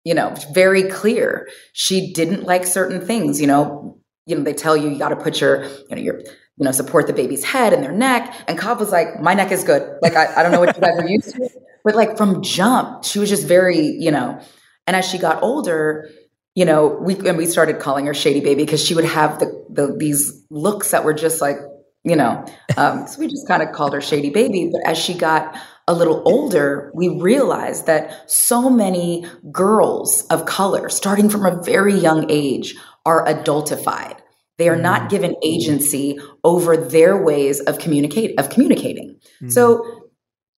you 0.05 0.15
know 0.15 0.37
very 0.55 0.85
clear. 0.85 1.49
She 1.73 2.13
didn't 2.13 2.45
like 2.45 2.65
certain 2.65 3.01
things. 3.01 3.41
You 3.41 3.49
know, 3.49 3.99
you 4.25 4.37
know 4.37 4.45
they 4.45 4.55
tell 4.55 4.77
you 4.77 4.89
you 4.89 4.99
got 5.01 5.09
to 5.09 5.17
put 5.17 5.41
your 5.41 5.65
you 5.65 5.97
know 5.97 6.03
your 6.03 6.23
you 6.59 6.65
know, 6.65 6.73
support 6.73 7.07
the 7.07 7.13
baby's 7.13 7.45
head 7.45 7.73
and 7.73 7.83
their 7.83 7.93
neck. 7.93 8.35
And 8.47 8.59
Kav 8.59 8.79
was 8.79 8.91
like, 8.91 9.21
my 9.21 9.35
neck 9.35 9.53
is 9.53 9.65
good. 9.65 9.99
Like, 10.03 10.17
I, 10.17 10.35
I 10.37 10.43
don't 10.43 10.53
know 10.53 10.61
what 10.61 10.77
you 10.77 10.83
guys 10.83 10.99
are 10.99 11.09
used 11.09 11.35
to. 11.35 11.49
But 11.85 11.95
like 11.95 12.17
from 12.17 12.43
jump, 12.43 13.05
she 13.05 13.19
was 13.19 13.29
just 13.29 13.47
very, 13.47 13.79
you 13.79 14.11
know, 14.11 14.41
and 14.87 14.97
as 14.97 15.07
she 15.07 15.19
got 15.19 15.43
older, 15.43 16.09
you 16.55 16.65
know, 16.65 16.99
we 17.01 17.17
and 17.29 17.39
we 17.39 17.47
started 17.47 17.81
calling 17.81 18.07
her 18.07 18.15
Shady 18.15 18.41
Baby 18.41 18.65
because 18.65 18.85
she 18.85 18.95
would 18.95 19.05
have 19.05 19.39
the, 19.39 19.65
the 19.71 19.97
these 19.97 20.45
looks 20.51 20.91
that 20.91 21.05
were 21.05 21.15
just 21.15 21.41
like, 21.41 21.57
you 22.05 22.15
know, 22.15 22.45
um, 22.77 23.07
so 23.07 23.19
we 23.19 23.27
just 23.27 23.49
kind 23.49 23.63
of 23.63 23.73
called 23.73 23.95
her 23.95 24.01
Shady 24.01 24.31
Baby. 24.31 24.71
But 24.71 24.83
as 24.87 24.99
she 24.99 25.15
got 25.15 25.57
a 25.89 25.95
little 25.95 26.23
older, 26.27 26.93
we 26.95 27.09
realized 27.09 27.87
that 27.87 28.31
so 28.31 28.69
many 28.71 29.27
girls 29.51 30.25
of 30.27 30.47
color, 30.47 30.89
starting 30.89 31.29
from 31.29 31.47
a 31.47 31.63
very 31.63 31.95
young 31.95 32.31
age, 32.31 32.77
are 33.05 33.27
adultified. 33.27 34.19
They 34.63 34.69
are 34.69 34.77
not 34.77 35.03
mm. 35.03 35.09
given 35.09 35.35
agency 35.43 36.21
over 36.45 36.77
their 36.77 37.21
ways 37.21 37.59
of 37.59 37.81
communicate 37.81 38.39
of 38.39 38.49
communicating. 38.49 39.19
Mm. 39.43 39.51
So 39.51 40.09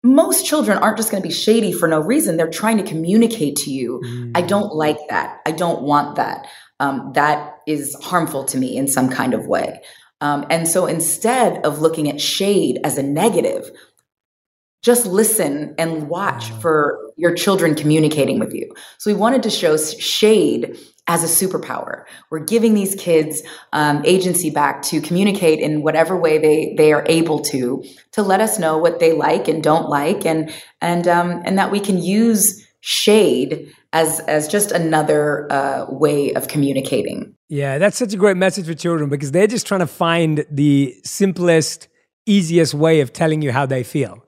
most 0.02 0.44
children 0.44 0.76
aren't 0.76 0.98
just 0.98 1.10
going 1.10 1.22
to 1.22 1.26
be 1.26 1.32
shady 1.32 1.72
for 1.72 1.88
no 1.88 2.00
reason. 2.00 2.36
They're 2.36 2.50
trying 2.50 2.76
to 2.76 2.82
communicate 2.82 3.56
to 3.56 3.70
you. 3.70 4.02
Mm. 4.04 4.32
I 4.34 4.42
don't 4.42 4.74
like 4.74 4.98
that. 5.08 5.40
I 5.46 5.52
don't 5.52 5.84
want 5.84 6.16
that. 6.16 6.46
Um, 6.80 7.12
that 7.14 7.60
is 7.66 7.96
harmful 8.02 8.44
to 8.44 8.58
me 8.58 8.76
in 8.76 8.88
some 8.88 9.08
kind 9.08 9.32
of 9.32 9.46
way. 9.46 9.80
Um, 10.20 10.44
and 10.50 10.68
so 10.68 10.84
instead 10.84 11.64
of 11.64 11.80
looking 11.80 12.10
at 12.10 12.20
shade 12.20 12.80
as 12.84 12.98
a 12.98 13.02
negative, 13.02 13.70
just 14.82 15.06
listen 15.06 15.74
and 15.78 16.10
watch 16.10 16.50
mm. 16.50 16.60
for 16.60 17.00
your 17.16 17.32
children 17.32 17.74
communicating 17.74 18.38
with 18.38 18.52
you. 18.52 18.70
So 18.98 19.10
we 19.10 19.18
wanted 19.18 19.42
to 19.44 19.50
show 19.50 19.78
shade 19.78 20.78
as 21.06 21.22
a 21.22 21.46
superpower. 21.46 22.04
We're 22.30 22.44
giving 22.44 22.74
these 22.74 22.94
kids 22.94 23.42
um, 23.72 24.02
agency 24.04 24.50
back 24.50 24.82
to 24.82 25.00
communicate 25.00 25.60
in 25.60 25.82
whatever 25.82 26.16
way 26.16 26.38
they 26.38 26.74
they 26.76 26.92
are 26.92 27.04
able 27.08 27.40
to 27.40 27.84
to 28.12 28.22
let 28.22 28.40
us 28.40 28.58
know 28.58 28.78
what 28.78 29.00
they 29.00 29.12
like 29.12 29.48
and 29.48 29.62
don't 29.62 29.88
like, 29.88 30.24
and 30.24 30.52
and 30.80 31.06
um, 31.06 31.42
and 31.44 31.58
that 31.58 31.70
we 31.70 31.80
can 31.80 32.02
use 32.02 32.66
shade 32.80 33.72
as 33.92 34.20
as 34.20 34.48
just 34.48 34.72
another 34.72 35.50
uh, 35.52 35.86
way 35.88 36.32
of 36.32 36.48
communicating. 36.48 37.34
Yeah, 37.48 37.78
that's 37.78 37.98
such 37.98 38.14
a 38.14 38.16
great 38.16 38.36
message 38.36 38.66
for 38.66 38.74
children 38.74 39.10
because 39.10 39.32
they're 39.32 39.46
just 39.46 39.66
trying 39.66 39.80
to 39.80 39.86
find 39.86 40.44
the 40.50 40.94
simplest, 41.04 41.88
easiest 42.26 42.74
way 42.74 43.00
of 43.00 43.12
telling 43.12 43.42
you 43.42 43.52
how 43.52 43.66
they 43.66 43.84
feel. 43.84 44.24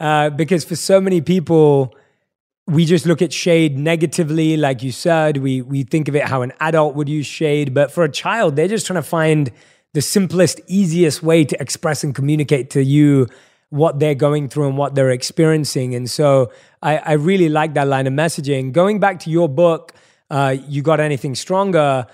Uh, 0.00 0.30
because 0.30 0.64
for 0.64 0.74
so 0.74 1.00
many 1.00 1.20
people 1.20 1.94
we 2.66 2.84
just 2.84 3.04
look 3.04 3.20
at 3.20 3.32
shade 3.32 3.78
negatively, 3.78 4.56
like 4.56 4.82
you 4.82 4.90
said. 4.90 5.38
We 5.38 5.62
we 5.62 5.82
think 5.82 6.08
of 6.08 6.16
it 6.16 6.24
how 6.24 6.42
an 6.42 6.52
adult 6.60 6.94
would 6.94 7.08
use 7.08 7.26
shade, 7.26 7.74
but 7.74 7.90
for 7.92 8.04
a 8.04 8.10
child, 8.10 8.56
they're 8.56 8.68
just 8.68 8.86
trying 8.86 9.02
to 9.02 9.08
find 9.08 9.50
the 9.92 10.00
simplest, 10.02 10.60
easiest 10.66 11.22
way 11.22 11.44
to 11.44 11.60
express 11.60 12.02
and 12.02 12.14
communicate 12.14 12.70
to 12.70 12.82
you 12.82 13.28
what 13.70 13.98
they're 13.98 14.14
going 14.14 14.48
through 14.48 14.68
and 14.68 14.76
what 14.78 14.94
they're 14.94 15.10
experiencing. 15.10 15.94
And 15.94 16.10
so 16.10 16.52
I, 16.82 16.98
I 16.98 17.12
really 17.12 17.48
like 17.48 17.74
that 17.74 17.88
line 17.88 18.06
of 18.06 18.12
messaging. 18.12 18.72
Going 18.72 18.98
back 18.98 19.20
to 19.20 19.30
your 19.30 19.48
book, 19.48 19.92
uh, 20.30 20.56
You 20.68 20.82
Got 20.82 21.00
Anything 21.00 21.34
Stronger, 21.34 22.06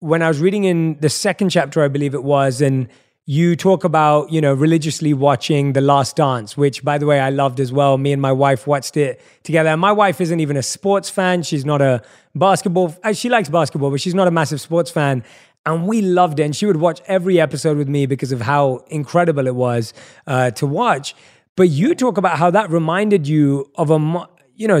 when 0.00 0.22
I 0.22 0.28
was 0.28 0.40
reading 0.40 0.64
in 0.64 0.98
the 1.00 1.08
second 1.08 1.50
chapter, 1.50 1.82
I 1.82 1.88
believe 1.88 2.14
it 2.14 2.22
was, 2.22 2.60
and 2.60 2.88
you 3.30 3.56
talk 3.56 3.84
about, 3.84 4.32
you 4.32 4.40
know, 4.40 4.54
religiously 4.54 5.12
watching 5.12 5.74
The 5.74 5.82
Last 5.82 6.16
Dance, 6.16 6.56
which 6.56 6.82
by 6.82 6.96
the 6.96 7.04
way, 7.04 7.20
I 7.20 7.28
loved 7.28 7.60
as 7.60 7.70
well. 7.70 7.98
Me 7.98 8.10
and 8.10 8.22
my 8.22 8.32
wife 8.32 8.66
watched 8.66 8.96
it 8.96 9.20
together. 9.42 9.68
And 9.68 9.78
my 9.78 9.92
wife 9.92 10.22
isn't 10.22 10.40
even 10.40 10.56
a 10.56 10.62
sports 10.62 11.10
fan. 11.10 11.42
She's 11.42 11.66
not 11.66 11.82
a 11.82 12.00
basketball, 12.34 12.96
uh, 13.04 13.12
she 13.12 13.28
likes 13.28 13.50
basketball, 13.50 13.90
but 13.90 14.00
she's 14.00 14.14
not 14.14 14.28
a 14.28 14.30
massive 14.30 14.62
sports 14.62 14.90
fan. 14.90 15.22
And 15.66 15.86
we 15.86 16.00
loved 16.00 16.40
it. 16.40 16.44
And 16.44 16.56
she 16.56 16.64
would 16.64 16.78
watch 16.78 17.02
every 17.06 17.38
episode 17.38 17.76
with 17.76 17.86
me 17.86 18.06
because 18.06 18.32
of 18.32 18.40
how 18.40 18.86
incredible 18.88 19.46
it 19.46 19.54
was 19.54 19.92
uh, 20.26 20.52
to 20.52 20.66
watch. 20.66 21.14
But 21.54 21.68
you 21.68 21.94
talk 21.94 22.16
about 22.16 22.38
how 22.38 22.50
that 22.52 22.70
reminded 22.70 23.28
you 23.28 23.70
of 23.74 23.90
a, 23.90 24.26
you 24.54 24.68
know, 24.68 24.80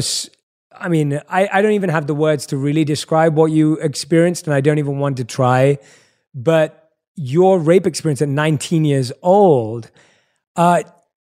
I 0.72 0.88
mean, 0.88 1.20
I, 1.28 1.50
I 1.52 1.60
don't 1.60 1.72
even 1.72 1.90
have 1.90 2.06
the 2.06 2.14
words 2.14 2.46
to 2.46 2.56
really 2.56 2.84
describe 2.84 3.34
what 3.36 3.50
you 3.52 3.74
experienced, 3.74 4.46
and 4.46 4.54
I 4.54 4.62
don't 4.62 4.78
even 4.78 4.98
want 5.00 5.18
to 5.18 5.24
try. 5.24 5.80
But 6.34 6.77
your 7.18 7.58
rape 7.58 7.86
experience 7.86 8.22
at 8.22 8.28
19 8.28 8.84
years 8.84 9.12
old. 9.22 9.90
Uh, 10.56 10.82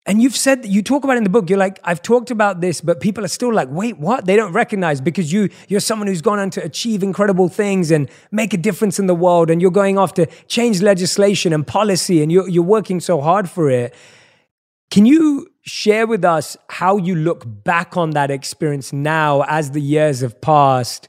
and 0.06 0.22
you've 0.22 0.36
said 0.36 0.65
you 0.65 0.82
talk 0.82 1.06
about 1.06 1.15
in 1.15 1.24
the 1.24 1.30
book, 1.30 1.50
you're 1.50 1.60
like, 1.60 1.80
I've 1.84 2.02
talked 2.02 2.30
about 2.30 2.60
this, 2.60 2.82
but 2.82 3.00
people 3.00 3.24
are 3.24 3.30
still 3.30 3.54
like, 3.54 3.69
wait, 3.72 3.98
what? 3.98 4.26
They 4.26 4.36
don't 4.36 4.52
recognize 4.52 5.00
because 5.00 5.32
you 5.32 5.50
you're 5.69 5.80
someone 5.80 6.08
who's 6.08 6.22
gone 6.22 6.39
on 6.39 6.50
to 6.52 6.63
achieve 6.63 7.04
incredible 7.04 7.48
things 7.48 7.89
and 7.89 8.10
make 8.30 8.54
a 8.54 8.58
difference 8.58 9.00
in 9.00 9.08
the 9.08 9.15
world, 9.15 9.50
and 9.50 9.62
you're 9.62 9.72
going 9.72 9.98
off 9.98 10.13
to 10.15 10.26
change 10.48 10.82
legislation 10.82 11.54
and 11.54 11.65
policy, 11.65 12.22
and 12.22 12.32
you're 12.34 12.50
you're 12.50 12.63
working 12.63 13.00
so 13.00 13.22
hard 13.22 13.50
for 13.50 13.69
it. 13.69 13.93
Can 14.91 15.06
you 15.06 15.48
share 15.62 16.06
with 16.06 16.26
us 16.26 16.58
how 16.67 16.98
you 16.98 17.15
look 17.15 17.46
back 17.46 17.96
on 17.96 18.12
that 18.12 18.30
experience 18.30 18.91
now 18.91 19.43
as 19.43 19.72
the 19.72 19.82
years 19.82 20.19
have 20.19 20.41
passed 20.41 21.08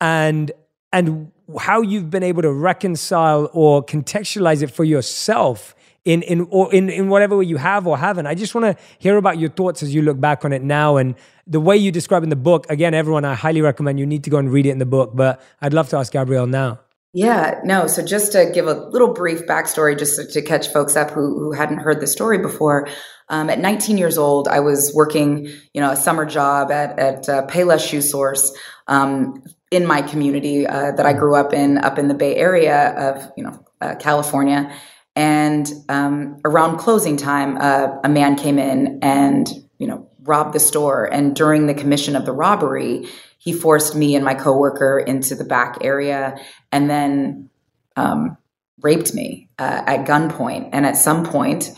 and 0.00 0.52
and 0.92 1.32
how 1.58 1.80
you've 1.80 2.10
been 2.10 2.22
able 2.22 2.42
to 2.42 2.52
reconcile 2.52 3.48
or 3.52 3.84
contextualize 3.84 4.62
it 4.62 4.70
for 4.70 4.84
yourself 4.84 5.74
in 6.04 6.22
in 6.22 6.46
or 6.50 6.72
in, 6.72 6.88
in 6.88 7.08
whatever 7.08 7.36
way 7.36 7.44
you 7.44 7.56
have 7.56 7.86
or 7.86 7.96
haven't. 7.96 8.26
I 8.26 8.34
just 8.34 8.54
want 8.54 8.64
to 8.64 8.82
hear 8.98 9.16
about 9.16 9.38
your 9.38 9.50
thoughts 9.50 9.82
as 9.82 9.94
you 9.94 10.02
look 10.02 10.20
back 10.20 10.44
on 10.44 10.52
it 10.52 10.62
now 10.62 10.96
and 10.96 11.14
the 11.46 11.60
way 11.60 11.76
you 11.76 11.90
describe 11.90 12.22
in 12.22 12.28
the 12.28 12.36
book. 12.36 12.66
Again, 12.68 12.94
everyone, 12.94 13.24
I 13.24 13.34
highly 13.34 13.60
recommend 13.60 13.98
you 13.98 14.06
need 14.06 14.24
to 14.24 14.30
go 14.30 14.38
and 14.38 14.50
read 14.50 14.66
it 14.66 14.70
in 14.70 14.78
the 14.78 14.86
book. 14.86 15.12
But 15.14 15.40
I'd 15.60 15.74
love 15.74 15.88
to 15.90 15.96
ask 15.96 16.12
Gabrielle 16.12 16.46
now. 16.46 16.80
Yeah, 17.14 17.60
no. 17.64 17.86
So 17.86 18.04
just 18.04 18.32
to 18.32 18.50
give 18.52 18.66
a 18.66 18.74
little 18.74 19.12
brief 19.14 19.46
backstory, 19.46 19.98
just 19.98 20.16
to, 20.16 20.26
to 20.26 20.42
catch 20.42 20.68
folks 20.68 20.94
up 20.94 21.10
who 21.10 21.38
who 21.38 21.52
hadn't 21.52 21.78
heard 21.78 22.00
the 22.00 22.06
story 22.06 22.38
before. 22.38 22.88
Um, 23.30 23.50
at 23.50 23.58
19 23.58 23.98
years 23.98 24.16
old, 24.16 24.48
I 24.48 24.60
was 24.60 24.92
working, 24.94 25.48
you 25.74 25.80
know, 25.80 25.90
a 25.90 25.96
summer 25.96 26.24
job 26.24 26.70
at 26.70 26.98
at 26.98 27.28
uh, 27.28 27.46
Payless 27.46 27.86
Shoe 27.86 28.02
Source. 28.02 28.52
Um, 28.86 29.42
in 29.70 29.86
my 29.86 30.02
community 30.02 30.66
uh, 30.66 30.92
that 30.92 31.06
I 31.06 31.12
grew 31.12 31.36
up 31.36 31.52
in, 31.52 31.78
up 31.78 31.98
in 31.98 32.08
the 32.08 32.14
Bay 32.14 32.36
Area 32.36 32.90
of 32.96 33.32
you 33.36 33.44
know 33.44 33.64
uh, 33.80 33.94
California. 33.96 34.72
And 35.14 35.68
um, 35.88 36.40
around 36.44 36.78
closing 36.78 37.16
time, 37.16 37.58
uh, 37.58 37.88
a 38.04 38.08
man 38.08 38.36
came 38.36 38.58
in 38.58 39.00
and 39.02 39.48
you 39.78 39.86
know 39.86 40.08
robbed 40.20 40.54
the 40.54 40.60
store. 40.60 41.04
And 41.04 41.34
during 41.34 41.66
the 41.66 41.74
commission 41.74 42.14
of 42.16 42.24
the 42.24 42.32
robbery, 42.32 43.08
he 43.38 43.52
forced 43.52 43.94
me 43.94 44.14
and 44.14 44.24
my 44.24 44.34
coworker 44.34 44.98
into 44.98 45.34
the 45.34 45.44
back 45.44 45.78
area, 45.80 46.38
and 46.70 46.88
then 46.88 47.50
um, 47.96 48.36
raped 48.80 49.14
me 49.14 49.48
uh, 49.58 49.82
at 49.86 50.06
gunpoint. 50.06 50.70
And 50.72 50.86
at 50.86 50.96
some 50.96 51.24
point, 51.24 51.70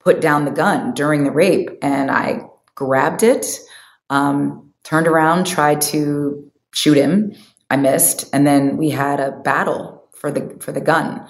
put 0.00 0.20
down 0.20 0.44
the 0.44 0.50
gun 0.50 0.94
during 0.94 1.24
the 1.24 1.30
rape, 1.30 1.70
and 1.82 2.10
I 2.10 2.42
grabbed 2.74 3.22
it. 3.22 3.46
Um, 4.10 4.72
turned 4.84 5.06
around, 5.06 5.46
tried 5.46 5.80
to 5.82 6.47
shoot 6.78 6.96
him. 6.96 7.34
I 7.70 7.76
missed, 7.76 8.24
and 8.32 8.46
then 8.46 8.76
we 8.76 8.90
had 8.90 9.20
a 9.20 9.32
battle 9.32 10.08
for 10.14 10.30
the 10.30 10.56
for 10.60 10.72
the 10.72 10.80
gun. 10.80 11.26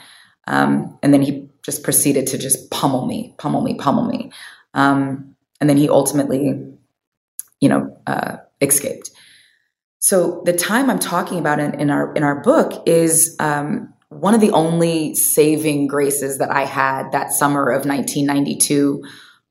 Um, 0.47 0.99
and 1.03 1.13
then 1.13 1.23
he 1.23 1.49
just 1.63 1.83
proceeded 1.83 2.27
to 2.29 2.39
just 2.39 2.71
pummel 2.71 3.07
me, 3.07 3.35
pummel 3.39 3.61
me, 3.63 3.75
pummel 3.75 4.05
me. 4.05 4.31
Um, 4.75 5.35
and 5.61 5.69
then 5.69 5.77
he 5.77 5.89
ultimately, 5.89 6.73
you 7.61 7.69
know, 7.69 7.97
uh, 8.07 8.37
escaped. 8.61 9.11
So 9.99 10.43
the 10.45 10.53
time 10.53 10.89
I'm 10.89 11.01
talking 11.01 11.39
about 11.39 11.59
in, 11.59 11.75
in 11.81 11.91
our 11.91 12.15
in 12.15 12.23
our 12.23 12.41
book 12.41 12.85
is 12.87 13.35
um, 13.41 13.93
one 14.11 14.35
of 14.35 14.41
the 14.41 14.53
only 14.53 15.15
saving 15.15 15.87
graces 15.89 16.39
that 16.39 16.51
I 16.51 16.65
had 16.65 17.13
that 17.13 17.33
summer 17.33 17.69
of 17.71 17.85
1992 17.85 19.03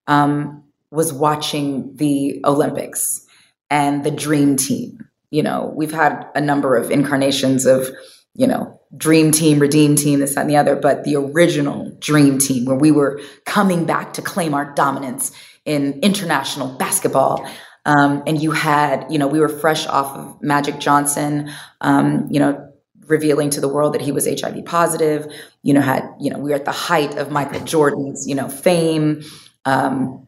um, 0.08 0.64
was 0.90 1.12
watching 1.12 1.96
the 1.96 2.40
Olympics 2.46 3.26
and 3.70 4.04
the 4.04 4.12
Dream 4.12 4.56
Team 4.56 5.07
you 5.32 5.44
know, 5.44 5.72
we've 5.76 5.92
had 5.92 6.28
a 6.36 6.42
number 6.42 6.76
of 6.76 6.92
incarnations 6.92 7.66
of, 7.66 7.90
you 8.34 8.48
know, 8.48 8.80
dream 8.96 9.32
team, 9.32 9.60
redeem 9.60 9.96
team, 9.96 10.20
this, 10.20 10.36
that, 10.36 10.42
and 10.42 10.50
the 10.50 10.56
other, 10.56 10.76
but 10.76 11.04
the 11.04 11.16
original 11.16 11.92
dream 12.00 12.38
team 12.38 12.66
where 12.66 12.78
we 12.78 12.92
were 12.92 13.20
coming 13.46 13.86
back 13.86 14.14
to 14.14 14.22
claim 14.22 14.54
our 14.54 14.74
dominance 14.74 15.32
in 15.66 16.00
international 16.02 16.78
basketball. 16.78 17.46
Um, 17.86 18.24
and 18.26 18.42
you 18.42 18.52
had, 18.52 19.06
you 19.10 19.18
know, 19.18 19.28
we 19.28 19.40
were 19.40 19.50
fresh 19.50 19.86
off 19.88 20.16
of 20.16 20.42
Magic 20.42 20.80
Johnson, 20.80 21.52
um, 21.82 22.28
you 22.30 22.40
know, 22.40 22.64
revealing 23.08 23.50
to 23.52 23.62
the 23.62 23.68
world 23.68 23.94
that 23.94 24.02
he 24.02 24.12
was 24.12 24.28
HIV 24.28 24.66
positive. 24.66 25.28
You 25.64 25.74
know, 25.74 25.82
had, 25.82 26.08
you 26.20 26.30
know, 26.30 26.38
we 26.38 26.52
were 26.52 26.56
at 26.56 26.66
the 26.66 26.72
height 26.72 27.18
of 27.18 27.32
Michael 27.32 27.62
Jordan's, 27.62 28.28
you 28.28 28.36
know, 28.36 28.50
fame. 28.50 29.24
Um, 29.66 30.28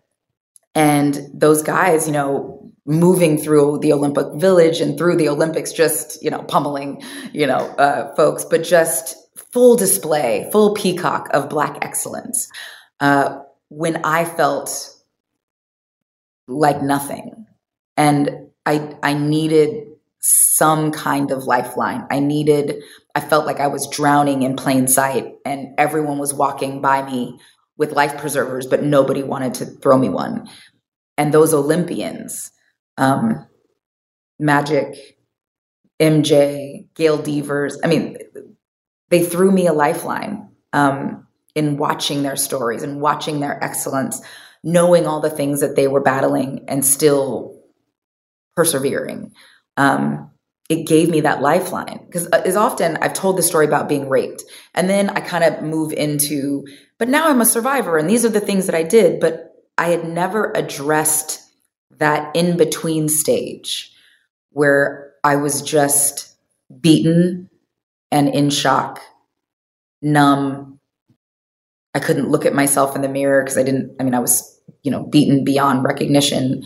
and 0.75 1.19
those 1.33 1.61
guys, 1.61 2.07
you 2.07 2.13
know, 2.13 2.58
moving 2.89 3.37
through 3.37 3.77
the 3.79 3.93
Olympic 3.93 4.25
Village 4.33 4.81
and 4.81 4.97
through 4.97 5.15
the 5.15 5.29
Olympics, 5.29 5.71
just 5.71 6.21
you 6.23 6.29
know 6.29 6.41
pummeling 6.43 7.01
you 7.31 7.47
know 7.47 7.69
uh, 7.77 8.13
folks, 8.15 8.43
but 8.43 8.63
just 8.63 9.15
full 9.53 9.77
display, 9.77 10.49
full 10.51 10.73
peacock 10.73 11.29
of 11.31 11.49
black 11.49 11.77
excellence. 11.81 12.49
Uh, 12.99 13.39
when 13.69 13.97
I 14.03 14.25
felt 14.25 14.95
like 16.47 16.81
nothing, 16.81 17.45
and 17.95 18.49
I 18.65 18.95
I 19.03 19.13
needed 19.13 19.85
some 20.19 20.91
kind 20.91 21.31
of 21.31 21.45
lifeline. 21.45 22.05
I 22.11 22.19
needed. 22.19 22.81
I 23.15 23.21
felt 23.21 23.45
like 23.45 23.59
I 23.59 23.67
was 23.67 23.87
drowning 23.87 24.41
in 24.41 24.55
plain 24.55 24.87
sight, 24.87 25.35
and 25.45 25.75
everyone 25.77 26.17
was 26.17 26.33
walking 26.33 26.81
by 26.81 27.09
me 27.09 27.39
with 27.77 27.93
life 27.93 28.17
preservers, 28.17 28.65
but 28.65 28.83
nobody 28.83 29.23
wanted 29.23 29.53
to 29.55 29.65
throw 29.65 29.97
me 29.97 30.09
one. 30.09 30.49
And 31.17 31.33
those 31.33 31.53
Olympians 31.53 32.51
um, 32.99 33.47
Magic, 34.37 35.17
MJ, 35.99 36.87
Gail 36.93 37.17
Devers. 37.17 37.79
I 37.83 37.87
mean, 37.87 38.17
they 39.09 39.25
threw 39.25 39.51
me 39.51 39.65
a 39.65 39.73
lifeline 39.73 40.49
um, 40.73 41.25
in 41.55 41.77
watching 41.77 42.21
their 42.21 42.35
stories 42.35 42.83
and 42.83 43.01
watching 43.01 43.39
their 43.39 43.61
excellence, 43.63 44.21
knowing 44.63 45.07
all 45.07 45.21
the 45.21 45.29
things 45.29 45.61
that 45.61 45.75
they 45.75 45.87
were 45.87 46.01
battling 46.01 46.65
and 46.67 46.85
still 46.85 47.59
persevering. 48.55 49.31
Um, 49.77 50.31
it 50.67 50.85
gave 50.85 51.09
me 51.09 51.21
that 51.21 51.41
lifeline 51.41 52.05
because 52.05 52.27
uh, 52.31 52.43
as 52.45 52.55
often 52.55 52.97
I've 52.97 53.13
told 53.13 53.37
the 53.37 53.43
story 53.43 53.65
about 53.65 53.89
being 53.89 54.07
raped, 54.07 54.43
and 54.75 54.89
then 54.89 55.09
I 55.09 55.21
kind 55.21 55.43
of 55.43 55.63
move 55.63 55.93
into, 55.93 56.65
but 56.99 57.09
now 57.09 57.27
I'm 57.27 57.41
a 57.41 57.45
survivor, 57.45 57.97
and 57.97 58.09
these 58.09 58.23
are 58.23 58.29
the 58.29 58.39
things 58.39 58.67
that 58.67 58.75
I 58.75 58.83
did, 58.83 59.19
but 59.19 59.55
I 59.77 59.87
had 59.87 60.05
never 60.05 60.51
addressed 60.53 61.48
that 61.99 62.35
in 62.35 62.57
between 62.57 63.09
stage 63.09 63.93
where 64.51 65.13
I 65.23 65.35
was 65.35 65.61
just 65.61 66.35
beaten 66.81 67.49
and 68.11 68.29
in 68.29 68.49
shock, 68.49 69.01
numb. 70.01 70.79
I 71.93 71.99
couldn't 71.99 72.29
look 72.29 72.45
at 72.45 72.53
myself 72.53 72.95
in 72.95 73.01
the 73.01 73.09
mirror 73.09 73.43
because 73.43 73.57
I 73.57 73.63
didn't, 73.63 73.95
I 73.99 74.03
mean, 74.03 74.13
I 74.13 74.19
was, 74.19 74.59
you 74.83 74.91
know, 74.91 75.03
beaten 75.03 75.43
beyond 75.43 75.83
recognition. 75.83 76.65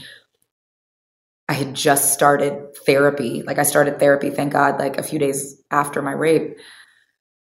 I 1.49 1.53
had 1.53 1.73
just 1.73 2.13
started 2.13 2.75
therapy. 2.86 3.41
Like 3.43 3.57
I 3.57 3.63
started 3.63 3.99
therapy, 3.99 4.29
thank 4.29 4.53
God, 4.53 4.79
like 4.79 4.97
a 4.97 5.03
few 5.03 5.19
days 5.19 5.61
after 5.71 6.01
my 6.01 6.11
rape. 6.11 6.57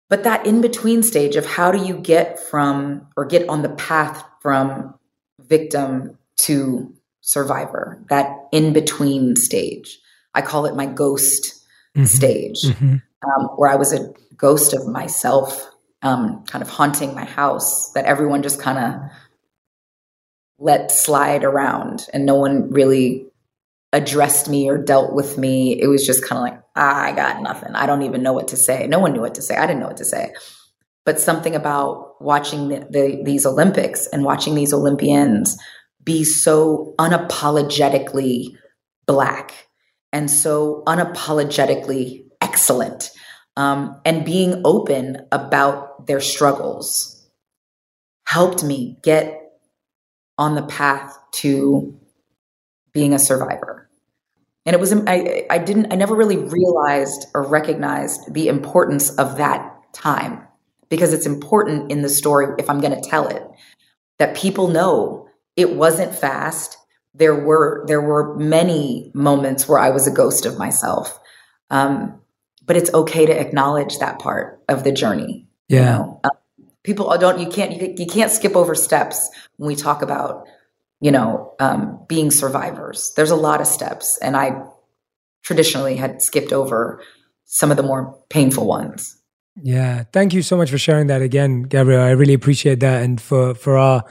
But 0.09 0.23
that 0.23 0.45
in 0.45 0.61
between 0.61 1.03
stage 1.03 1.35
of 1.35 1.45
how 1.45 1.71
do 1.71 1.83
you 1.83 1.97
get 1.97 2.39
from 2.39 3.07
or 3.17 3.25
get 3.25 3.49
on 3.49 3.63
the 3.63 3.69
path 3.69 4.23
from 4.41 4.93
victim 5.39 6.17
to 6.37 6.93
survivor, 7.25 8.01
that 8.09 8.29
in 8.51 8.71
between 8.71 9.35
stage. 9.35 9.99
I 10.35 10.41
call 10.41 10.67
it 10.67 10.75
my 10.75 10.85
ghost 10.85 11.65
mm-hmm. 11.97 12.05
stage, 12.05 12.61
mm-hmm. 12.61 12.95
Um, 13.25 13.47
where 13.55 13.71
I 13.71 13.75
was 13.75 13.91
a 13.91 14.13
ghost 14.37 14.73
of 14.73 14.87
myself, 14.87 15.67
um, 16.03 16.43
kind 16.45 16.61
of 16.61 16.69
haunting 16.69 17.15
my 17.15 17.25
house 17.25 17.91
that 17.93 18.05
everyone 18.05 18.43
just 18.43 18.61
kind 18.61 18.77
of 18.77 19.11
let 20.59 20.91
slide 20.91 21.43
around 21.43 22.05
and 22.13 22.25
no 22.25 22.35
one 22.35 22.69
really 22.69 23.25
addressed 23.91 24.47
me 24.47 24.69
or 24.69 24.77
dealt 24.77 25.13
with 25.13 25.39
me. 25.39 25.81
It 25.81 25.87
was 25.87 26.05
just 26.05 26.23
kind 26.23 26.37
of 26.37 26.43
like, 26.43 26.63
ah, 26.75 27.01
I 27.01 27.13
got 27.13 27.41
nothing. 27.41 27.73
I 27.73 27.87
don't 27.87 28.03
even 28.03 28.21
know 28.21 28.33
what 28.33 28.49
to 28.49 28.57
say. 28.57 28.85
No 28.85 28.99
one 28.99 29.13
knew 29.13 29.21
what 29.21 29.35
to 29.35 29.41
say. 29.41 29.55
I 29.55 29.65
didn't 29.65 29.79
know 29.79 29.87
what 29.87 29.97
to 29.97 30.05
say. 30.05 30.31
But 31.05 31.19
something 31.19 31.55
about 31.55 32.21
watching 32.21 32.67
the, 32.67 32.87
the, 32.91 33.21
these 33.23 33.45
Olympics 33.45 34.05
and 34.07 34.23
watching 34.23 34.53
these 34.53 34.73
Olympians 34.73 35.57
be 36.05 36.23
so 36.23 36.93
unapologetically 36.97 38.55
black 39.05 39.67
and 40.13 40.31
so 40.31 40.83
unapologetically 40.87 42.25
excellent 42.41 43.11
um, 43.57 43.99
and 44.05 44.25
being 44.25 44.61
open 44.65 45.25
about 45.31 46.07
their 46.07 46.21
struggles 46.21 47.27
helped 48.25 48.63
me 48.63 48.97
get 49.03 49.41
on 50.37 50.55
the 50.55 50.63
path 50.63 51.17
to 51.31 51.97
being 52.93 53.13
a 53.13 53.19
survivor. 53.19 53.89
And 54.65 54.73
it 54.73 54.79
was 54.79 54.91
I, 55.05 55.45
I 55.49 55.59
didn't 55.59 55.93
i 55.93 55.95
never 55.95 56.15
really 56.15 56.37
realized 56.37 57.27
or 57.35 57.47
recognized 57.47 58.33
the 58.33 58.47
importance 58.47 59.11
of 59.17 59.37
that 59.37 59.71
time 59.93 60.41
because 60.89 61.13
it's 61.13 61.27
important 61.27 61.91
in 61.91 62.01
the 62.01 62.09
story 62.09 62.47
if 62.57 62.67
i'm 62.67 62.81
going 62.81 62.99
to 62.99 63.09
tell 63.09 63.27
it 63.27 63.43
that 64.17 64.35
people 64.35 64.67
know 64.67 65.24
it 65.55 65.75
wasn't 65.75 66.13
fast. 66.13 66.77
There 67.13 67.35
were 67.35 67.83
there 67.87 68.01
were 68.01 68.35
many 68.35 69.11
moments 69.13 69.67
where 69.67 69.79
I 69.79 69.89
was 69.89 70.07
a 70.07 70.11
ghost 70.11 70.45
of 70.45 70.57
myself. 70.57 71.19
Um, 71.69 72.19
but 72.65 72.75
it's 72.75 72.93
okay 72.93 73.25
to 73.25 73.39
acknowledge 73.39 73.99
that 73.99 74.19
part 74.19 74.61
of 74.67 74.83
the 74.83 74.91
journey. 74.91 75.47
Yeah. 75.67 75.79
You 75.79 75.85
know? 75.85 76.19
um, 76.23 76.31
people 76.83 77.17
don't 77.17 77.39
you 77.39 77.47
can't 77.47 77.81
you, 77.81 77.95
you, 77.97 78.05
can't 78.05 78.31
skip 78.31 78.55
over 78.55 78.75
steps 78.75 79.29
when 79.57 79.67
we 79.67 79.75
talk 79.75 80.01
about 80.01 80.45
you 81.01 81.11
know 81.11 81.53
um, 81.59 81.99
being 82.07 82.31
survivors. 82.31 83.13
There's 83.15 83.31
a 83.31 83.35
lot 83.35 83.61
of 83.61 83.67
steps, 83.67 84.17
and 84.21 84.35
I 84.35 84.63
traditionally 85.43 85.95
had 85.95 86.21
skipped 86.21 86.53
over 86.53 87.01
some 87.45 87.71
of 87.71 87.77
the 87.77 87.83
more 87.83 88.17
painful 88.29 88.65
ones. 88.65 89.17
Yeah, 89.61 90.03
thank 90.11 90.33
you 90.33 90.41
so 90.41 90.57
much 90.57 90.69
for 90.69 90.77
sharing 90.77 91.07
that 91.07 91.21
again, 91.21 91.63
Gabrielle. 91.63 92.03
I 92.03 92.11
really 92.11 92.33
appreciate 92.33 92.81
that, 92.81 93.03
and 93.03 93.19
for 93.21 93.55
for 93.55 93.77
our 93.77 94.03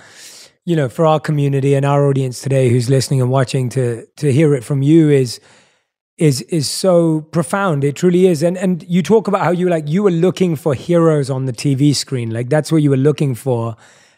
you 0.65 0.75
know, 0.75 0.89
for 0.89 1.05
our 1.05 1.21
community 1.21 1.75
and 1.75 1.85
our 1.85 2.07
audience 2.07 2.41
today 2.41 2.69
who's 2.71 2.89
listening 2.89 3.21
and 3.21 3.31
watching 3.31 3.69
to 3.71 4.07
to 4.17 4.33
hear 4.33 4.55
it 4.55 4.65
from 4.65 4.83
you 4.83 5.11
is 5.11 5.41
is 6.17 6.43
is 6.43 6.69
so 6.69 7.21
profound. 7.21 7.85
It 7.85 7.97
truly 7.97 8.27
is. 8.27 8.43
And 8.43 8.57
and 8.57 8.83
you 8.89 9.03
talk 9.03 9.29
about 9.29 9.43
how 9.43 9.51
you 9.51 9.69
like 9.69 9.89
you 9.89 10.03
were 10.03 10.11
looking 10.11 10.57
for 10.57 10.75
heroes 10.75 11.29
on 11.29 11.45
the 11.45 11.53
TV 11.53 11.95
screen. 11.95 12.31
Like 12.31 12.49
that's 12.49 12.73
what 12.73 12.83
you 12.83 12.91
were 12.91 12.97
looking 12.97 13.35
for. 13.35 13.77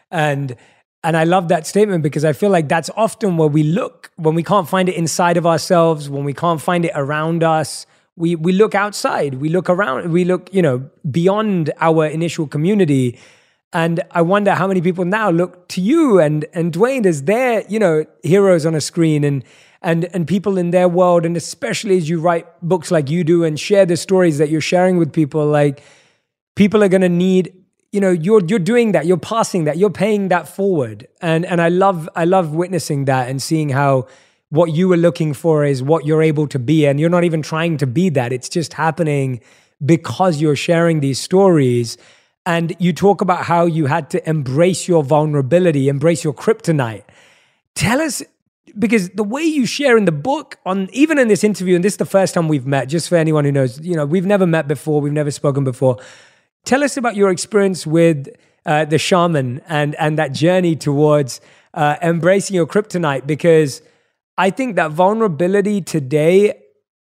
And 0.09 0.55
and 1.03 1.17
I 1.17 1.25
love 1.25 1.49
that 1.49 1.67
statement 1.67 2.01
because 2.01 2.23
I 2.23 2.33
feel 2.33 2.49
like 2.49 2.69
that's 2.69 2.89
often 2.95 3.37
where 3.37 3.49
we 3.49 3.63
look 3.63 4.11
when 4.15 4.35
we 4.35 4.43
can't 4.43 4.69
find 4.69 4.87
it 4.89 4.95
inside 4.95 5.37
of 5.37 5.45
ourselves, 5.45 6.09
when 6.09 6.23
we 6.23 6.33
can't 6.33 6.61
find 6.61 6.85
it 6.85 6.91
around 6.95 7.43
us. 7.43 7.85
We 8.15 8.35
we 8.35 8.53
look 8.53 8.73
outside, 8.73 9.35
we 9.35 9.49
look 9.49 9.69
around, 9.69 10.11
we 10.11 10.23
look, 10.23 10.49
you 10.53 10.61
know, 10.61 10.89
beyond 11.11 11.71
our 11.79 12.05
initial 12.05 12.47
community 12.47 13.19
and 13.73 14.01
I 14.11 14.21
wonder 14.21 14.53
how 14.53 14.67
many 14.67 14.81
people 14.81 15.05
now 15.05 15.29
look 15.29 15.67
to 15.69 15.81
you 15.81 16.19
and 16.19 16.45
and 16.53 16.71
Dwyane 16.71 17.05
as 17.05 17.23
their, 17.23 17.65
you 17.67 17.79
know, 17.79 18.05
heroes 18.23 18.65
on 18.65 18.75
a 18.75 18.81
screen 18.81 19.23
and 19.23 19.43
and 19.81 20.05
and 20.13 20.27
people 20.27 20.57
in 20.57 20.71
their 20.71 20.87
world. 20.87 21.25
And 21.25 21.35
especially 21.35 21.97
as 21.97 22.07
you 22.07 22.19
write 22.19 22.45
books 22.61 22.91
like 22.91 23.09
you 23.09 23.23
do 23.23 23.43
and 23.43 23.59
share 23.59 23.85
the 23.85 23.97
stories 23.97 24.37
that 24.37 24.49
you're 24.49 24.61
sharing 24.61 24.97
with 24.97 25.11
people, 25.11 25.45
like 25.45 25.83
people 26.55 26.81
are 26.81 26.87
gonna 26.87 27.09
need, 27.09 27.53
you 27.91 27.99
know, 27.99 28.09
you're 28.09 28.43
you're 28.45 28.59
doing 28.59 28.93
that, 28.93 29.05
you're 29.05 29.17
passing 29.17 29.65
that, 29.65 29.77
you're 29.77 29.89
paying 29.89 30.29
that 30.29 30.47
forward. 30.47 31.07
And 31.21 31.45
and 31.45 31.61
I 31.61 31.67
love 31.67 32.07
I 32.15 32.23
love 32.23 32.55
witnessing 32.55 33.03
that 33.05 33.29
and 33.29 33.41
seeing 33.41 33.69
how 33.69 34.07
what 34.49 34.71
you 34.71 34.87
were 34.87 34.97
looking 34.97 35.33
for 35.33 35.65
is 35.65 35.83
what 35.83 36.05
you're 36.05 36.23
able 36.23 36.47
to 36.47 36.59
be. 36.59 36.85
And 36.85 37.01
you're 37.01 37.09
not 37.09 37.25
even 37.25 37.41
trying 37.41 37.75
to 37.79 37.87
be 37.87 38.07
that. 38.09 38.31
It's 38.31 38.47
just 38.47 38.73
happening 38.73 39.41
because 39.85 40.39
you're 40.41 40.55
sharing 40.55 41.01
these 41.01 41.19
stories 41.19 41.97
and 42.47 42.73
you 42.79 42.93
talk 42.93 43.19
about 43.19 43.43
how 43.43 43.65
you 43.65 43.87
had 43.87 44.09
to 44.09 44.27
embrace 44.27 44.87
your 44.87 45.03
vulnerability, 45.03 45.89
embrace 45.89 46.23
your 46.23 46.33
kryptonite. 46.33 47.03
Tell 47.75 47.99
us 47.99 48.23
because 48.79 49.09
the 49.09 49.23
way 49.23 49.43
you 49.43 49.65
share 49.65 49.97
in 49.97 50.05
the 50.05 50.13
book 50.13 50.57
on 50.65 50.87
even 50.93 51.19
in 51.19 51.27
this 51.27 51.43
interview 51.43 51.75
and 51.75 51.83
this 51.83 51.93
is 51.93 51.97
the 51.97 52.05
first 52.05 52.33
time 52.33 52.47
we've 52.47 52.65
met 52.65 52.87
just 52.87 53.09
for 53.09 53.17
anyone 53.17 53.43
who 53.43 53.51
knows 53.51 53.79
you 53.81 53.95
know 53.95 54.05
we've 54.05 54.25
never 54.25 54.45
met 54.45 54.67
before 54.67 55.01
we've 55.01 55.13
never 55.13 55.31
spoken 55.31 55.63
before 55.63 55.97
tell 56.65 56.83
us 56.83 56.95
about 56.95 57.15
your 57.15 57.31
experience 57.31 57.87
with 57.87 58.27
uh, 58.65 58.85
the 58.85 58.97
shaman 58.97 59.61
and 59.67 59.95
and 59.95 60.19
that 60.19 60.31
journey 60.33 60.75
towards 60.75 61.41
uh, 61.73 61.95
embracing 62.03 62.55
your 62.55 62.67
kryptonite 62.67 63.25
because 63.25 63.81
i 64.37 64.49
think 64.49 64.75
that 64.75 64.91
vulnerability 64.91 65.81
today 65.81 66.53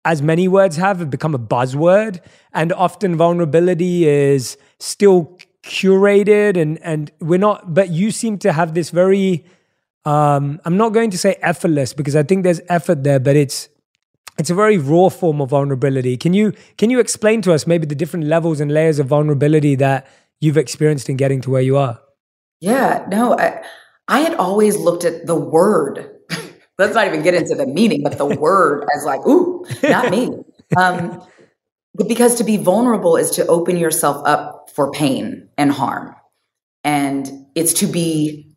as 0.05 0.21
many 0.21 0.47
words 0.47 0.77
have, 0.77 0.99
have 0.99 1.09
become 1.09 1.33
a 1.33 1.39
buzzword. 1.39 2.21
And 2.53 2.71
often 2.71 3.17
vulnerability 3.17 4.07
is 4.07 4.55
still 4.79 5.37
curated 5.63 6.57
and, 6.57 6.81
and 6.83 7.11
we're 7.19 7.39
not, 7.39 7.73
but 7.73 7.89
you 7.89 8.11
seem 8.11 8.37
to 8.39 8.51
have 8.51 8.73
this 8.73 8.89
very, 8.89 9.45
um, 10.05 10.59
I'm 10.65 10.77
not 10.77 10.89
going 10.89 11.09
to 11.11 11.17
say 11.17 11.37
effortless 11.41 11.93
because 11.93 12.15
I 12.15 12.23
think 12.23 12.43
there's 12.43 12.61
effort 12.69 13.03
there, 13.03 13.19
but 13.19 13.35
it's, 13.35 13.69
it's 14.37 14.49
a 14.49 14.55
very 14.55 14.77
raw 14.77 15.09
form 15.09 15.41
of 15.41 15.49
vulnerability. 15.49 16.17
Can 16.17 16.33
you, 16.33 16.53
can 16.77 16.89
you 16.89 16.99
explain 16.99 17.41
to 17.43 17.53
us 17.53 17.65
maybe 17.65 17.85
the 17.85 17.95
different 17.95 18.25
levels 18.25 18.59
and 18.59 18.71
layers 18.71 18.99
of 18.99 19.07
vulnerability 19.07 19.75
that 19.75 20.07
you've 20.41 20.57
experienced 20.57 21.09
in 21.09 21.17
getting 21.17 21.41
to 21.41 21.49
where 21.49 21.61
you 21.61 21.77
are? 21.77 21.99
Yeah, 22.59 23.05
no, 23.09 23.37
I, 23.37 23.63
I 24.07 24.19
had 24.19 24.35
always 24.35 24.77
looked 24.77 25.05
at 25.05 25.25
the 25.25 25.35
word 25.35 26.15
let's 26.77 26.93
not 26.93 27.07
even 27.07 27.21
get 27.21 27.33
into 27.33 27.55
the 27.55 27.65
meaning, 27.65 28.03
but 28.03 28.17
the 28.17 28.25
word 28.39 28.87
as 28.95 29.05
like, 29.05 29.25
ooh, 29.25 29.65
not 29.83 30.11
me. 30.11 30.31
Um, 30.75 31.21
because 32.07 32.35
to 32.35 32.43
be 32.43 32.57
vulnerable 32.57 33.15
is 33.15 33.31
to 33.31 33.45
open 33.47 33.77
yourself 33.77 34.21
up 34.25 34.69
for 34.73 34.91
pain 34.91 35.49
and 35.57 35.71
harm. 35.71 36.15
And 36.83 37.47
it's 37.55 37.73
to 37.75 37.87
be 37.87 38.51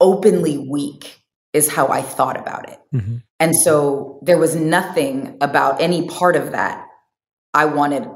openly 0.00 0.58
weak, 0.58 1.20
is 1.52 1.68
how 1.68 1.88
I 1.88 2.02
thought 2.02 2.38
about 2.38 2.68
it. 2.68 2.78
Mm-hmm. 2.94 3.16
And 3.38 3.56
so 3.56 4.20
there 4.22 4.38
was 4.38 4.54
nothing 4.54 5.36
about 5.40 5.80
any 5.80 6.06
part 6.08 6.36
of 6.36 6.52
that 6.52 6.86
I 7.54 7.64
wanted 7.66 8.08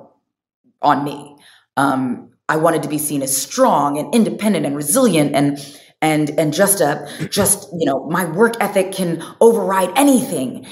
on 0.82 1.04
me. 1.04 1.36
Um, 1.76 2.30
I 2.48 2.56
wanted 2.56 2.82
to 2.82 2.88
be 2.88 2.98
seen 2.98 3.22
as 3.22 3.36
strong 3.36 3.98
and 3.98 4.14
independent 4.14 4.66
and 4.66 4.76
resilient 4.76 5.34
and 5.34 5.58
and 6.02 6.30
and 6.38 6.52
just 6.52 6.80
a 6.80 7.08
just 7.30 7.68
you 7.72 7.86
know 7.86 8.06
my 8.08 8.26
work 8.26 8.54
ethic 8.60 8.92
can 8.92 9.24
override 9.40 9.90
anything 9.96 10.66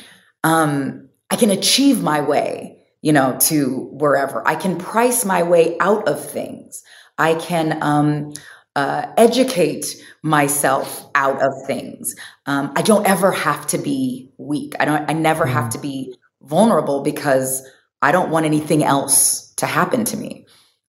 um 0.44 1.08
i 1.30 1.36
can 1.36 1.50
achieve 1.50 2.02
my 2.02 2.20
way 2.20 2.81
you 3.02 3.12
know 3.12 3.36
to 3.40 3.88
wherever 3.92 4.46
i 4.48 4.54
can 4.54 4.78
price 4.78 5.24
my 5.24 5.42
way 5.42 5.76
out 5.78 6.08
of 6.08 6.24
things 6.24 6.82
i 7.18 7.34
can 7.34 7.78
um 7.82 8.32
uh, 8.74 9.12
educate 9.18 10.02
myself 10.22 11.04
out 11.14 11.42
of 11.42 11.52
things 11.66 12.14
um, 12.46 12.72
i 12.74 12.80
don't 12.80 13.06
ever 13.06 13.30
have 13.30 13.66
to 13.66 13.76
be 13.76 14.30
weak 14.38 14.74
i 14.80 14.86
don't 14.86 15.10
i 15.10 15.12
never 15.12 15.44
have 15.44 15.64
mm. 15.64 15.72
to 15.72 15.78
be 15.78 16.14
vulnerable 16.42 17.02
because 17.02 17.62
I 18.02 18.10
don't 18.10 18.30
want 18.30 18.46
anything 18.46 18.82
else 18.82 19.54
to 19.54 19.66
happen 19.66 20.04
to 20.06 20.16
me. 20.16 20.46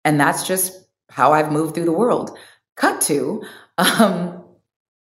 And 0.06 0.20
that's 0.20 0.48
just 0.48 0.74
how 1.10 1.34
I've 1.34 1.52
moved 1.52 1.74
through 1.76 1.86
the 1.86 1.92
world. 1.92 2.38
Cut 2.78 3.02
to, 3.02 3.42
um, 3.78 4.44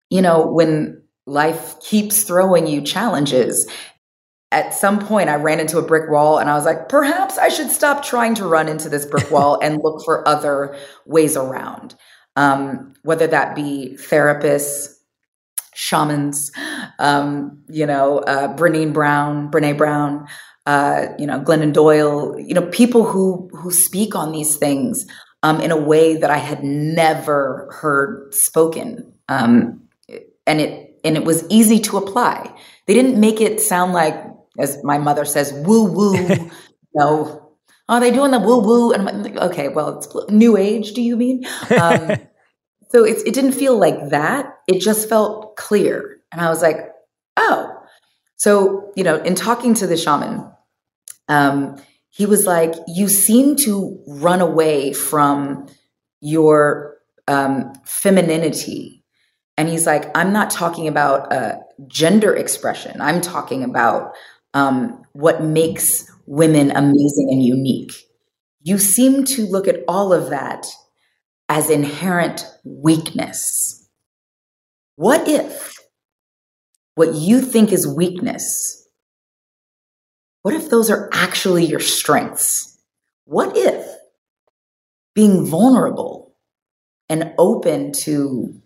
you 0.09 0.21
know, 0.21 0.45
when 0.47 1.01
life 1.25 1.79
keeps 1.81 2.23
throwing 2.23 2.67
you 2.67 2.81
challenges. 2.81 3.67
At 4.51 4.73
some 4.73 4.99
point, 4.99 5.29
I 5.29 5.35
ran 5.35 5.59
into 5.59 5.77
a 5.77 5.81
brick 5.81 6.09
wall 6.09 6.39
and 6.39 6.49
I 6.49 6.55
was 6.55 6.65
like, 6.65 6.87
perhaps 6.87 7.37
I 7.37 7.49
should 7.49 7.69
stop 7.69 8.03
trying 8.03 8.33
to 8.35 8.45
run 8.45 8.69
into 8.69 8.87
this 8.89 9.05
brick 9.05 9.29
wall 9.29 9.59
and 9.61 9.79
look 9.83 10.03
for 10.05 10.27
other 10.27 10.77
ways 11.05 11.35
around. 11.35 11.95
Um, 12.35 12.93
whether 13.03 13.27
that 13.27 13.55
be 13.55 13.97
therapists, 13.99 14.93
shamans, 15.73 16.51
um, 16.99 17.61
you 17.67 17.85
know, 17.85 18.19
uh, 18.19 18.55
Brené 18.55 18.91
Brown, 18.93 19.51
Brene 19.51 19.77
Brown, 19.77 20.27
uh, 20.67 21.07
you 21.17 21.25
know, 21.25 21.39
Glennon 21.39 21.71
Doyle, 21.71 22.37
you 22.39 22.53
know, 22.53 22.67
people 22.67 23.05
who 23.05 23.49
who 23.53 23.71
speak 23.71 24.15
on 24.15 24.33
these 24.33 24.57
things 24.57 25.05
um, 25.41 25.61
in 25.61 25.71
a 25.71 25.77
way 25.77 26.17
that 26.17 26.29
I 26.29 26.37
had 26.37 26.61
never 26.61 27.69
heard 27.79 28.33
spoken, 28.33 29.13
um, 29.29 29.81
and 30.45 30.59
it 30.59 30.99
and 31.05 31.15
it 31.15 31.23
was 31.23 31.45
easy 31.49 31.79
to 31.79 31.97
apply. 31.97 32.53
They 32.85 32.93
didn't 32.93 33.17
make 33.17 33.39
it 33.39 33.61
sound 33.61 33.93
like, 33.93 34.21
as 34.59 34.83
my 34.83 34.97
mother 34.97 35.25
says, 35.25 35.53
woo 35.53 35.85
woo. 35.85 36.49
no, 36.93 37.53
are 37.89 37.99
they 37.99 38.11
doing 38.11 38.31
the 38.31 38.39
woo 38.39 38.59
woo? 38.59 38.91
And 38.91 39.07
I'm 39.07 39.23
like, 39.23 39.37
okay, 39.37 39.69
well, 39.69 39.97
it's 39.97 40.07
new 40.29 40.57
age. 40.57 40.93
Do 40.93 41.01
you 41.01 41.15
mean? 41.15 41.45
Um, 41.79 42.11
so 42.89 43.05
it, 43.05 43.25
it 43.25 43.33
didn't 43.33 43.53
feel 43.53 43.77
like 43.77 44.09
that. 44.09 44.57
It 44.67 44.81
just 44.81 45.07
felt 45.07 45.55
clear, 45.55 46.19
and 46.31 46.41
I 46.41 46.49
was 46.49 46.61
like, 46.61 46.77
oh. 47.37 47.73
So 48.35 48.91
you 48.95 49.03
know, 49.03 49.17
in 49.17 49.35
talking 49.35 49.73
to 49.75 49.87
the 49.87 49.97
shaman, 49.97 50.51
um, 51.27 51.81
he 52.09 52.25
was 52.25 52.45
like, 52.45 52.73
You 52.87 53.07
seem 53.07 53.55
to 53.57 54.01
run 54.07 54.41
away 54.41 54.93
from 54.93 55.67
your 56.19 56.97
um, 57.27 57.73
femininity. 57.85 59.03
And 59.57 59.67
he's 59.67 59.85
like, 59.85 60.15
I'm 60.15 60.31
not 60.33 60.49
talking 60.49 60.87
about 60.87 61.31
a 61.33 61.59
gender 61.87 62.35
expression, 62.35 62.99
I'm 63.01 63.21
talking 63.21 63.63
about 63.63 64.13
um, 64.57 65.03
what 65.13 65.43
makes 65.43 66.09
women 66.25 66.71
amazing 66.71 67.29
and 67.31 67.43
unique. 67.43 67.93
You 68.61 68.77
seem 68.77 69.23
to 69.25 69.45
look 69.45 69.67
at 69.67 69.83
all 69.87 70.11
of 70.11 70.29
that 70.29 70.65
as 71.47 71.69
inherent 71.69 72.45
weakness. 72.63 73.87
What 74.95 75.27
if 75.27 75.73
what 76.95 77.13
you 77.13 77.41
think 77.41 77.71
is 77.71 77.87
weakness 77.87 78.87
what 80.47 80.55
if 80.55 80.69
those 80.69 80.89
are 80.89 81.09
actually 81.11 81.65
your 81.65 81.81
strengths? 81.81 82.79
What 83.25 83.57
if 83.57 83.85
being 85.13 85.45
vulnerable 85.45 86.37
and 87.09 87.33
open 87.37 87.91
to 88.03 88.61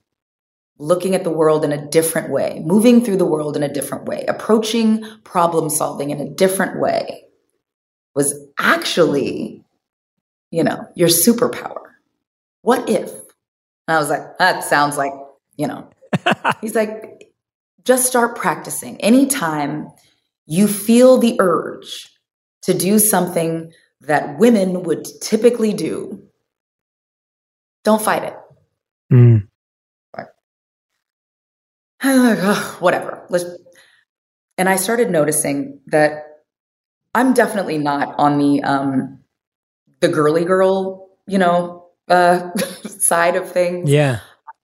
looking 0.81 1.13
at 1.13 1.23
the 1.23 1.29
world 1.29 1.63
in 1.63 1.71
a 1.71 1.89
different 1.89 2.31
way, 2.31 2.59
moving 2.65 3.05
through 3.05 3.17
the 3.17 3.25
world 3.25 3.55
in 3.55 3.61
a 3.61 3.71
different 3.71 4.05
way, 4.05 4.25
approaching 4.27 5.05
problem 5.23 5.69
solving 5.69 6.09
in 6.09 6.19
a 6.19 6.29
different 6.29 6.79
way 6.79 7.23
was 8.15 8.33
actually, 8.57 9.63
you 10.49 10.63
know, 10.63 10.87
your 10.95 11.07
superpower? 11.07 11.77
What 12.63 12.89
if? 12.89 13.11
And 13.11 13.95
I 13.95 13.99
was 13.99 14.09
like, 14.09 14.37
that 14.39 14.63
sounds 14.63 14.97
like, 14.97 15.13
you 15.55 15.67
know, 15.67 15.87
he's 16.61 16.73
like, 16.73 17.31
just 17.85 18.07
start 18.07 18.35
practicing. 18.35 18.99
Anytime 19.01 19.91
you 20.47 20.67
feel 20.67 21.19
the 21.19 21.37
urge 21.39 22.09
to 22.63 22.73
do 22.73 22.97
something 22.97 23.71
that 24.01 24.39
women 24.39 24.81
would 24.83 25.07
typically 25.21 25.73
do, 25.73 26.23
don't 27.83 28.01
fight 28.01 28.23
it. 28.23 28.35
Mm. 29.13 29.47
Whatever. 32.79 33.25
Let's, 33.29 33.45
and 34.57 34.67
I 34.67 34.75
started 34.75 35.09
noticing 35.09 35.79
that 35.87 36.23
I'm 37.13 37.33
definitely 37.33 37.77
not 37.77 38.15
on 38.17 38.37
the 38.37 38.63
um, 38.63 39.19
the 39.99 40.07
girly 40.07 40.45
girl, 40.45 41.09
you 41.27 41.37
know, 41.37 41.89
uh, 42.07 42.53
side 42.85 43.35
of 43.35 43.51
things. 43.51 43.89
Yeah. 43.89 44.19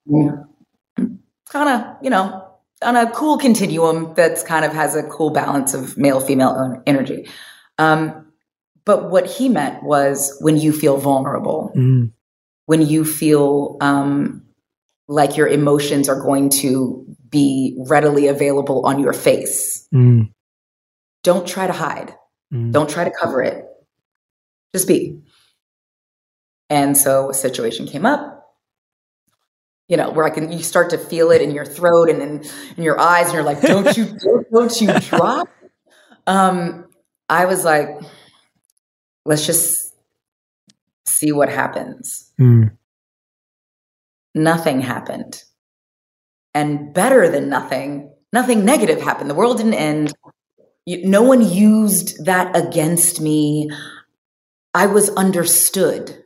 Kind 0.06 1.68
of, 1.68 1.96
you 2.02 2.10
know, 2.10 2.48
on 2.82 2.96
a 2.96 3.10
cool 3.10 3.38
continuum 3.38 4.14
that's 4.14 4.42
kind 4.42 4.64
of 4.64 4.72
has 4.72 4.94
a 4.94 5.02
cool 5.04 5.30
balance 5.30 5.74
of 5.74 5.96
male 5.96 6.20
female 6.20 6.82
energy. 6.86 7.28
Um, 7.78 8.26
but 8.84 9.10
what 9.10 9.26
he 9.26 9.48
meant 9.48 9.82
was 9.82 10.36
when 10.40 10.56
you 10.56 10.72
feel 10.72 10.96
vulnerable, 10.96 11.72
mm. 11.76 12.10
when 12.66 12.86
you 12.86 13.04
feel 13.04 13.76
um, 13.80 14.42
like 15.08 15.36
your 15.36 15.46
emotions 15.46 16.08
are 16.08 16.20
going 16.20 16.50
to 16.50 17.07
be 17.30 17.76
readily 17.78 18.28
available 18.28 18.86
on 18.86 19.00
your 19.00 19.12
face. 19.12 19.86
Mm. 19.94 20.32
Don't 21.22 21.46
try 21.46 21.66
to 21.66 21.72
hide. 21.72 22.14
Mm. 22.52 22.72
Don't 22.72 22.88
try 22.88 23.04
to 23.04 23.10
cover 23.10 23.42
it. 23.42 23.64
Just 24.74 24.88
be. 24.88 25.20
And 26.70 26.96
so 26.96 27.30
a 27.30 27.34
situation 27.34 27.86
came 27.86 28.06
up 28.06 28.38
you 29.88 29.96
know, 29.96 30.10
where 30.10 30.26
I 30.26 30.30
can 30.30 30.52
you 30.52 30.62
start 30.62 30.90
to 30.90 30.98
feel 30.98 31.30
it 31.30 31.40
in 31.40 31.50
your 31.50 31.64
throat 31.64 32.10
and 32.10 32.22
in, 32.22 32.44
in 32.76 32.84
your 32.84 33.00
eyes, 33.00 33.26
and 33.26 33.34
you're 33.34 33.42
like, 33.42 33.62
don't 33.62 33.96
you 33.96 34.04
don't, 34.22 34.50
don't 34.52 34.80
you 34.80 34.92
drop. 35.00 35.48
Um, 36.26 36.84
I 37.28 37.46
was 37.46 37.64
like, 37.64 37.88
let's 39.24 39.46
just 39.46 39.94
see 41.06 41.32
what 41.32 41.48
happens. 41.48 42.30
Mm. 42.38 42.76
Nothing 44.34 44.82
happened. 44.82 45.42
And 46.58 46.92
better 46.92 47.30
than 47.30 47.48
nothing, 47.48 48.12
nothing 48.32 48.64
negative 48.64 49.00
happened. 49.00 49.30
The 49.30 49.34
world 49.36 49.58
didn't 49.58 49.74
end. 49.74 50.12
No 50.88 51.22
one 51.22 51.48
used 51.48 52.24
that 52.24 52.56
against 52.56 53.20
me. 53.20 53.70
I 54.74 54.86
was 54.86 55.08
understood 55.10 56.24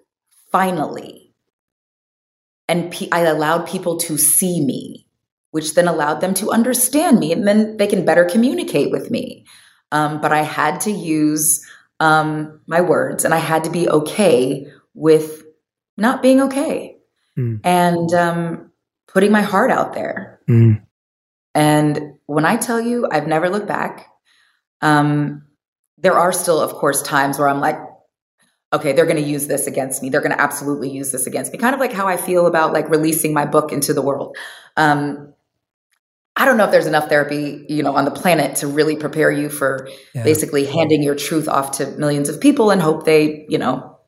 finally 0.50 1.22
and 2.66 2.94
I 3.12 3.20
allowed 3.20 3.66
people 3.66 3.98
to 3.98 4.16
see 4.16 4.64
me, 4.64 5.06
which 5.50 5.74
then 5.74 5.86
allowed 5.86 6.22
them 6.22 6.32
to 6.34 6.50
understand 6.50 7.18
me, 7.18 7.30
and 7.30 7.46
then 7.46 7.76
they 7.76 7.86
can 7.86 8.06
better 8.06 8.24
communicate 8.24 8.90
with 8.90 9.10
me. 9.10 9.44
Um, 9.90 10.22
but 10.22 10.32
I 10.32 10.40
had 10.40 10.80
to 10.82 10.90
use 10.90 11.62
um, 12.00 12.60
my 12.66 12.80
words, 12.80 13.26
and 13.26 13.34
I 13.34 13.38
had 13.38 13.64
to 13.64 13.70
be 13.70 13.86
okay 13.86 14.66
with 14.94 15.44
not 15.98 16.22
being 16.22 16.40
okay, 16.40 16.96
mm. 17.38 17.60
and 17.62 18.14
um, 18.14 18.71
putting 19.12 19.32
my 19.32 19.42
heart 19.42 19.70
out 19.70 19.94
there. 19.94 20.40
Mm. 20.48 20.82
And 21.54 22.14
when 22.26 22.44
I 22.44 22.56
tell 22.56 22.80
you, 22.80 23.06
I've 23.10 23.26
never 23.26 23.50
looked 23.50 23.68
back. 23.68 24.08
Um, 24.80 25.44
there 25.98 26.14
are 26.14 26.32
still, 26.32 26.60
of 26.60 26.72
course, 26.72 27.02
times 27.02 27.38
where 27.38 27.48
I'm 27.48 27.60
like, 27.60 27.78
okay, 28.72 28.92
they're 28.92 29.06
going 29.06 29.22
to 29.22 29.28
use 29.28 29.46
this 29.46 29.66
against 29.66 30.02
me. 30.02 30.08
They're 30.08 30.22
going 30.22 30.34
to 30.34 30.40
absolutely 30.40 30.90
use 30.90 31.12
this 31.12 31.26
against 31.26 31.52
me. 31.52 31.58
Kind 31.58 31.74
of 31.74 31.80
like 31.80 31.92
how 31.92 32.08
I 32.08 32.16
feel 32.16 32.46
about 32.46 32.72
like 32.72 32.88
releasing 32.88 33.34
my 33.34 33.44
book 33.44 33.70
into 33.70 33.92
the 33.92 34.02
world. 34.02 34.36
Um, 34.76 35.34
I 36.34 36.46
don't 36.46 36.56
know 36.56 36.64
if 36.64 36.70
there's 36.70 36.86
enough 36.86 37.08
therapy, 37.10 37.66
you 37.68 37.82
know, 37.82 37.94
on 37.94 38.06
the 38.06 38.10
planet 38.10 38.56
to 38.56 38.66
really 38.66 38.96
prepare 38.96 39.30
you 39.30 39.50
for 39.50 39.88
yeah. 40.14 40.24
basically 40.24 40.64
handing 40.64 41.02
your 41.02 41.14
truth 41.14 41.46
off 41.46 41.72
to 41.72 41.86
millions 41.98 42.30
of 42.30 42.40
people 42.40 42.70
and 42.70 42.80
hope 42.80 43.04
they, 43.04 43.44
you 43.50 43.58
know, 43.58 43.98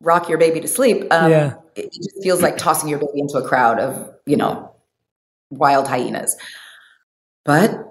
rock 0.00 0.28
your 0.28 0.38
baby 0.38 0.60
to 0.60 0.68
sleep. 0.68 1.06
Um, 1.10 1.30
yeah. 1.30 1.54
It 1.76 1.92
just 1.92 2.22
feels 2.22 2.42
like 2.42 2.58
tossing 2.58 2.88
your 2.88 2.98
baby 2.98 3.20
into 3.20 3.38
a 3.38 3.46
crowd 3.46 3.78
of, 3.78 4.10
you 4.26 4.36
know, 4.36 4.74
wild 5.50 5.86
hyenas. 5.86 6.36
But 7.44 7.86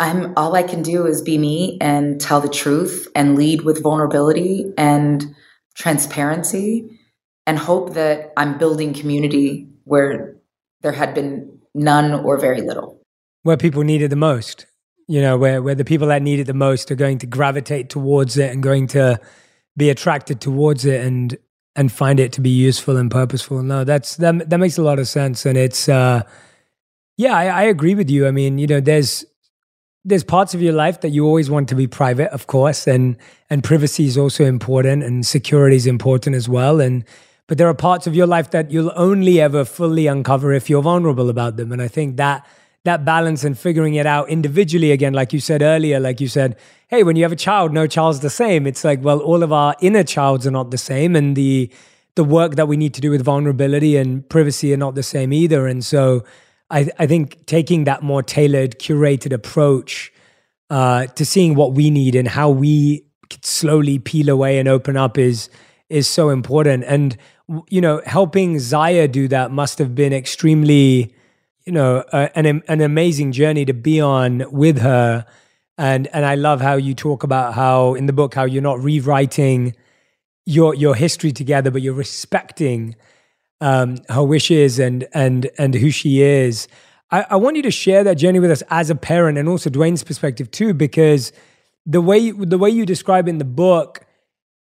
I'm 0.00 0.32
all 0.36 0.54
I 0.56 0.62
can 0.62 0.82
do 0.82 1.06
is 1.06 1.22
be 1.22 1.38
me 1.38 1.78
and 1.80 2.20
tell 2.20 2.40
the 2.40 2.48
truth 2.48 3.08
and 3.14 3.36
lead 3.36 3.62
with 3.62 3.82
vulnerability 3.82 4.72
and 4.76 5.24
transparency 5.74 6.98
and 7.46 7.58
hope 7.58 7.94
that 7.94 8.32
I'm 8.36 8.58
building 8.58 8.94
community 8.94 9.68
where 9.84 10.36
there 10.82 10.92
had 10.92 11.14
been 11.14 11.58
none 11.74 12.12
or 12.12 12.38
very 12.38 12.60
little. 12.60 13.00
Where 13.42 13.56
people 13.56 13.82
needed 13.82 14.10
the 14.10 14.16
most, 14.16 14.66
you 15.06 15.20
know, 15.20 15.36
where, 15.36 15.62
where 15.62 15.74
the 15.74 15.84
people 15.84 16.08
that 16.08 16.22
need 16.22 16.40
it 16.40 16.44
the 16.44 16.54
most 16.54 16.90
are 16.90 16.96
going 16.96 17.18
to 17.18 17.26
gravitate 17.26 17.90
towards 17.90 18.38
it 18.38 18.50
and 18.50 18.62
going 18.62 18.86
to 18.88 19.20
be 19.76 19.90
attracted 19.90 20.40
towards 20.40 20.84
it 20.84 21.04
and 21.04 21.36
and 21.76 21.90
find 21.90 22.20
it 22.20 22.32
to 22.32 22.40
be 22.40 22.50
useful 22.50 22.96
and 22.96 23.10
purposeful. 23.10 23.62
No, 23.62 23.84
that's 23.84 24.16
that 24.16 24.48
that 24.48 24.58
makes 24.58 24.78
a 24.78 24.82
lot 24.82 24.98
of 24.98 25.08
sense. 25.08 25.46
And 25.46 25.58
it's 25.58 25.88
uh 25.88 26.22
yeah, 27.16 27.36
I, 27.36 27.44
I 27.46 27.62
agree 27.62 27.94
with 27.94 28.10
you. 28.10 28.26
I 28.26 28.32
mean, 28.32 28.58
you 28.58 28.66
know, 28.66 28.80
there's 28.80 29.24
there's 30.04 30.24
parts 30.24 30.54
of 30.54 30.60
your 30.60 30.72
life 30.72 31.00
that 31.00 31.10
you 31.10 31.24
always 31.24 31.48
want 31.48 31.68
to 31.70 31.74
be 31.74 31.86
private, 31.86 32.30
of 32.32 32.46
course, 32.46 32.86
and 32.86 33.16
and 33.50 33.64
privacy 33.64 34.06
is 34.06 34.18
also 34.18 34.44
important, 34.44 35.02
and 35.02 35.26
security 35.26 35.76
is 35.76 35.86
important 35.86 36.36
as 36.36 36.48
well. 36.48 36.80
And 36.80 37.04
but 37.46 37.58
there 37.58 37.68
are 37.68 37.74
parts 37.74 38.06
of 38.06 38.14
your 38.14 38.26
life 38.26 38.50
that 38.50 38.70
you'll 38.70 38.92
only 38.96 39.40
ever 39.40 39.64
fully 39.64 40.06
uncover 40.06 40.52
if 40.52 40.70
you're 40.70 40.82
vulnerable 40.82 41.28
about 41.28 41.56
them. 41.56 41.72
And 41.72 41.82
I 41.82 41.88
think 41.88 42.16
that 42.16 42.46
that 42.84 43.04
balance 43.04 43.44
and 43.44 43.58
figuring 43.58 43.94
it 43.94 44.06
out 44.06 44.28
individually 44.28 44.92
again, 44.92 45.14
like 45.14 45.32
you 45.32 45.40
said 45.40 45.62
earlier, 45.62 45.98
like 45.98 46.20
you 46.20 46.28
said, 46.28 46.56
hey, 46.88 47.02
when 47.02 47.16
you 47.16 47.22
have 47.22 47.32
a 47.32 47.36
child, 47.36 47.72
no 47.72 47.86
child's 47.86 48.20
the 48.20 48.30
same. 48.30 48.66
It's 48.66 48.84
like, 48.84 49.02
well, 49.02 49.20
all 49.20 49.42
of 49.42 49.52
our 49.52 49.74
inner 49.80 50.04
childs 50.04 50.46
are 50.46 50.50
not 50.50 50.70
the 50.70 50.78
same. 50.78 51.16
And 51.16 51.36
the 51.36 51.70
the 52.16 52.24
work 52.24 52.54
that 52.54 52.68
we 52.68 52.76
need 52.76 52.94
to 52.94 53.00
do 53.00 53.10
with 53.10 53.24
vulnerability 53.24 53.96
and 53.96 54.28
privacy 54.28 54.72
are 54.72 54.76
not 54.76 54.94
the 54.94 55.02
same 55.02 55.32
either. 55.32 55.66
And 55.66 55.84
so 55.84 56.24
I, 56.70 56.88
I 56.98 57.06
think 57.06 57.44
taking 57.46 57.84
that 57.84 58.02
more 58.02 58.22
tailored, 58.22 58.78
curated 58.78 59.32
approach 59.32 60.12
uh, 60.70 61.06
to 61.06 61.26
seeing 61.26 61.54
what 61.56 61.72
we 61.72 61.90
need 61.90 62.14
and 62.14 62.28
how 62.28 62.50
we 62.50 63.04
slowly 63.42 63.98
peel 63.98 64.28
away 64.28 64.58
and 64.58 64.68
open 64.68 64.96
up 64.96 65.18
is 65.18 65.48
is 65.90 66.08
so 66.08 66.30
important. 66.30 66.84
And 66.84 67.16
you 67.68 67.80
know, 67.80 68.00
helping 68.06 68.58
Zaya 68.58 69.06
do 69.08 69.28
that 69.28 69.50
must 69.50 69.78
have 69.78 69.94
been 69.94 70.12
extremely, 70.12 71.13
you 71.66 71.72
know, 71.72 72.04
uh, 72.12 72.28
an 72.34 72.62
an 72.68 72.80
amazing 72.80 73.32
journey 73.32 73.64
to 73.64 73.74
be 73.74 74.00
on 74.00 74.44
with 74.50 74.78
her. 74.78 75.26
And 75.78 76.06
and 76.08 76.24
I 76.24 76.34
love 76.34 76.60
how 76.60 76.74
you 76.74 76.94
talk 76.94 77.22
about 77.22 77.54
how 77.54 77.94
in 77.94 78.06
the 78.06 78.12
book 78.12 78.34
how 78.34 78.44
you're 78.44 78.62
not 78.62 78.80
rewriting 78.80 79.74
your 80.46 80.74
your 80.74 80.94
history 80.94 81.32
together, 81.32 81.70
but 81.70 81.82
you're 81.82 81.94
respecting 81.94 82.96
um, 83.60 83.96
her 84.08 84.22
wishes 84.22 84.78
and 84.78 85.06
and 85.14 85.50
and 85.58 85.74
who 85.74 85.90
she 85.90 86.22
is. 86.22 86.68
I, 87.10 87.26
I, 87.30 87.36
want 87.36 87.56
you 87.56 87.62
to 87.62 87.70
share 87.70 88.02
that 88.04 88.14
journey 88.14 88.40
with 88.40 88.50
us 88.50 88.62
as 88.70 88.90
a 88.90 88.94
parent 88.94 89.38
and 89.38 89.48
also 89.48 89.70
Dwyane's 89.70 90.02
perspective 90.02 90.50
too, 90.50 90.74
because 90.74 91.32
the 91.86 92.00
way 92.00 92.30
the 92.30 92.58
way 92.58 92.70
you 92.70 92.84
describe 92.84 93.28
in 93.28 93.38
the 93.38 93.44
book 93.44 94.00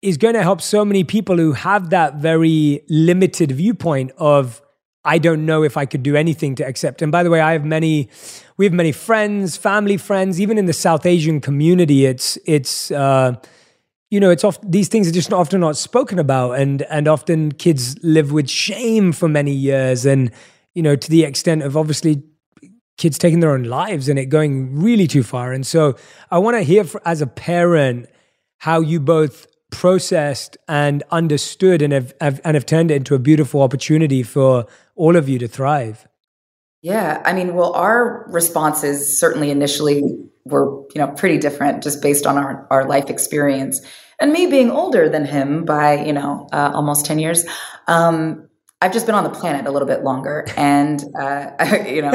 is 0.01 0.17
going 0.17 0.33
to 0.33 0.43
help 0.43 0.61
so 0.61 0.83
many 0.83 1.03
people 1.03 1.37
who 1.37 1.53
have 1.53 1.91
that 1.91 2.15
very 2.15 2.81
limited 2.89 3.51
viewpoint 3.51 4.11
of 4.17 4.61
I 5.04 5.18
don't 5.18 5.45
know 5.45 5.64
if 5.64 5.78
I 5.78 5.86
could 5.86 6.04
do 6.04 6.16
anything 6.16 6.56
to 6.56 6.64
accept. 6.64 7.02
And 7.02 7.12
by 7.12 7.24
the 7.24 7.30
way, 7.30 7.41
I 7.41 7.54
have 7.54 7.66
many, 7.66 8.10
we 8.58 8.66
have 8.66 8.74
many 8.74 8.91
friends, 8.91 9.58
family 9.58 9.97
friends, 9.97 10.39
even 10.39 10.58
in 10.58 10.66
the 10.66 10.74
South 10.74 11.06
Asian 11.06 11.41
community. 11.41 12.06
It's 12.06 12.38
it's 12.45 12.91
uh, 12.91 13.36
you 14.12 14.20
know, 14.20 14.30
it's 14.30 14.45
these 14.62 14.89
things 14.89 15.08
are 15.08 15.12
just 15.12 15.34
often 15.34 15.62
not 15.62 15.78
spoken 15.78 16.20
about, 16.20 16.60
and 16.60 16.84
and 16.84 17.08
often 17.08 17.52
kids 17.54 17.97
live 18.04 18.32
with 18.32 18.49
shame 18.49 19.12
for 19.12 19.28
many 19.28 19.54
years, 19.54 20.06
and 20.06 20.32
you 20.76 20.84
know, 20.84 20.95
to 20.95 21.10
the 21.10 21.24
extent 21.24 21.64
of 21.64 21.76
obviously 21.76 22.24
kids 22.97 23.18
taking 23.18 23.39
their 23.39 23.52
own 23.52 23.64
lives 23.64 24.08
and 24.08 24.20
it 24.20 24.26
going 24.26 24.80
really 24.80 25.08
too 25.08 25.24
far. 25.24 25.52
And 25.52 25.66
so, 25.66 25.95
I 26.30 26.38
want 26.38 26.58
to 26.58 26.62
hear 26.62 26.84
for, 26.84 27.02
as 27.04 27.22
a 27.22 27.28
parent 27.28 28.08
how 28.60 28.82
you 28.82 28.99
both 28.99 29.47
processed 29.72 30.58
and 30.68 31.02
understood 31.10 31.82
and 31.82 31.93
have, 31.93 32.14
have 32.22 32.39
and 32.43 32.54
have 32.54 32.66
turned 32.66 32.91
it 32.91 32.95
into 32.95 33.16
a 33.16 33.20
beautiful 33.20 33.62
opportunity 33.62 34.22
for 34.22 34.68
all 34.95 35.15
of 35.15 35.29
you 35.29 35.39
to 35.39 35.47
thrive. 35.47 36.07
Yeah, 36.81 37.21
I 37.25 37.33
mean, 37.33 37.53
well, 37.53 37.73
our 37.73 38.25
responses 38.29 39.19
certainly 39.19 39.51
initially 39.51 40.03
were, 40.45 40.83
you 40.95 41.01
know, 41.01 41.07
pretty 41.09 41.37
different 41.37 41.83
just 41.83 42.01
based 42.01 42.25
on 42.25 42.37
our, 42.37 42.67
our 42.71 42.87
life 42.87 43.09
experience. 43.09 43.81
And 44.19 44.31
me 44.31 44.47
being 44.47 44.71
older 44.71 45.07
than 45.07 45.25
him 45.25 45.63
by, 45.63 46.03
you 46.03 46.13
know, 46.13 46.47
uh, 46.51 46.71
almost 46.73 47.05
10 47.05 47.19
years, 47.19 47.45
um, 47.87 48.47
I've 48.81 48.93
just 48.93 49.05
been 49.05 49.15
on 49.15 49.23
the 49.23 49.29
planet 49.29 49.67
a 49.67 49.71
little 49.71 49.87
bit 49.87 50.03
longer. 50.03 50.45
And, 50.57 51.03
uh, 51.19 51.51
you 51.87 52.01
know, 52.01 52.13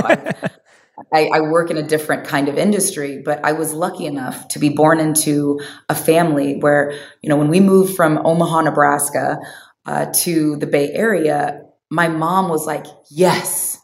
I, 1.13 1.29
I, 1.29 1.41
work 1.43 1.71
in 1.71 1.77
a 1.77 1.83
different 1.83 2.27
kind 2.27 2.49
of 2.49 2.57
industry, 2.57 3.23
but 3.25 3.45
I 3.45 3.53
was 3.53 3.73
lucky 3.73 4.07
enough 4.07 4.49
to 4.49 4.59
be 4.59 4.71
born 4.71 4.99
into 4.99 5.61
a 5.89 5.95
family 5.95 6.59
where, 6.59 6.93
you 7.23 7.29
know, 7.29 7.37
when 7.37 7.49
we 7.49 7.61
moved 7.61 7.95
from 7.95 8.19
Omaha, 8.25 8.63
Nebraska 8.63 9.39
uh, 9.85 10.07
to 10.23 10.57
the 10.57 10.67
Bay 10.67 10.91
Area, 10.93 11.61
my 11.91 12.09
mom 12.09 12.49
was 12.49 12.67
like, 12.67 12.87
yes, 13.11 13.79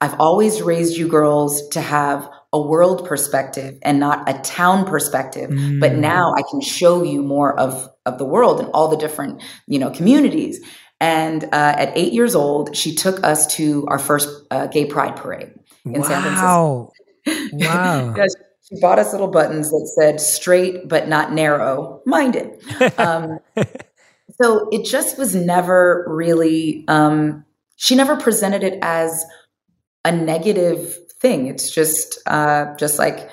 I've 0.00 0.18
always 0.20 0.60
raised 0.62 0.96
you 0.96 1.08
girls 1.08 1.68
to 1.70 1.80
have 1.80 2.28
a 2.52 2.60
world 2.60 3.06
perspective 3.06 3.78
and 3.82 3.98
not 3.98 4.28
a 4.28 4.38
town 4.40 4.86
perspective. 4.86 5.50
Mm. 5.50 5.80
But 5.80 5.94
now 5.94 6.34
I 6.36 6.42
can 6.50 6.60
show 6.60 7.02
you 7.02 7.22
more 7.22 7.58
of, 7.58 7.88
of 8.06 8.18
the 8.18 8.24
world 8.24 8.60
and 8.60 8.68
all 8.72 8.88
the 8.88 8.96
different, 8.96 9.42
you 9.66 9.78
know, 9.78 9.90
communities. 9.90 10.60
And 11.00 11.44
uh, 11.44 11.48
at 11.52 11.96
eight 11.96 12.12
years 12.12 12.34
old, 12.34 12.76
she 12.76 12.94
took 12.94 13.24
us 13.24 13.46
to 13.56 13.84
our 13.88 13.98
first 13.98 14.28
uh, 14.50 14.66
gay 14.68 14.86
pride 14.86 15.16
parade 15.16 15.52
in 15.84 16.00
wow. 16.00 16.08
San 16.08 16.22
Francisco. 16.22 16.92
Wow. 17.52 18.14
yes, 18.16 18.34
she 18.68 18.80
bought 18.80 18.98
us 18.98 19.12
little 19.12 19.28
buttons 19.28 19.70
that 19.70 19.90
said 19.98 20.20
straight 20.20 20.88
but 20.88 21.08
not 21.08 21.32
narrow 21.32 22.02
minded. 22.06 22.62
Um, 22.98 23.38
so 24.40 24.68
it 24.70 24.84
just 24.84 25.18
was 25.18 25.34
never 25.34 26.04
really, 26.08 26.84
um, 26.88 27.44
she 27.76 27.94
never 27.94 28.16
presented 28.16 28.62
it 28.62 28.78
as 28.82 29.24
a 30.04 30.12
negative 30.12 30.96
thing. 31.20 31.46
It's 31.46 31.70
just 31.70 32.18
uh, 32.26 32.74
just 32.76 32.98
like 32.98 33.30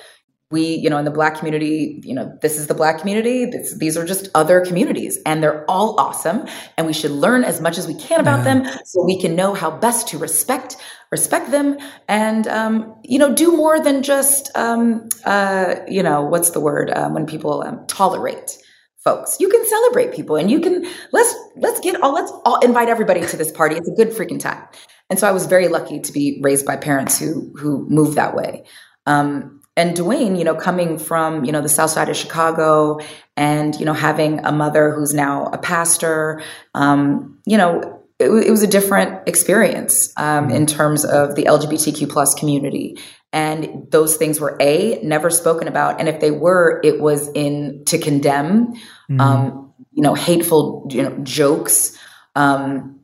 we, 0.50 0.74
you 0.74 0.90
know, 0.90 0.98
in 0.98 1.06
the 1.06 1.10
black 1.10 1.38
community, 1.38 2.00
you 2.04 2.14
know, 2.14 2.38
this 2.42 2.58
is 2.58 2.66
the 2.66 2.74
black 2.74 2.98
community. 2.98 3.46
This, 3.46 3.76
these 3.78 3.96
are 3.96 4.04
just 4.04 4.28
other 4.34 4.64
communities, 4.64 5.18
and 5.24 5.42
they're 5.42 5.64
all 5.68 5.98
awesome. 5.98 6.46
And 6.76 6.86
we 6.86 6.92
should 6.92 7.10
learn 7.10 7.42
as 7.42 7.60
much 7.60 7.78
as 7.78 7.86
we 7.86 7.94
can 7.94 8.20
about 8.20 8.44
yeah. 8.44 8.60
them, 8.60 8.78
so 8.84 9.02
we 9.04 9.18
can 9.18 9.34
know 9.34 9.54
how 9.54 9.70
best 9.70 10.08
to 10.08 10.18
respect 10.18 10.76
respect 11.10 11.50
them, 11.50 11.76
and 12.08 12.46
um, 12.48 12.94
you 13.02 13.18
know, 13.18 13.34
do 13.34 13.56
more 13.56 13.82
than 13.82 14.02
just, 14.02 14.50
um, 14.56 15.08
uh, 15.24 15.76
you 15.88 16.02
know, 16.02 16.22
what's 16.22 16.50
the 16.50 16.60
word 16.60 16.90
uh, 16.90 17.08
when 17.10 17.26
people 17.26 17.62
um, 17.62 17.86
tolerate 17.86 18.58
folks. 19.04 19.36
You 19.40 19.48
can 19.48 19.66
celebrate 19.66 20.12
people, 20.14 20.36
and 20.36 20.50
you 20.50 20.60
can 20.60 20.86
let's 21.12 21.34
let's 21.56 21.80
get 21.80 22.00
all 22.02 22.12
let's 22.12 22.32
all 22.44 22.58
invite 22.60 22.88
everybody 22.88 23.26
to 23.26 23.36
this 23.36 23.50
party. 23.50 23.76
It's 23.76 23.88
a 23.88 23.94
good 23.94 24.10
freaking 24.10 24.40
time. 24.40 24.66
And 25.10 25.18
so 25.18 25.28
I 25.28 25.32
was 25.32 25.46
very 25.46 25.68
lucky 25.68 26.00
to 26.00 26.12
be 26.12 26.40
raised 26.42 26.66
by 26.66 26.76
parents 26.76 27.18
who 27.18 27.52
who 27.56 27.86
moved 27.88 28.16
that 28.16 28.34
way. 28.34 28.64
Um, 29.06 29.60
and 29.76 29.96
Dwyane, 29.96 30.38
you 30.38 30.44
know, 30.44 30.54
coming 30.54 30.98
from 30.98 31.44
you 31.44 31.52
know 31.52 31.62
the 31.62 31.68
South 31.68 31.90
Side 31.90 32.08
of 32.08 32.16
Chicago, 32.16 32.98
and 33.36 33.74
you 33.76 33.86
know 33.86 33.94
having 33.94 34.44
a 34.44 34.52
mother 34.52 34.92
who's 34.92 35.14
now 35.14 35.46
a 35.46 35.58
pastor, 35.58 36.42
um, 36.74 37.38
you 37.46 37.56
know, 37.56 38.02
it, 38.18 38.28
it, 38.28 38.50
was 38.50 38.62
a 38.62 38.66
different 38.66 39.26
experience 39.26 40.12
um, 40.18 40.50
in 40.50 40.66
terms 40.66 41.04
of 41.04 41.36
the 41.36 41.44
LGBTQ 41.44 42.08
plus 42.10 42.34
community, 42.34 42.98
and 43.32 43.86
those 43.90 44.16
things 44.16 44.40
were 44.40 44.56
a 44.60 45.00
never 45.02 45.30
spoken 45.30 45.68
about, 45.68 45.98
and 45.98 46.08
if 46.08 46.20
they 46.20 46.30
were, 46.30 46.80
it 46.84 47.00
was 47.00 47.28
in 47.34 47.84
to 47.86 47.98
condemn, 47.98 48.74
mm. 49.10 49.72
you 49.92 50.02
know, 50.02 50.14
hateful 50.14 50.86
you 50.90 51.02
know 51.02 51.16
jokes. 51.22 51.98
Um, 52.34 53.00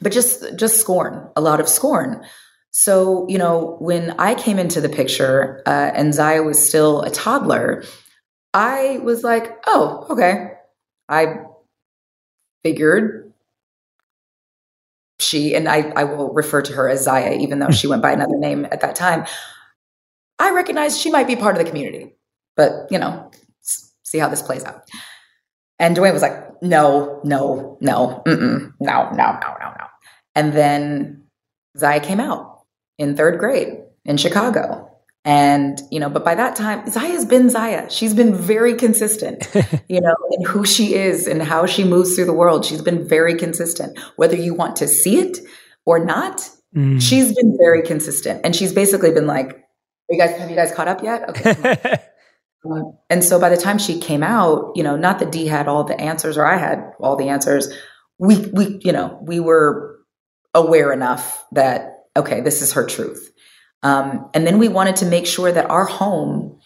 but 0.00 0.12
just 0.12 0.56
just 0.56 0.80
scorn, 0.80 1.28
a 1.36 1.40
lot 1.40 1.60
of 1.60 1.68
scorn. 1.68 2.24
So, 2.72 3.26
you 3.28 3.38
know, 3.38 3.76
when 3.80 4.12
I 4.18 4.34
came 4.34 4.58
into 4.58 4.80
the 4.80 4.88
picture 4.88 5.62
uh, 5.66 5.90
and 5.94 6.14
Zaya 6.14 6.42
was 6.42 6.64
still 6.64 7.02
a 7.02 7.10
toddler, 7.10 7.84
I 8.54 8.98
was 9.02 9.24
like, 9.24 9.58
oh, 9.66 10.06
okay. 10.10 10.52
I 11.08 11.40
figured 12.62 13.32
she, 15.18 15.54
and 15.54 15.68
I, 15.68 15.92
I 15.96 16.04
will 16.04 16.32
refer 16.32 16.62
to 16.62 16.72
her 16.72 16.88
as 16.88 17.02
Zaya, 17.02 17.36
even 17.38 17.58
though 17.58 17.70
she 17.70 17.86
went 17.88 18.02
by 18.02 18.12
another 18.12 18.38
name 18.38 18.64
at 18.66 18.80
that 18.80 18.94
time. 18.94 19.26
I 20.40 20.50
recognize 20.50 20.98
she 20.98 21.10
might 21.10 21.26
be 21.26 21.36
part 21.36 21.56
of 21.56 21.62
the 21.62 21.68
community, 21.68 22.14
but, 22.56 22.86
you 22.90 22.98
know, 22.98 23.30
see 24.02 24.18
how 24.18 24.28
this 24.28 24.42
plays 24.42 24.64
out. 24.64 24.82
And 25.78 25.96
Dwyane 25.96 26.12
was 26.12 26.22
like, 26.22 26.62
no, 26.62 27.20
no, 27.24 27.78
no, 27.80 28.22
no, 28.26 28.72
no, 28.80 29.10
no, 29.10 29.10
no, 29.12 29.12
no. 29.12 29.86
And 30.34 30.52
then 30.52 31.24
Zaya 31.76 32.00
came 32.00 32.20
out 32.20 32.62
in 32.98 33.16
third 33.16 33.38
grade 33.38 33.78
in 34.04 34.16
Chicago. 34.16 34.86
And, 35.24 35.80
you 35.90 36.00
know, 36.00 36.08
but 36.08 36.24
by 36.24 36.34
that 36.34 36.56
time, 36.56 36.88
Zaya's 36.90 37.26
been 37.26 37.50
Zaya. 37.50 37.90
She's 37.90 38.14
been 38.14 38.34
very 38.34 38.74
consistent, 38.74 39.46
you 39.88 40.00
know, 40.00 40.14
in 40.30 40.46
who 40.46 40.64
she 40.64 40.94
is 40.94 41.26
and 41.26 41.42
how 41.42 41.66
she 41.66 41.84
moves 41.84 42.14
through 42.14 42.24
the 42.24 42.32
world. 42.32 42.64
She's 42.64 42.80
been 42.80 43.06
very 43.06 43.34
consistent. 43.34 43.98
Whether 44.16 44.36
you 44.36 44.54
want 44.54 44.76
to 44.76 44.88
see 44.88 45.18
it 45.18 45.38
or 45.84 46.02
not, 46.02 46.48
mm. 46.74 47.00
she's 47.00 47.34
been 47.34 47.56
very 47.60 47.82
consistent. 47.82 48.40
And 48.44 48.56
she's 48.56 48.72
basically 48.72 49.12
been 49.12 49.26
like, 49.26 49.62
you 50.10 50.18
guys, 50.18 50.36
have 50.36 50.50
you 50.50 50.56
guys 50.56 50.72
caught 50.72 50.88
up 50.88 51.02
yet? 51.02 51.28
Okay. 51.30 51.98
um, 52.64 52.98
and 53.10 53.24
so 53.24 53.40
by 53.40 53.48
the 53.48 53.56
time 53.56 53.78
she 53.78 53.98
came 53.98 54.22
out, 54.22 54.72
you 54.74 54.82
know, 54.82 54.96
not 54.96 55.18
that 55.20 55.32
D 55.32 55.46
had 55.46 55.68
all 55.68 55.84
the 55.84 55.98
answers 56.00 56.36
or 56.36 56.46
I 56.46 56.56
had 56.56 56.92
all 57.00 57.16
the 57.16 57.28
answers. 57.28 57.72
We, 58.18 58.38
we, 58.52 58.80
you 58.82 58.92
know, 58.92 59.18
we 59.22 59.40
were 59.40 59.98
aware 60.54 60.92
enough 60.92 61.44
that, 61.52 62.04
okay, 62.16 62.40
this 62.40 62.60
is 62.60 62.72
her 62.72 62.86
truth. 62.86 63.32
Um, 63.82 64.28
and 64.34 64.46
then 64.46 64.58
we 64.58 64.68
wanted 64.68 64.96
to 64.96 65.06
make 65.06 65.26
sure 65.26 65.50
that 65.50 65.70
our 65.70 65.86
home 65.86 66.58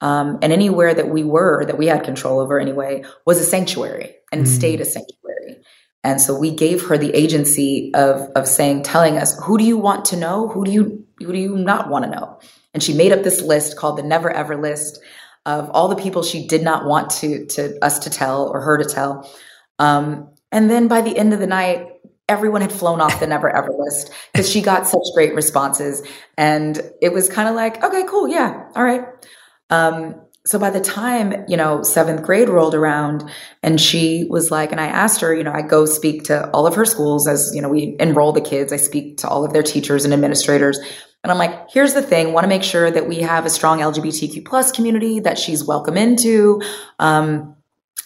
um, 0.00 0.38
and 0.40 0.52
anywhere 0.52 0.94
that 0.94 1.08
we 1.08 1.24
were, 1.24 1.64
that 1.66 1.76
we 1.76 1.86
had 1.86 2.04
control 2.04 2.40
over 2.40 2.58
anyway, 2.58 3.04
was 3.26 3.38
a 3.38 3.44
sanctuary 3.44 4.14
and 4.32 4.44
mm. 4.44 4.48
stayed 4.48 4.80
a 4.80 4.84
sanctuary. 4.84 5.62
And 6.02 6.20
so 6.20 6.38
we 6.38 6.50
gave 6.50 6.86
her 6.86 6.96
the 6.96 7.14
agency 7.14 7.92
of, 7.94 8.30
of 8.34 8.48
saying, 8.48 8.84
telling 8.84 9.18
us, 9.18 9.38
who 9.44 9.58
do 9.58 9.64
you 9.64 9.76
want 9.76 10.06
to 10.06 10.16
know? 10.16 10.48
Who 10.48 10.64
do 10.64 10.70
you, 10.70 11.04
who 11.18 11.32
do 11.32 11.38
you 11.38 11.56
not 11.56 11.90
want 11.90 12.06
to 12.06 12.10
know? 12.10 12.40
And 12.72 12.82
she 12.82 12.94
made 12.94 13.12
up 13.12 13.22
this 13.22 13.40
list 13.40 13.76
called 13.76 13.98
the 13.98 14.02
never 14.02 14.30
ever 14.30 14.56
list 14.56 15.00
of 15.46 15.70
all 15.70 15.88
the 15.88 15.96
people 15.96 16.22
she 16.22 16.46
did 16.46 16.62
not 16.62 16.84
want 16.84 17.10
to, 17.10 17.46
to 17.46 17.84
us 17.84 18.00
to 18.00 18.10
tell 18.10 18.48
or 18.48 18.60
her 18.60 18.78
to 18.78 18.84
tell. 18.84 19.28
Um, 19.78 20.28
and 20.52 20.70
then 20.70 20.88
by 20.88 21.00
the 21.00 21.16
end 21.16 21.32
of 21.32 21.40
the 21.40 21.46
night, 21.46 21.86
everyone 22.28 22.60
had 22.60 22.72
flown 22.72 23.00
off 23.00 23.18
the 23.18 23.26
never 23.26 23.50
ever 23.50 23.72
list 23.76 24.12
because 24.32 24.48
she 24.48 24.62
got 24.62 24.86
such 24.86 25.02
great 25.14 25.34
responses. 25.34 26.02
And 26.36 26.80
it 27.02 27.12
was 27.12 27.28
kind 27.28 27.48
of 27.48 27.54
like, 27.54 27.82
okay, 27.82 28.04
cool. 28.06 28.28
Yeah. 28.28 28.68
All 28.76 28.84
right. 28.84 29.04
Um, 29.70 30.20
so 30.46 30.58
by 30.58 30.70
the 30.70 30.80
time, 30.80 31.44
you 31.48 31.56
know, 31.56 31.82
seventh 31.82 32.22
grade 32.22 32.48
rolled 32.48 32.74
around 32.74 33.28
and 33.62 33.80
she 33.80 34.24
was 34.30 34.50
like, 34.50 34.72
and 34.72 34.80
I 34.80 34.86
asked 34.86 35.20
her, 35.20 35.34
you 35.34 35.44
know, 35.44 35.52
I 35.52 35.62
go 35.62 35.84
speak 35.84 36.24
to 36.24 36.50
all 36.50 36.66
of 36.66 36.74
her 36.76 36.84
schools 36.84 37.28
as, 37.28 37.54
you 37.54 37.60
know, 37.60 37.68
we 37.68 37.96
enroll 38.00 38.32
the 38.32 38.40
kids. 38.40 38.72
I 38.72 38.76
speak 38.76 39.18
to 39.18 39.28
all 39.28 39.44
of 39.44 39.52
their 39.52 39.62
teachers 39.62 40.04
and 40.04 40.14
administrators. 40.14 40.78
And 41.22 41.30
I'm 41.30 41.38
like, 41.38 41.70
here's 41.70 41.92
the 41.92 42.02
thing, 42.02 42.32
want 42.32 42.44
to 42.44 42.48
make 42.48 42.62
sure 42.62 42.90
that 42.90 43.06
we 43.06 43.16
have 43.20 43.44
a 43.44 43.50
strong 43.50 43.80
LGBTQ 43.80 44.44
plus 44.46 44.72
community 44.72 45.20
that 45.20 45.38
she's 45.38 45.62
welcome 45.62 45.96
into. 45.96 46.62
Um, 46.98 47.56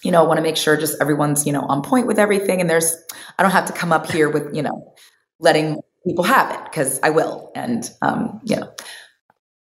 you 0.03 0.11
know, 0.11 0.25
want 0.25 0.39
to 0.39 0.43
make 0.43 0.57
sure 0.57 0.77
just 0.77 1.01
everyone's, 1.01 1.47
you 1.47 1.53
know, 1.53 1.63
on 1.63 1.83
point 1.83 2.07
with 2.07 2.19
everything. 2.19 2.61
And 2.61 2.69
there's, 2.69 2.95
I 3.39 3.43
don't 3.43 3.53
have 3.53 3.67
to 3.67 3.73
come 3.73 3.93
up 3.93 4.11
here 4.11 4.29
with, 4.29 4.55
you 4.55 4.63
know, 4.63 4.95
letting 5.39 5.81
people 6.07 6.25
have 6.25 6.51
it 6.55 6.65
because 6.65 7.01
I 7.03 7.11
will. 7.11 7.51
And, 7.55 7.89
um, 8.03 8.41
you 8.45 8.57
know, 8.57 8.73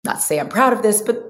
not 0.05 0.17
to 0.17 0.21
say 0.21 0.39
I'm 0.39 0.49
proud 0.49 0.73
of 0.73 0.83
this, 0.83 1.01
but 1.01 1.23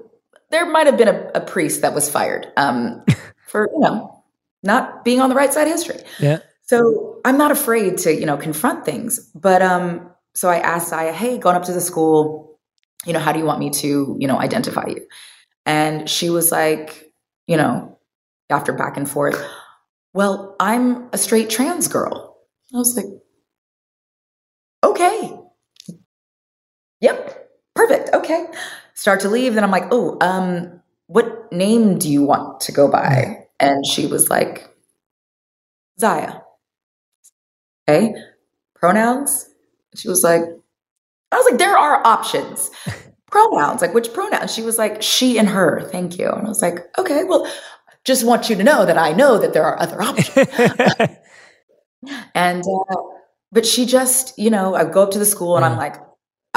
there 0.49 0.65
might 0.65 0.87
have 0.87 0.97
been 0.97 1.07
a, 1.07 1.31
a 1.35 1.41
priest 1.41 1.81
that 1.81 1.93
was 1.93 2.09
fired 2.09 2.51
um, 2.57 3.05
for, 3.47 3.69
you 3.71 3.79
know, 3.79 4.23
not 4.63 5.05
being 5.05 5.21
on 5.21 5.29
the 5.29 5.35
right 5.35 5.53
side 5.53 5.67
of 5.67 5.73
history. 5.73 6.01
Yeah. 6.19 6.39
So 6.63 7.21
I'm 7.23 7.37
not 7.37 7.51
afraid 7.51 7.99
to, 7.99 8.13
you 8.13 8.25
know, 8.25 8.37
confront 8.37 8.85
things. 8.85 9.31
But 9.33 9.61
um, 9.61 10.11
so 10.37 10.49
I 10.49 10.59
asked 10.59 10.89
Zaya, 10.89 11.11
hey, 11.11 11.39
going 11.39 11.55
up 11.55 11.63
to 11.63 11.73
the 11.73 11.81
school, 11.81 12.59
you 13.07 13.13
know, 13.13 13.17
how 13.19 13.31
do 13.31 13.39
you 13.39 13.45
want 13.45 13.57
me 13.57 13.71
to, 13.71 14.15
you 14.19 14.27
know, 14.27 14.39
identify 14.39 14.85
you? 14.85 15.07
And 15.65 16.07
she 16.07 16.29
was 16.29 16.51
like, 16.51 17.11
you 17.47 17.57
know, 17.57 17.97
after 18.47 18.71
back 18.71 18.97
and 18.97 19.09
forth, 19.09 19.43
well, 20.13 20.55
I'm 20.59 21.09
a 21.11 21.17
straight 21.17 21.49
trans 21.49 21.87
girl. 21.87 22.37
I 22.71 22.77
was 22.77 22.95
like, 22.95 23.07
okay. 24.83 25.39
Yep, 27.01 27.49
perfect. 27.73 28.13
Okay. 28.13 28.45
Start 28.93 29.21
to 29.21 29.29
leave. 29.29 29.55
Then 29.55 29.63
I'm 29.63 29.71
like, 29.71 29.87
oh, 29.89 30.19
um, 30.21 30.83
what 31.07 31.51
name 31.51 31.97
do 31.97 32.11
you 32.11 32.21
want 32.21 32.61
to 32.61 32.71
go 32.71 32.87
by? 32.87 33.47
And 33.59 33.83
she 33.87 34.05
was 34.05 34.29
like, 34.29 34.69
Zaya. 35.99 36.41
Okay. 37.89 38.13
Pronouns? 38.75 39.49
She 39.97 40.07
was 40.07 40.23
like, 40.23 40.41
I 41.31 41.35
was 41.35 41.45
like, 41.49 41.59
there 41.59 41.77
are 41.77 42.05
options. 42.05 42.71
pronouns, 43.29 43.81
like 43.81 43.93
which 43.93 44.13
pronouns? 44.13 44.53
She 44.53 44.61
was 44.61 44.77
like, 44.77 45.01
she 45.01 45.37
and 45.37 45.49
her. 45.49 45.81
Thank 45.91 46.17
you. 46.17 46.29
And 46.29 46.45
I 46.45 46.49
was 46.49 46.61
like, 46.61 46.79
okay, 46.97 47.23
well, 47.23 47.51
just 48.05 48.25
want 48.25 48.49
you 48.49 48.55
to 48.55 48.63
know 48.63 48.85
that 48.85 48.97
I 48.97 49.11
know 49.11 49.37
that 49.37 49.53
there 49.53 49.63
are 49.63 49.79
other 49.81 50.01
options. 50.01 50.47
and, 52.35 52.63
uh, 52.63 52.95
but 53.51 53.65
she 53.65 53.85
just, 53.85 54.37
you 54.39 54.49
know, 54.49 54.75
I 54.75 54.85
go 54.85 55.03
up 55.03 55.11
to 55.11 55.19
the 55.19 55.25
school 55.25 55.57
and 55.57 55.65
I'm 55.65 55.77
like, 55.77 55.95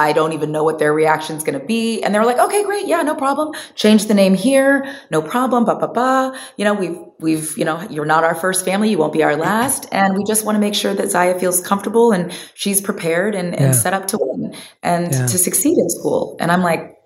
I 0.00 0.12
don't 0.12 0.32
even 0.32 0.50
know 0.50 0.64
what 0.64 0.78
their 0.78 0.94
reaction 0.94 1.36
is 1.36 1.42
going 1.42 1.58
to 1.60 1.64
be. 1.64 2.02
And 2.02 2.14
they're 2.14 2.24
like, 2.24 2.38
okay, 2.38 2.64
great. 2.64 2.86
Yeah, 2.86 3.02
no 3.02 3.14
problem. 3.14 3.52
Change 3.74 4.06
the 4.06 4.14
name 4.14 4.34
here. 4.34 4.96
No 5.10 5.20
problem. 5.20 5.66
Ba, 5.66 5.76
ba, 5.76 5.88
ba. 5.88 6.38
You 6.56 6.64
know, 6.64 6.72
we've, 6.72 6.98
we've, 7.18 7.58
you 7.58 7.66
know, 7.66 7.86
you're 7.90 8.06
not 8.06 8.24
our 8.24 8.34
first 8.34 8.64
family. 8.64 8.90
You 8.90 8.96
won't 8.96 9.12
be 9.12 9.22
our 9.22 9.36
last. 9.36 9.86
And 9.92 10.16
we 10.16 10.24
just 10.24 10.44
want 10.46 10.56
to 10.56 10.60
make 10.60 10.74
sure 10.74 10.94
that 10.94 11.10
Zaya 11.10 11.38
feels 11.38 11.60
comfortable 11.60 12.12
and 12.12 12.32
she's 12.54 12.80
prepared 12.80 13.34
and, 13.34 13.54
and 13.54 13.66
yeah. 13.66 13.72
set 13.72 13.92
up 13.92 14.06
to 14.08 14.18
win 14.18 14.56
and 14.82 15.12
yeah. 15.12 15.26
to 15.26 15.38
succeed 15.38 15.76
in 15.76 15.90
school. 15.90 16.36
And 16.40 16.50
I'm 16.50 16.62
like, 16.62 16.96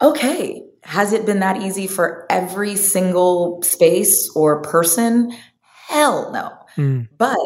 okay, 0.00 0.62
has 0.84 1.12
it 1.12 1.26
been 1.26 1.40
that 1.40 1.60
easy 1.60 1.86
for 1.86 2.26
every 2.30 2.76
single 2.76 3.62
space 3.62 4.30
or 4.34 4.62
person? 4.62 5.36
Hell 5.88 6.32
no. 6.32 6.52
Mm. 6.82 7.08
But 7.18 7.38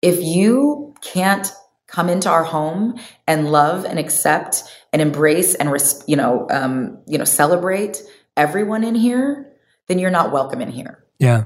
if 0.00 0.22
you 0.22 0.94
can't 1.02 1.52
come 1.90 2.08
into 2.08 2.28
our 2.28 2.44
home 2.44 2.98
and 3.26 3.50
love 3.50 3.84
and 3.84 3.98
accept 3.98 4.62
and 4.92 5.02
embrace 5.02 5.54
and 5.54 5.70
you 6.06 6.16
know 6.16 6.46
um, 6.50 6.98
you 7.06 7.18
know 7.18 7.24
celebrate 7.24 8.02
everyone 8.36 8.84
in 8.84 8.94
here, 8.94 9.52
then 9.88 9.98
you're 9.98 10.10
not 10.10 10.32
welcome 10.32 10.60
in 10.60 10.70
here. 10.70 11.04
Yeah. 11.18 11.44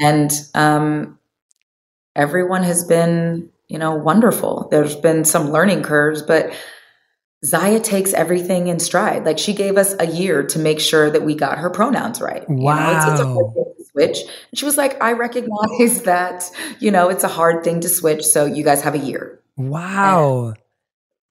And 0.00 0.30
um, 0.54 1.18
everyone 2.16 2.64
has 2.64 2.84
been 2.84 3.50
you 3.68 3.78
know 3.78 3.94
wonderful. 3.94 4.68
There's 4.70 4.96
been 4.96 5.24
some 5.24 5.50
learning 5.50 5.82
curves, 5.82 6.22
but 6.22 6.52
Zaya 7.44 7.78
takes 7.78 8.14
everything 8.14 8.68
in 8.68 8.78
stride. 8.78 9.24
Like 9.24 9.38
she 9.38 9.52
gave 9.52 9.76
us 9.76 9.94
a 10.00 10.06
year 10.06 10.44
to 10.44 10.58
make 10.58 10.80
sure 10.80 11.10
that 11.10 11.22
we 11.22 11.34
got 11.34 11.58
her 11.58 11.68
pronouns 11.68 12.20
right. 12.20 12.48
Wow. 12.48 12.90
You 12.90 13.24
know, 13.24 13.52
it's, 13.56 13.80
it's 13.80 13.90
switch. 13.90 14.18
And 14.50 14.58
she 14.58 14.64
was 14.64 14.76
like, 14.76 15.02
I 15.02 15.12
recognize 15.12 16.02
that, 16.04 16.50
you 16.80 16.90
know, 16.90 17.10
it's 17.10 17.24
a 17.24 17.28
hard 17.28 17.62
thing 17.62 17.80
to 17.80 17.88
switch. 17.88 18.24
So 18.24 18.46
you 18.46 18.64
guys 18.64 18.82
have 18.82 18.94
a 18.94 18.98
year. 18.98 19.40
Wow. 19.56 20.48
And 20.48 20.56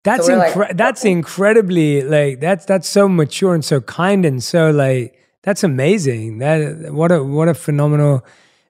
that's 0.03 0.25
so 0.25 0.37
incre- 0.39 0.55
like, 0.55 0.77
that's 0.77 1.05
incredibly 1.05 2.01
like 2.01 2.39
that's 2.39 2.65
that's 2.65 2.89
so 2.89 3.07
mature 3.07 3.53
and 3.53 3.63
so 3.63 3.81
kind 3.81 4.25
and 4.25 4.43
so 4.43 4.71
like 4.71 5.17
that's 5.43 5.63
amazing. 5.63 6.39
That 6.39 6.93
what 6.93 7.11
a 7.11 7.23
what 7.23 7.47
a 7.47 7.53
phenomenal 7.53 8.25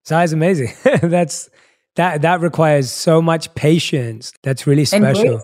Zaya's 0.07 0.33
amazing. 0.33 0.73
that's 1.01 1.49
that 1.95 2.21
that 2.21 2.41
requires 2.41 2.91
so 2.91 3.21
much 3.21 3.53
patience. 3.55 4.33
That's 4.43 4.67
really 4.67 4.85
special 4.85 5.41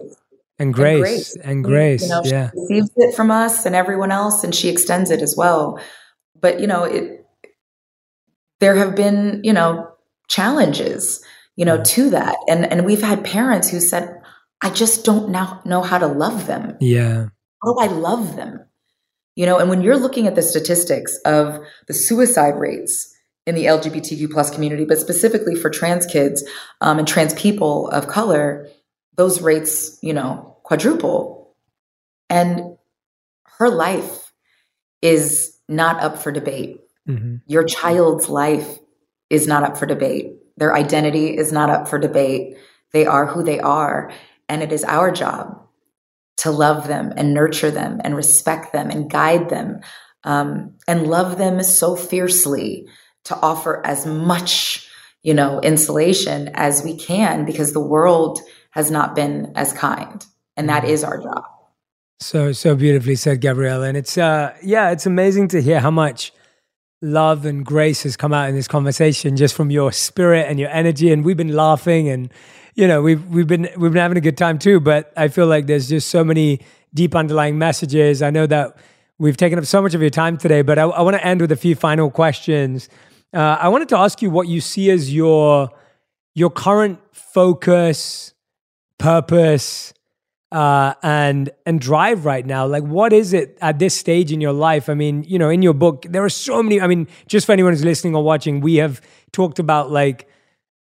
and 0.59 0.73
grace 0.73 1.35
and 1.35 1.35
grace, 1.35 1.35
and 1.35 1.63
grace. 1.63 2.03
You 2.03 2.09
know, 2.09 2.21
yeah. 2.25 2.51
she 2.51 2.59
receives 2.59 2.91
it 2.97 3.15
from 3.15 3.31
us 3.31 3.65
and 3.65 3.75
everyone 3.75 4.11
else 4.11 4.43
and 4.43 4.53
she 4.53 4.69
extends 4.69 5.09
it 5.09 5.21
as 5.21 5.35
well 5.37 5.79
but 6.41 6.59
you 6.59 6.67
know 6.67 6.83
it 6.83 7.25
there 8.59 8.75
have 8.75 8.95
been 8.95 9.41
you 9.43 9.53
know 9.53 9.87
challenges 10.27 11.23
you 11.59 11.65
know 11.65 11.81
to 11.83 12.09
that 12.09 12.35
and 12.47 12.65
and 12.71 12.85
we've 12.85 13.01
had 13.01 13.23
parents 13.23 13.69
who 13.69 13.79
said 13.79 14.21
i 14.61 14.69
just 14.69 15.05
don't 15.05 15.29
now 15.29 15.61
know 15.65 15.81
how 15.81 15.97
to 15.97 16.07
love 16.07 16.47
them 16.47 16.75
yeah 16.79 17.27
how 17.61 17.73
do 17.73 17.79
i 17.79 17.87
love 17.87 18.35
them 18.35 18.65
you 19.35 19.45
know 19.45 19.59
and 19.59 19.69
when 19.69 19.81
you're 19.81 19.97
looking 19.97 20.25
at 20.25 20.35
the 20.35 20.41
statistics 20.41 21.17
of 21.25 21.59
the 21.87 21.93
suicide 21.93 22.55
rates 22.57 23.15
in 23.45 23.55
the 23.55 23.65
lgbtq 23.65 24.31
plus 24.31 24.49
community 24.49 24.85
but 24.85 24.97
specifically 24.97 25.55
for 25.55 25.69
trans 25.69 26.05
kids 26.05 26.43
um, 26.81 26.97
and 26.97 27.07
trans 27.07 27.33
people 27.33 27.87
of 27.89 28.07
color 28.07 28.67
those 29.15 29.41
rates 29.41 29.99
you 30.01 30.13
know 30.13 30.49
quadruple. 30.69 31.55
And 32.29 32.77
her 33.57 33.69
life 33.69 34.31
is 35.01 35.57
not 35.67 36.01
up 36.01 36.19
for 36.19 36.31
debate. 36.31 36.79
Mm-hmm. 37.07 37.37
Your 37.47 37.63
child's 37.63 38.29
life 38.29 38.77
is 39.31 39.47
not 39.47 39.63
up 39.63 39.77
for 39.77 39.87
debate. 39.87 40.33
Their 40.59 40.75
identity 40.75 41.37
is 41.37 41.51
not 41.51 41.69
up 41.69 41.87
for 41.87 41.97
debate. 41.97 42.57
They 42.91 43.05
are 43.05 43.25
who 43.25 43.43
they 43.43 43.59
are. 43.59 44.11
And 44.47 44.61
it 44.61 44.71
is 44.71 44.83
our 44.83 45.11
job 45.11 45.55
to 46.37 46.51
love 46.51 46.87
them 46.87 47.13
and 47.15 47.33
nurture 47.33 47.71
them 47.71 47.99
and 48.03 48.15
respect 48.15 48.73
them 48.73 48.89
and 48.89 49.09
guide 49.09 49.49
them 49.49 49.79
um, 50.23 50.73
and 50.87 51.07
love 51.07 51.37
them 51.37 51.63
so 51.63 51.95
fiercely 51.95 52.87
to 53.25 53.35
offer 53.37 53.85
as 53.85 54.05
much, 54.05 54.89
you 55.23 55.33
know, 55.33 55.59
insulation 55.61 56.49
as 56.53 56.83
we 56.83 56.97
can 56.97 57.45
because 57.45 57.73
the 57.73 57.79
world 57.79 58.39
has 58.71 58.91
not 58.91 59.15
been 59.15 59.51
as 59.55 59.73
kind 59.73 60.25
and 60.55 60.69
that 60.69 60.83
is 60.83 61.03
our 61.03 61.21
job. 61.21 61.43
So 62.21 62.51
so 62.51 62.75
beautifully 62.75 63.15
said, 63.15 63.39
Gabrielle. 63.39 63.83
And 63.83 63.95
it's 63.95 64.17
uh 64.17 64.53
yeah, 64.61 64.91
it's 64.91 65.05
amazing 65.05 65.47
to 65.49 65.61
hear 65.61 65.79
how 65.79 65.91
much 65.91 66.33
love 67.01 67.45
and 67.45 67.65
grace 67.65 68.03
has 68.03 68.17
come 68.17 68.33
out 68.33 68.49
in 68.49 68.55
this 68.55 68.67
conversation 68.67 69.37
just 69.37 69.55
from 69.55 69.71
your 69.71 69.91
spirit 69.91 70.47
and 70.49 70.59
your 70.59 70.69
energy. 70.69 71.11
And 71.11 71.23
we've 71.23 71.37
been 71.37 71.55
laughing 71.55 72.09
and 72.09 72.31
you 72.75 72.87
know, 72.87 73.01
we've 73.01 73.25
we've 73.27 73.47
been 73.47 73.67
we've 73.77 73.91
been 73.91 74.01
having 74.01 74.17
a 74.17 74.21
good 74.21 74.37
time 74.37 74.57
too. 74.57 74.79
But 74.79 75.11
I 75.17 75.27
feel 75.27 75.47
like 75.47 75.67
there's 75.67 75.89
just 75.89 76.09
so 76.09 76.23
many 76.23 76.61
deep 76.93 77.15
underlying 77.15 77.57
messages. 77.57 78.21
I 78.21 78.29
know 78.29 78.47
that 78.47 78.77
we've 79.17 79.35
taken 79.35 79.59
up 79.59 79.65
so 79.65 79.81
much 79.81 79.93
of 79.93 80.01
your 80.01 80.09
time 80.09 80.37
today, 80.37 80.61
but 80.61 80.79
I, 80.79 80.83
I 80.83 81.01
want 81.01 81.17
to 81.17 81.25
end 81.25 81.41
with 81.41 81.51
a 81.51 81.57
few 81.57 81.75
final 81.75 82.09
questions. 82.09 82.87
Uh, 83.33 83.57
I 83.59 83.67
wanted 83.67 83.89
to 83.89 83.97
ask 83.97 84.21
you 84.21 84.29
what 84.29 84.47
you 84.47 84.61
see 84.61 84.89
as 84.91 85.13
your 85.13 85.69
your 86.35 86.49
current 86.49 86.99
focus, 87.11 88.33
purpose, 88.97 89.93
uh, 90.51 90.93
and 91.03 91.49
and 91.65 91.79
drive 91.79 92.25
right 92.25 92.45
now? 92.45 92.65
Like, 92.65 92.83
what 92.83 93.13
is 93.13 93.33
it 93.33 93.57
at 93.61 93.79
this 93.79 93.95
stage 93.95 94.31
in 94.31 94.41
your 94.41 94.53
life? 94.53 94.89
I 94.89 94.93
mean, 94.93 95.23
you 95.23 95.37
know, 95.37 95.49
in 95.49 95.61
your 95.61 95.73
book, 95.73 96.05
there 96.09 96.23
are 96.23 96.29
so 96.29 96.63
many. 96.63 96.81
I 96.81 96.87
mean, 96.87 97.07
just 97.27 97.45
for 97.45 97.51
anyone 97.51 97.73
who's 97.73 97.85
listening 97.85 98.15
or 98.15 98.23
watching, 98.23 98.61
we 98.61 98.75
have 98.75 99.01
talked 99.31 99.59
about 99.59 99.91
like 99.91 100.27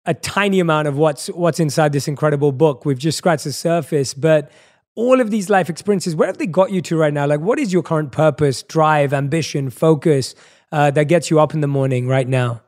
a 0.06 0.14
tiny 0.14 0.60
amount 0.60 0.88
of 0.88 0.98
what's 0.98 1.28
what's 1.28 1.60
inside 1.60 1.92
this 1.92 2.08
incredible 2.08 2.52
book. 2.52 2.86
We've 2.86 2.98
just 2.98 3.18
scratched 3.18 3.44
the 3.44 3.54
surface, 3.54 4.14
but 4.14 4.52
all 4.96 5.22
of 5.22 5.30
these 5.30 5.50
life 5.50 5.70
experiences, 5.70 6.16
where 6.16 6.28
have 6.28 6.38
they 6.38 6.48
got 6.48 6.72
you 6.72 6.82
to 6.84 6.98
right 6.98 7.14
now? 7.14 7.28
Like, 7.28 7.42
what 7.42 7.60
is 7.60 7.72
your 7.72 7.84
current 7.84 8.12
purpose, 8.12 8.64
drive, 8.64 9.14
ambition, 9.14 9.70
focus 9.70 10.34
uh, 10.72 10.92
that 10.92 11.04
gets 11.06 11.30
you 11.30 11.40
up 11.40 11.54
in 11.54 11.62
the 11.62 11.68
morning 11.68 12.08
right 12.08 12.28
now? 12.28 12.62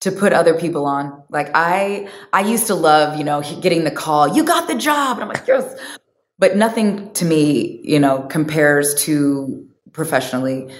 to 0.00 0.12
put 0.12 0.32
other 0.32 0.54
people 0.54 0.84
on. 0.84 1.22
Like 1.30 1.50
I 1.54 2.08
I 2.32 2.42
used 2.42 2.66
to 2.68 2.74
love, 2.74 3.18
you 3.18 3.24
know, 3.24 3.42
getting 3.60 3.84
the 3.84 3.90
call, 3.90 4.36
you 4.36 4.44
got 4.44 4.68
the 4.68 4.74
job. 4.74 5.16
And 5.16 5.24
I'm 5.24 5.28
like, 5.28 5.46
yes, 5.46 5.74
but 6.38 6.56
nothing 6.56 7.12
to 7.14 7.24
me, 7.24 7.80
you 7.84 7.98
know, 7.98 8.22
compares 8.22 8.94
to 9.04 9.68
professionally 9.92 10.72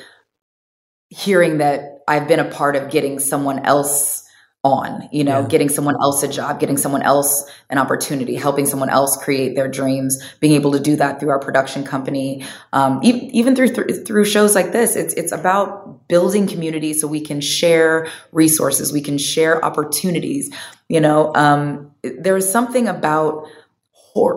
hearing 1.09 1.59
that 1.59 2.03
I've 2.09 2.29
been 2.29 2.41
a 2.41 2.51
part 2.51 2.77
of 2.77 2.91
getting 2.91 3.19
someone 3.19 3.65
else 3.65 4.23
on, 4.67 5.09
you 5.13 5.23
know, 5.23 5.43
yeah. 5.43 5.47
getting 5.47 5.69
someone 5.69 5.95
else 5.95 6.25
a 6.25 6.29
job, 6.29 6.59
getting 6.59 6.77
someone 6.77 7.03
else 7.03 7.49
an 7.71 7.79
opportunity, 7.79 8.35
helping 8.35 8.67
someone 8.67 8.91
else 8.91 9.17
create 9.17 9.55
their 9.55 9.69
dreams, 9.69 10.19
being 10.41 10.55
able 10.55 10.73
to 10.73 10.81
do 10.81 10.97
that 10.97 11.21
through 11.21 11.31
our 11.31 11.39
production 11.39 11.85
company, 11.85 12.45
um, 12.73 12.99
even, 13.05 13.21
even 13.31 13.55
through, 13.55 13.69
through, 13.69 14.05
through 14.05 14.25
shows 14.25 14.57
like 14.57 14.73
this. 14.73 14.97
It's 14.97 15.15
it's 15.15 15.31
about 15.31 16.09
building 16.09 16.49
community 16.49 16.95
so 16.95 17.07
we 17.07 17.21
can 17.21 17.41
share 17.41 18.09
resources, 18.33 18.93
we 18.93 19.01
can 19.01 19.19
share 19.19 19.65
opportunities. 19.65 20.53
You 20.89 21.01
know, 21.01 21.33
um, 21.37 21.93
there 22.03 22.37
is 22.37 22.51
something 22.51 22.89
about 22.89 23.47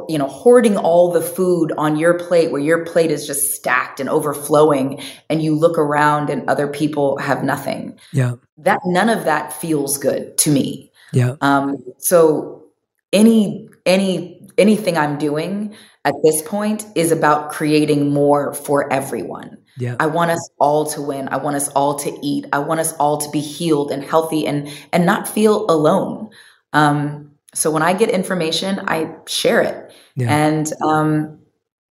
you 0.09 0.17
know 0.17 0.27
hoarding 0.27 0.77
all 0.77 1.11
the 1.11 1.21
food 1.21 1.71
on 1.77 1.97
your 1.97 2.13
plate 2.13 2.51
where 2.51 2.61
your 2.61 2.85
plate 2.85 3.11
is 3.11 3.25
just 3.25 3.53
stacked 3.53 3.99
and 3.99 4.09
overflowing 4.09 5.01
and 5.29 5.41
you 5.41 5.55
look 5.55 5.77
around 5.77 6.29
and 6.29 6.47
other 6.49 6.67
people 6.67 7.17
have 7.17 7.43
nothing 7.43 7.97
yeah 8.11 8.33
that 8.57 8.79
none 8.85 9.09
of 9.09 9.23
that 9.25 9.53
feels 9.53 9.97
good 9.97 10.37
to 10.37 10.51
me 10.51 10.91
yeah 11.13 11.35
um 11.41 11.77
so 11.97 12.63
any 13.13 13.67
any 13.85 14.41
anything 14.57 14.97
i'm 14.97 15.17
doing 15.17 15.73
at 16.05 16.13
this 16.23 16.41
point 16.41 16.85
is 16.95 17.11
about 17.11 17.51
creating 17.51 18.11
more 18.11 18.53
for 18.53 18.91
everyone 18.91 19.57
yeah. 19.77 19.95
I 19.97 20.07
want 20.07 20.29
us 20.29 20.49
all 20.59 20.85
to 20.87 21.01
win. 21.01 21.29
I 21.29 21.37
want 21.37 21.55
us 21.55 21.69
all 21.69 21.97
to 21.99 22.19
eat. 22.21 22.45
I 22.51 22.59
want 22.59 22.81
us 22.81 22.91
all 22.97 23.17
to 23.17 23.29
be 23.29 23.39
healed 23.39 23.91
and 23.91 24.03
healthy 24.03 24.45
and 24.45 24.69
and 24.91 25.05
not 25.05 25.25
feel 25.25 25.65
alone. 25.71 26.31
Um, 26.73 27.31
so 27.53 27.71
when 27.71 27.81
I 27.81 27.93
get 27.93 28.09
information, 28.09 28.79
I 28.87 29.15
share 29.27 29.61
it. 29.61 29.93
Yeah. 30.15 30.35
And 30.35 30.71
um, 30.83 31.39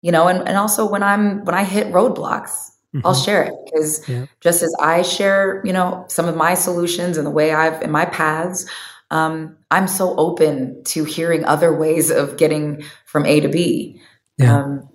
you 0.03 0.13
know, 0.13 0.29
and, 0.29 0.47
and 0.47 0.57
also 0.57 0.89
when 0.89 1.03
I'm 1.03 1.45
when 1.45 1.55
I 1.55 1.65
hit 1.65 1.89
roadblocks, 1.89 2.51
mm-hmm. 2.95 3.01
I'll 3.05 3.15
share 3.15 3.43
it 3.43 3.55
because 3.65 4.09
yeah. 4.09 4.27
just 4.41 4.63
as 4.63 4.75
I 4.81 5.03
share, 5.03 5.63
you 5.65 5.73
know, 5.73 6.05
some 6.09 6.27
of 6.27 6.37
my 6.37 6.55
solutions 6.55 7.17
and 7.17 7.27
the 7.27 7.31
way 7.31 7.53
I've 7.53 7.83
in 7.83 7.91
my 7.91 8.05
paths, 8.05 8.67
um, 9.11 9.57
I'm 9.71 9.89
so 9.89 10.15
open 10.17 10.83
to 10.85 11.05
hearing 11.05 11.45
other 11.45 11.77
ways 11.77 12.11
of 12.11 12.37
getting 12.37 12.85
from 13.07 13.27
A 13.27 13.41
to 13.41 13.49
B. 13.49 14.01
Yeah. 14.37 14.57
Um, 14.57 14.89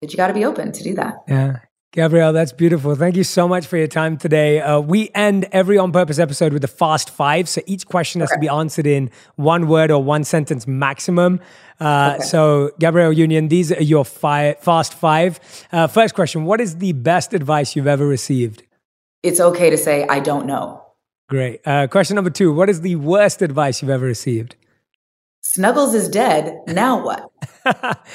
but 0.00 0.12
you 0.12 0.16
got 0.16 0.26
to 0.26 0.34
be 0.34 0.44
open 0.44 0.72
to 0.72 0.82
do 0.82 0.94
that. 0.96 1.14
Yeah. 1.28 1.60
Gabrielle, 1.92 2.32
that's 2.32 2.52
beautiful. 2.52 2.94
Thank 2.94 3.16
you 3.16 3.24
so 3.24 3.46
much 3.46 3.66
for 3.66 3.76
your 3.76 3.86
time 3.86 4.16
today. 4.16 4.62
Uh, 4.62 4.80
we 4.80 5.10
end 5.14 5.46
every 5.52 5.76
on 5.76 5.92
purpose 5.92 6.18
episode 6.18 6.54
with 6.54 6.62
the 6.62 6.68
fast 6.68 7.10
five. 7.10 7.50
So 7.50 7.60
each 7.66 7.86
question 7.86 8.22
has 8.22 8.30
to 8.30 8.38
be 8.38 8.48
answered 8.48 8.86
in 8.86 9.10
one 9.36 9.68
word 9.68 9.90
or 9.90 10.02
one 10.02 10.24
sentence 10.24 10.66
maximum. 10.66 11.38
Uh, 11.78 12.14
okay. 12.14 12.24
So, 12.24 12.70
Gabrielle 12.78 13.12
Union, 13.12 13.48
these 13.48 13.70
are 13.70 13.82
your 13.82 14.06
five, 14.06 14.58
fast 14.60 14.94
five. 14.94 15.38
Uh, 15.70 15.86
first 15.86 16.14
question 16.14 16.46
What 16.46 16.62
is 16.62 16.78
the 16.78 16.92
best 16.94 17.34
advice 17.34 17.76
you've 17.76 17.86
ever 17.86 18.06
received? 18.06 18.62
It's 19.22 19.38
okay 19.38 19.68
to 19.68 19.76
say, 19.76 20.06
I 20.08 20.20
don't 20.20 20.46
know. 20.46 20.82
Great. 21.28 21.60
Uh, 21.66 21.88
question 21.88 22.14
number 22.14 22.30
two 22.30 22.54
What 22.54 22.70
is 22.70 22.80
the 22.80 22.96
worst 22.96 23.42
advice 23.42 23.82
you've 23.82 23.90
ever 23.90 24.06
received? 24.06 24.56
Snuggles 25.42 25.94
is 25.94 26.08
dead. 26.08 26.60
Now 26.68 27.04
what? 27.04 27.30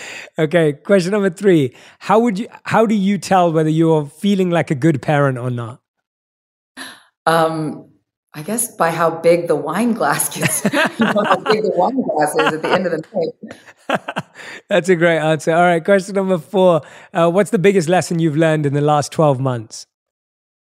okay, 0.39 0.73
question 0.73 1.11
number 1.11 1.30
three. 1.30 1.75
How 1.99 2.19
would 2.19 2.39
you 2.39 2.47
how 2.63 2.86
do 2.86 2.95
you 2.95 3.17
tell 3.17 3.51
whether 3.51 3.69
you're 3.69 4.05
feeling 4.05 4.49
like 4.49 4.71
a 4.71 4.75
good 4.75 5.01
parent 5.01 5.38
or 5.38 5.49
not? 5.49 5.82
Um 7.25 7.89
I 8.34 8.43
guess 8.43 8.75
by 8.75 8.91
how 8.91 9.09
big 9.09 9.47
the 9.47 9.55
wine 9.55 9.93
glass 9.93 10.36
gets, 10.36 10.63
you 10.99 11.05
know, 11.05 11.23
how 11.23 11.38
big 11.38 11.63
the 11.63 11.73
wine 11.75 12.01
glass 12.01 12.36
is 12.36 12.53
at 12.53 12.61
the 12.61 12.69
end 12.69 12.86
of 12.86 12.91
the 12.91 13.03
night. 13.13 14.25
That's 14.69 14.89
a 14.89 14.95
great 14.95 15.17
answer. 15.17 15.53
All 15.53 15.63
right, 15.63 15.84
question 15.84 16.15
number 16.15 16.38
four. 16.38 16.82
Uh, 17.13 17.30
what's 17.32 17.49
the 17.49 17.59
biggest 17.59 17.89
lesson 17.89 18.19
you've 18.19 18.38
learned 18.38 18.65
in 18.65 18.73
the 18.73 18.82
last 18.82 19.11
12 19.11 19.39
months? 19.39 19.88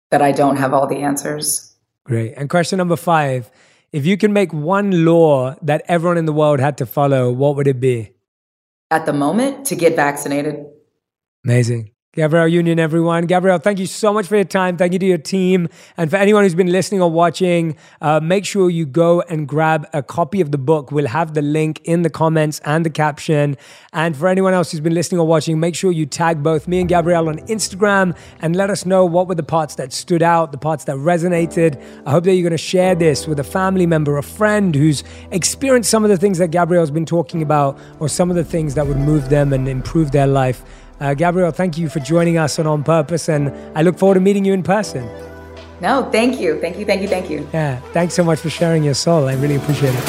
That 0.09 0.21
I 0.21 0.31
don't 0.31 0.55
have 0.55 0.73
all 0.73 0.87
the 0.87 0.99
answers. 0.99 1.75
Great. 2.05 2.33
And 2.37 2.49
question 2.49 2.77
number 2.77 2.95
five. 2.95 3.51
If 3.91 4.05
you 4.05 4.17
can 4.17 4.33
make 4.33 4.53
one 4.53 5.03
law 5.03 5.55
that 5.63 5.83
everyone 5.87 6.17
in 6.17 6.25
the 6.25 6.33
world 6.33 6.59
had 6.59 6.77
to 6.77 6.85
follow, 6.85 7.31
what 7.31 7.55
would 7.55 7.67
it 7.67 7.79
be? 7.79 8.11
At 8.91 9.05
the 9.05 9.13
moment, 9.13 9.65
to 9.67 9.75
get 9.75 9.95
vaccinated. 9.95 10.65
Amazing. 11.43 11.91
Gabrielle 12.13 12.47
Union, 12.47 12.79
everyone. 12.79 13.27
Gabrielle, 13.27 13.59
thank 13.59 13.77
you 13.77 13.85
so 13.85 14.11
much 14.11 14.25
for 14.25 14.35
your 14.35 14.43
time. 14.43 14.77
Thank 14.77 14.93
you 14.93 14.99
to 14.99 15.05
your 15.05 15.19
team. 15.19 15.69
And 15.95 16.09
for 16.09 16.15
anyone 16.15 16.41
who's 16.41 16.55
been 16.55 16.71
listening 16.71 17.03
or 17.03 17.11
watching, 17.11 17.77
uh, 18.01 18.19
make 18.19 18.47
sure 18.47 18.67
you 18.67 18.87
go 18.87 19.21
and 19.29 19.47
grab 19.47 19.87
a 19.93 20.01
copy 20.01 20.41
of 20.41 20.49
the 20.49 20.57
book. 20.57 20.91
We'll 20.91 21.05
have 21.05 21.35
the 21.35 21.43
link 21.43 21.81
in 21.83 22.01
the 22.01 22.09
comments 22.09 22.61
and 22.65 22.83
the 22.83 22.89
caption. 22.89 23.57
And 23.93 24.17
for 24.17 24.27
anyone 24.27 24.55
else 24.55 24.71
who's 24.71 24.79
been 24.79 24.95
listening 24.95 25.19
or 25.19 25.27
watching, 25.27 25.59
make 25.59 25.75
sure 25.75 25.91
you 25.91 26.07
tag 26.07 26.41
both 26.41 26.67
me 26.67 26.79
and 26.79 26.89
Gabrielle 26.89 27.29
on 27.29 27.37
Instagram 27.41 28.17
and 28.41 28.55
let 28.55 28.71
us 28.71 28.87
know 28.87 29.05
what 29.05 29.27
were 29.27 29.35
the 29.35 29.43
parts 29.43 29.75
that 29.75 29.93
stood 29.93 30.23
out, 30.23 30.51
the 30.51 30.57
parts 30.57 30.85
that 30.85 30.95
resonated. 30.95 31.79
I 32.07 32.09
hope 32.09 32.23
that 32.23 32.33
you're 32.33 32.41
going 32.41 32.51
to 32.53 32.57
share 32.57 32.95
this 32.95 33.27
with 33.27 33.39
a 33.39 33.43
family 33.43 33.85
member, 33.85 34.17
a 34.17 34.23
friend 34.23 34.73
who's 34.73 35.03
experienced 35.29 35.91
some 35.91 36.03
of 36.03 36.09
the 36.09 36.17
things 36.17 36.39
that 36.39 36.47
Gabrielle's 36.47 36.89
been 36.89 37.05
talking 37.05 37.43
about 37.43 37.77
or 37.99 38.09
some 38.09 38.31
of 38.31 38.35
the 38.35 38.43
things 38.43 38.73
that 38.73 38.87
would 38.87 38.97
move 38.97 39.29
them 39.29 39.53
and 39.53 39.69
improve 39.69 40.09
their 40.09 40.25
life. 40.25 40.63
Uh, 40.99 41.13
Gabrielle, 41.13 41.51
thank 41.51 41.77
you 41.77 41.87
for 41.87 42.01
joining 42.01 42.37
us 42.37 42.59
on 42.59 42.67
On 42.67 42.83
Purpose, 42.83 43.29
and 43.29 43.53
I 43.77 43.83
look 43.83 43.97
forward 43.97 44.15
to 44.15 44.19
meeting 44.19 44.43
you 44.43 44.53
in 44.53 44.63
person. 44.63 45.07
No, 45.79 46.09
thank 46.11 46.41
you. 46.41 46.59
Thank 46.59 46.77
you, 46.77 46.85
thank 46.85 47.01
you, 47.01 47.07
thank 47.07 47.29
you. 47.29 47.47
Yeah, 47.53 47.79
thanks 47.93 48.13
so 48.13 48.23
much 48.23 48.39
for 48.39 48.49
sharing 48.49 48.83
your 48.83 48.93
soul. 48.95 49.29
I 49.29 49.35
really 49.35 49.55
appreciate 49.55 49.93
it. 49.95 50.03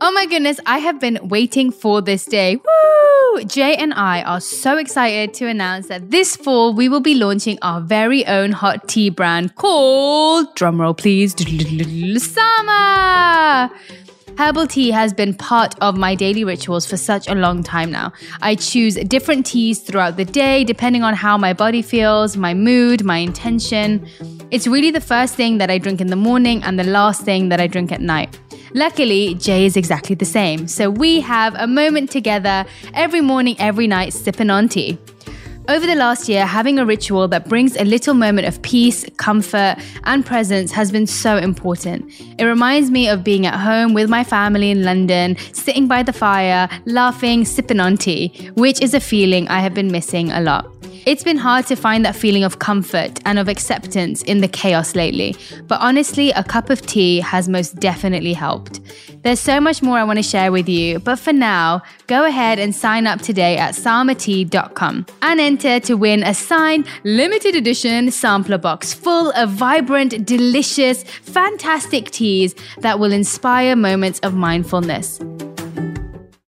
Oh 0.00 0.12
my 0.12 0.26
goodness, 0.26 0.60
I 0.66 0.78
have 0.78 1.00
been 1.00 1.18
waiting 1.22 1.70
for 1.70 2.02
this 2.02 2.26
day. 2.26 2.56
Woo! 2.56 3.44
Jay 3.44 3.74
and 3.76 3.94
I 3.94 4.22
are 4.22 4.40
so 4.40 4.76
excited 4.76 5.32
to 5.34 5.46
announce 5.46 5.88
that 5.88 6.10
this 6.10 6.36
fall 6.36 6.74
we 6.74 6.88
will 6.88 7.00
be 7.00 7.14
launching 7.14 7.58
our 7.62 7.80
very 7.80 8.26
own 8.26 8.52
hot 8.52 8.88
tea 8.88 9.08
brand 9.08 9.54
called, 9.54 10.54
drumroll 10.54 10.96
please, 10.96 11.34
Sama. 12.22 13.70
Herbal 14.38 14.68
tea 14.68 14.92
has 14.92 15.12
been 15.12 15.34
part 15.34 15.74
of 15.80 15.96
my 15.96 16.14
daily 16.14 16.44
rituals 16.44 16.86
for 16.86 16.96
such 16.96 17.26
a 17.26 17.34
long 17.34 17.64
time 17.64 17.90
now. 17.90 18.12
I 18.40 18.54
choose 18.54 18.94
different 18.94 19.46
teas 19.46 19.80
throughout 19.80 20.16
the 20.16 20.24
day 20.24 20.62
depending 20.62 21.02
on 21.02 21.14
how 21.14 21.36
my 21.36 21.52
body 21.52 21.82
feels, 21.82 22.36
my 22.36 22.54
mood, 22.54 23.02
my 23.02 23.16
intention. 23.16 24.06
It's 24.52 24.68
really 24.68 24.92
the 24.92 25.00
first 25.00 25.34
thing 25.34 25.58
that 25.58 25.72
I 25.72 25.78
drink 25.78 26.00
in 26.00 26.06
the 26.06 26.14
morning 26.14 26.62
and 26.62 26.78
the 26.78 26.84
last 26.84 27.22
thing 27.22 27.48
that 27.48 27.60
I 27.60 27.66
drink 27.66 27.90
at 27.90 28.00
night. 28.00 28.38
Luckily, 28.74 29.34
Jay 29.34 29.66
is 29.66 29.76
exactly 29.76 30.14
the 30.14 30.24
same, 30.24 30.68
so 30.68 30.88
we 30.88 31.20
have 31.20 31.56
a 31.56 31.66
moment 31.66 32.12
together 32.12 32.64
every 32.94 33.20
morning, 33.20 33.56
every 33.58 33.88
night, 33.88 34.12
sipping 34.12 34.50
on 34.50 34.68
tea. 34.68 34.98
Over 35.68 35.86
the 35.86 35.96
last 35.96 36.30
year, 36.30 36.46
having 36.46 36.78
a 36.78 36.86
ritual 36.86 37.28
that 37.28 37.46
brings 37.46 37.76
a 37.76 37.84
little 37.84 38.14
moment 38.14 38.48
of 38.48 38.62
peace, 38.62 39.04
comfort, 39.18 39.76
and 40.04 40.24
presence 40.24 40.72
has 40.72 40.90
been 40.90 41.06
so 41.06 41.36
important. 41.36 42.10
It 42.38 42.44
reminds 42.44 42.90
me 42.90 43.06
of 43.06 43.22
being 43.22 43.44
at 43.44 43.52
home 43.52 43.92
with 43.92 44.08
my 44.08 44.24
family 44.24 44.70
in 44.70 44.82
London, 44.82 45.36
sitting 45.52 45.86
by 45.86 46.02
the 46.02 46.12
fire, 46.14 46.70
laughing, 46.86 47.44
sipping 47.44 47.80
on 47.80 47.98
tea, 47.98 48.50
which 48.54 48.80
is 48.80 48.94
a 48.94 49.00
feeling 49.00 49.46
I 49.48 49.60
have 49.60 49.74
been 49.74 49.92
missing 49.92 50.30
a 50.30 50.40
lot. 50.40 50.72
It's 51.08 51.24
been 51.24 51.38
hard 51.38 51.66
to 51.68 51.74
find 51.74 52.04
that 52.04 52.14
feeling 52.14 52.44
of 52.44 52.58
comfort 52.58 53.18
and 53.24 53.38
of 53.38 53.48
acceptance 53.48 54.20
in 54.24 54.42
the 54.42 54.46
chaos 54.46 54.94
lately, 54.94 55.34
but 55.66 55.80
honestly, 55.80 56.32
a 56.32 56.44
cup 56.44 56.68
of 56.68 56.82
tea 56.82 57.20
has 57.20 57.48
most 57.48 57.76
definitely 57.76 58.34
helped. 58.34 58.80
There's 59.22 59.40
so 59.40 59.58
much 59.58 59.80
more 59.80 59.96
I 59.96 60.04
want 60.04 60.18
to 60.18 60.22
share 60.22 60.52
with 60.52 60.68
you, 60.68 60.98
but 60.98 61.18
for 61.18 61.32
now, 61.32 61.80
go 62.08 62.26
ahead 62.26 62.58
and 62.58 62.74
sign 62.74 63.06
up 63.06 63.22
today 63.22 63.56
at 63.56 63.74
samatea.com 63.74 65.06
and 65.22 65.40
enter 65.40 65.80
to 65.80 65.94
win 65.94 66.22
a 66.22 66.34
signed 66.34 66.86
limited 67.04 67.54
edition 67.54 68.10
sampler 68.10 68.58
box 68.58 68.92
full 68.92 69.30
of 69.30 69.48
vibrant, 69.48 70.26
delicious, 70.26 71.04
fantastic 71.04 72.10
teas 72.10 72.54
that 72.80 72.98
will 72.98 73.14
inspire 73.14 73.74
moments 73.74 74.18
of 74.18 74.34
mindfulness. 74.34 75.18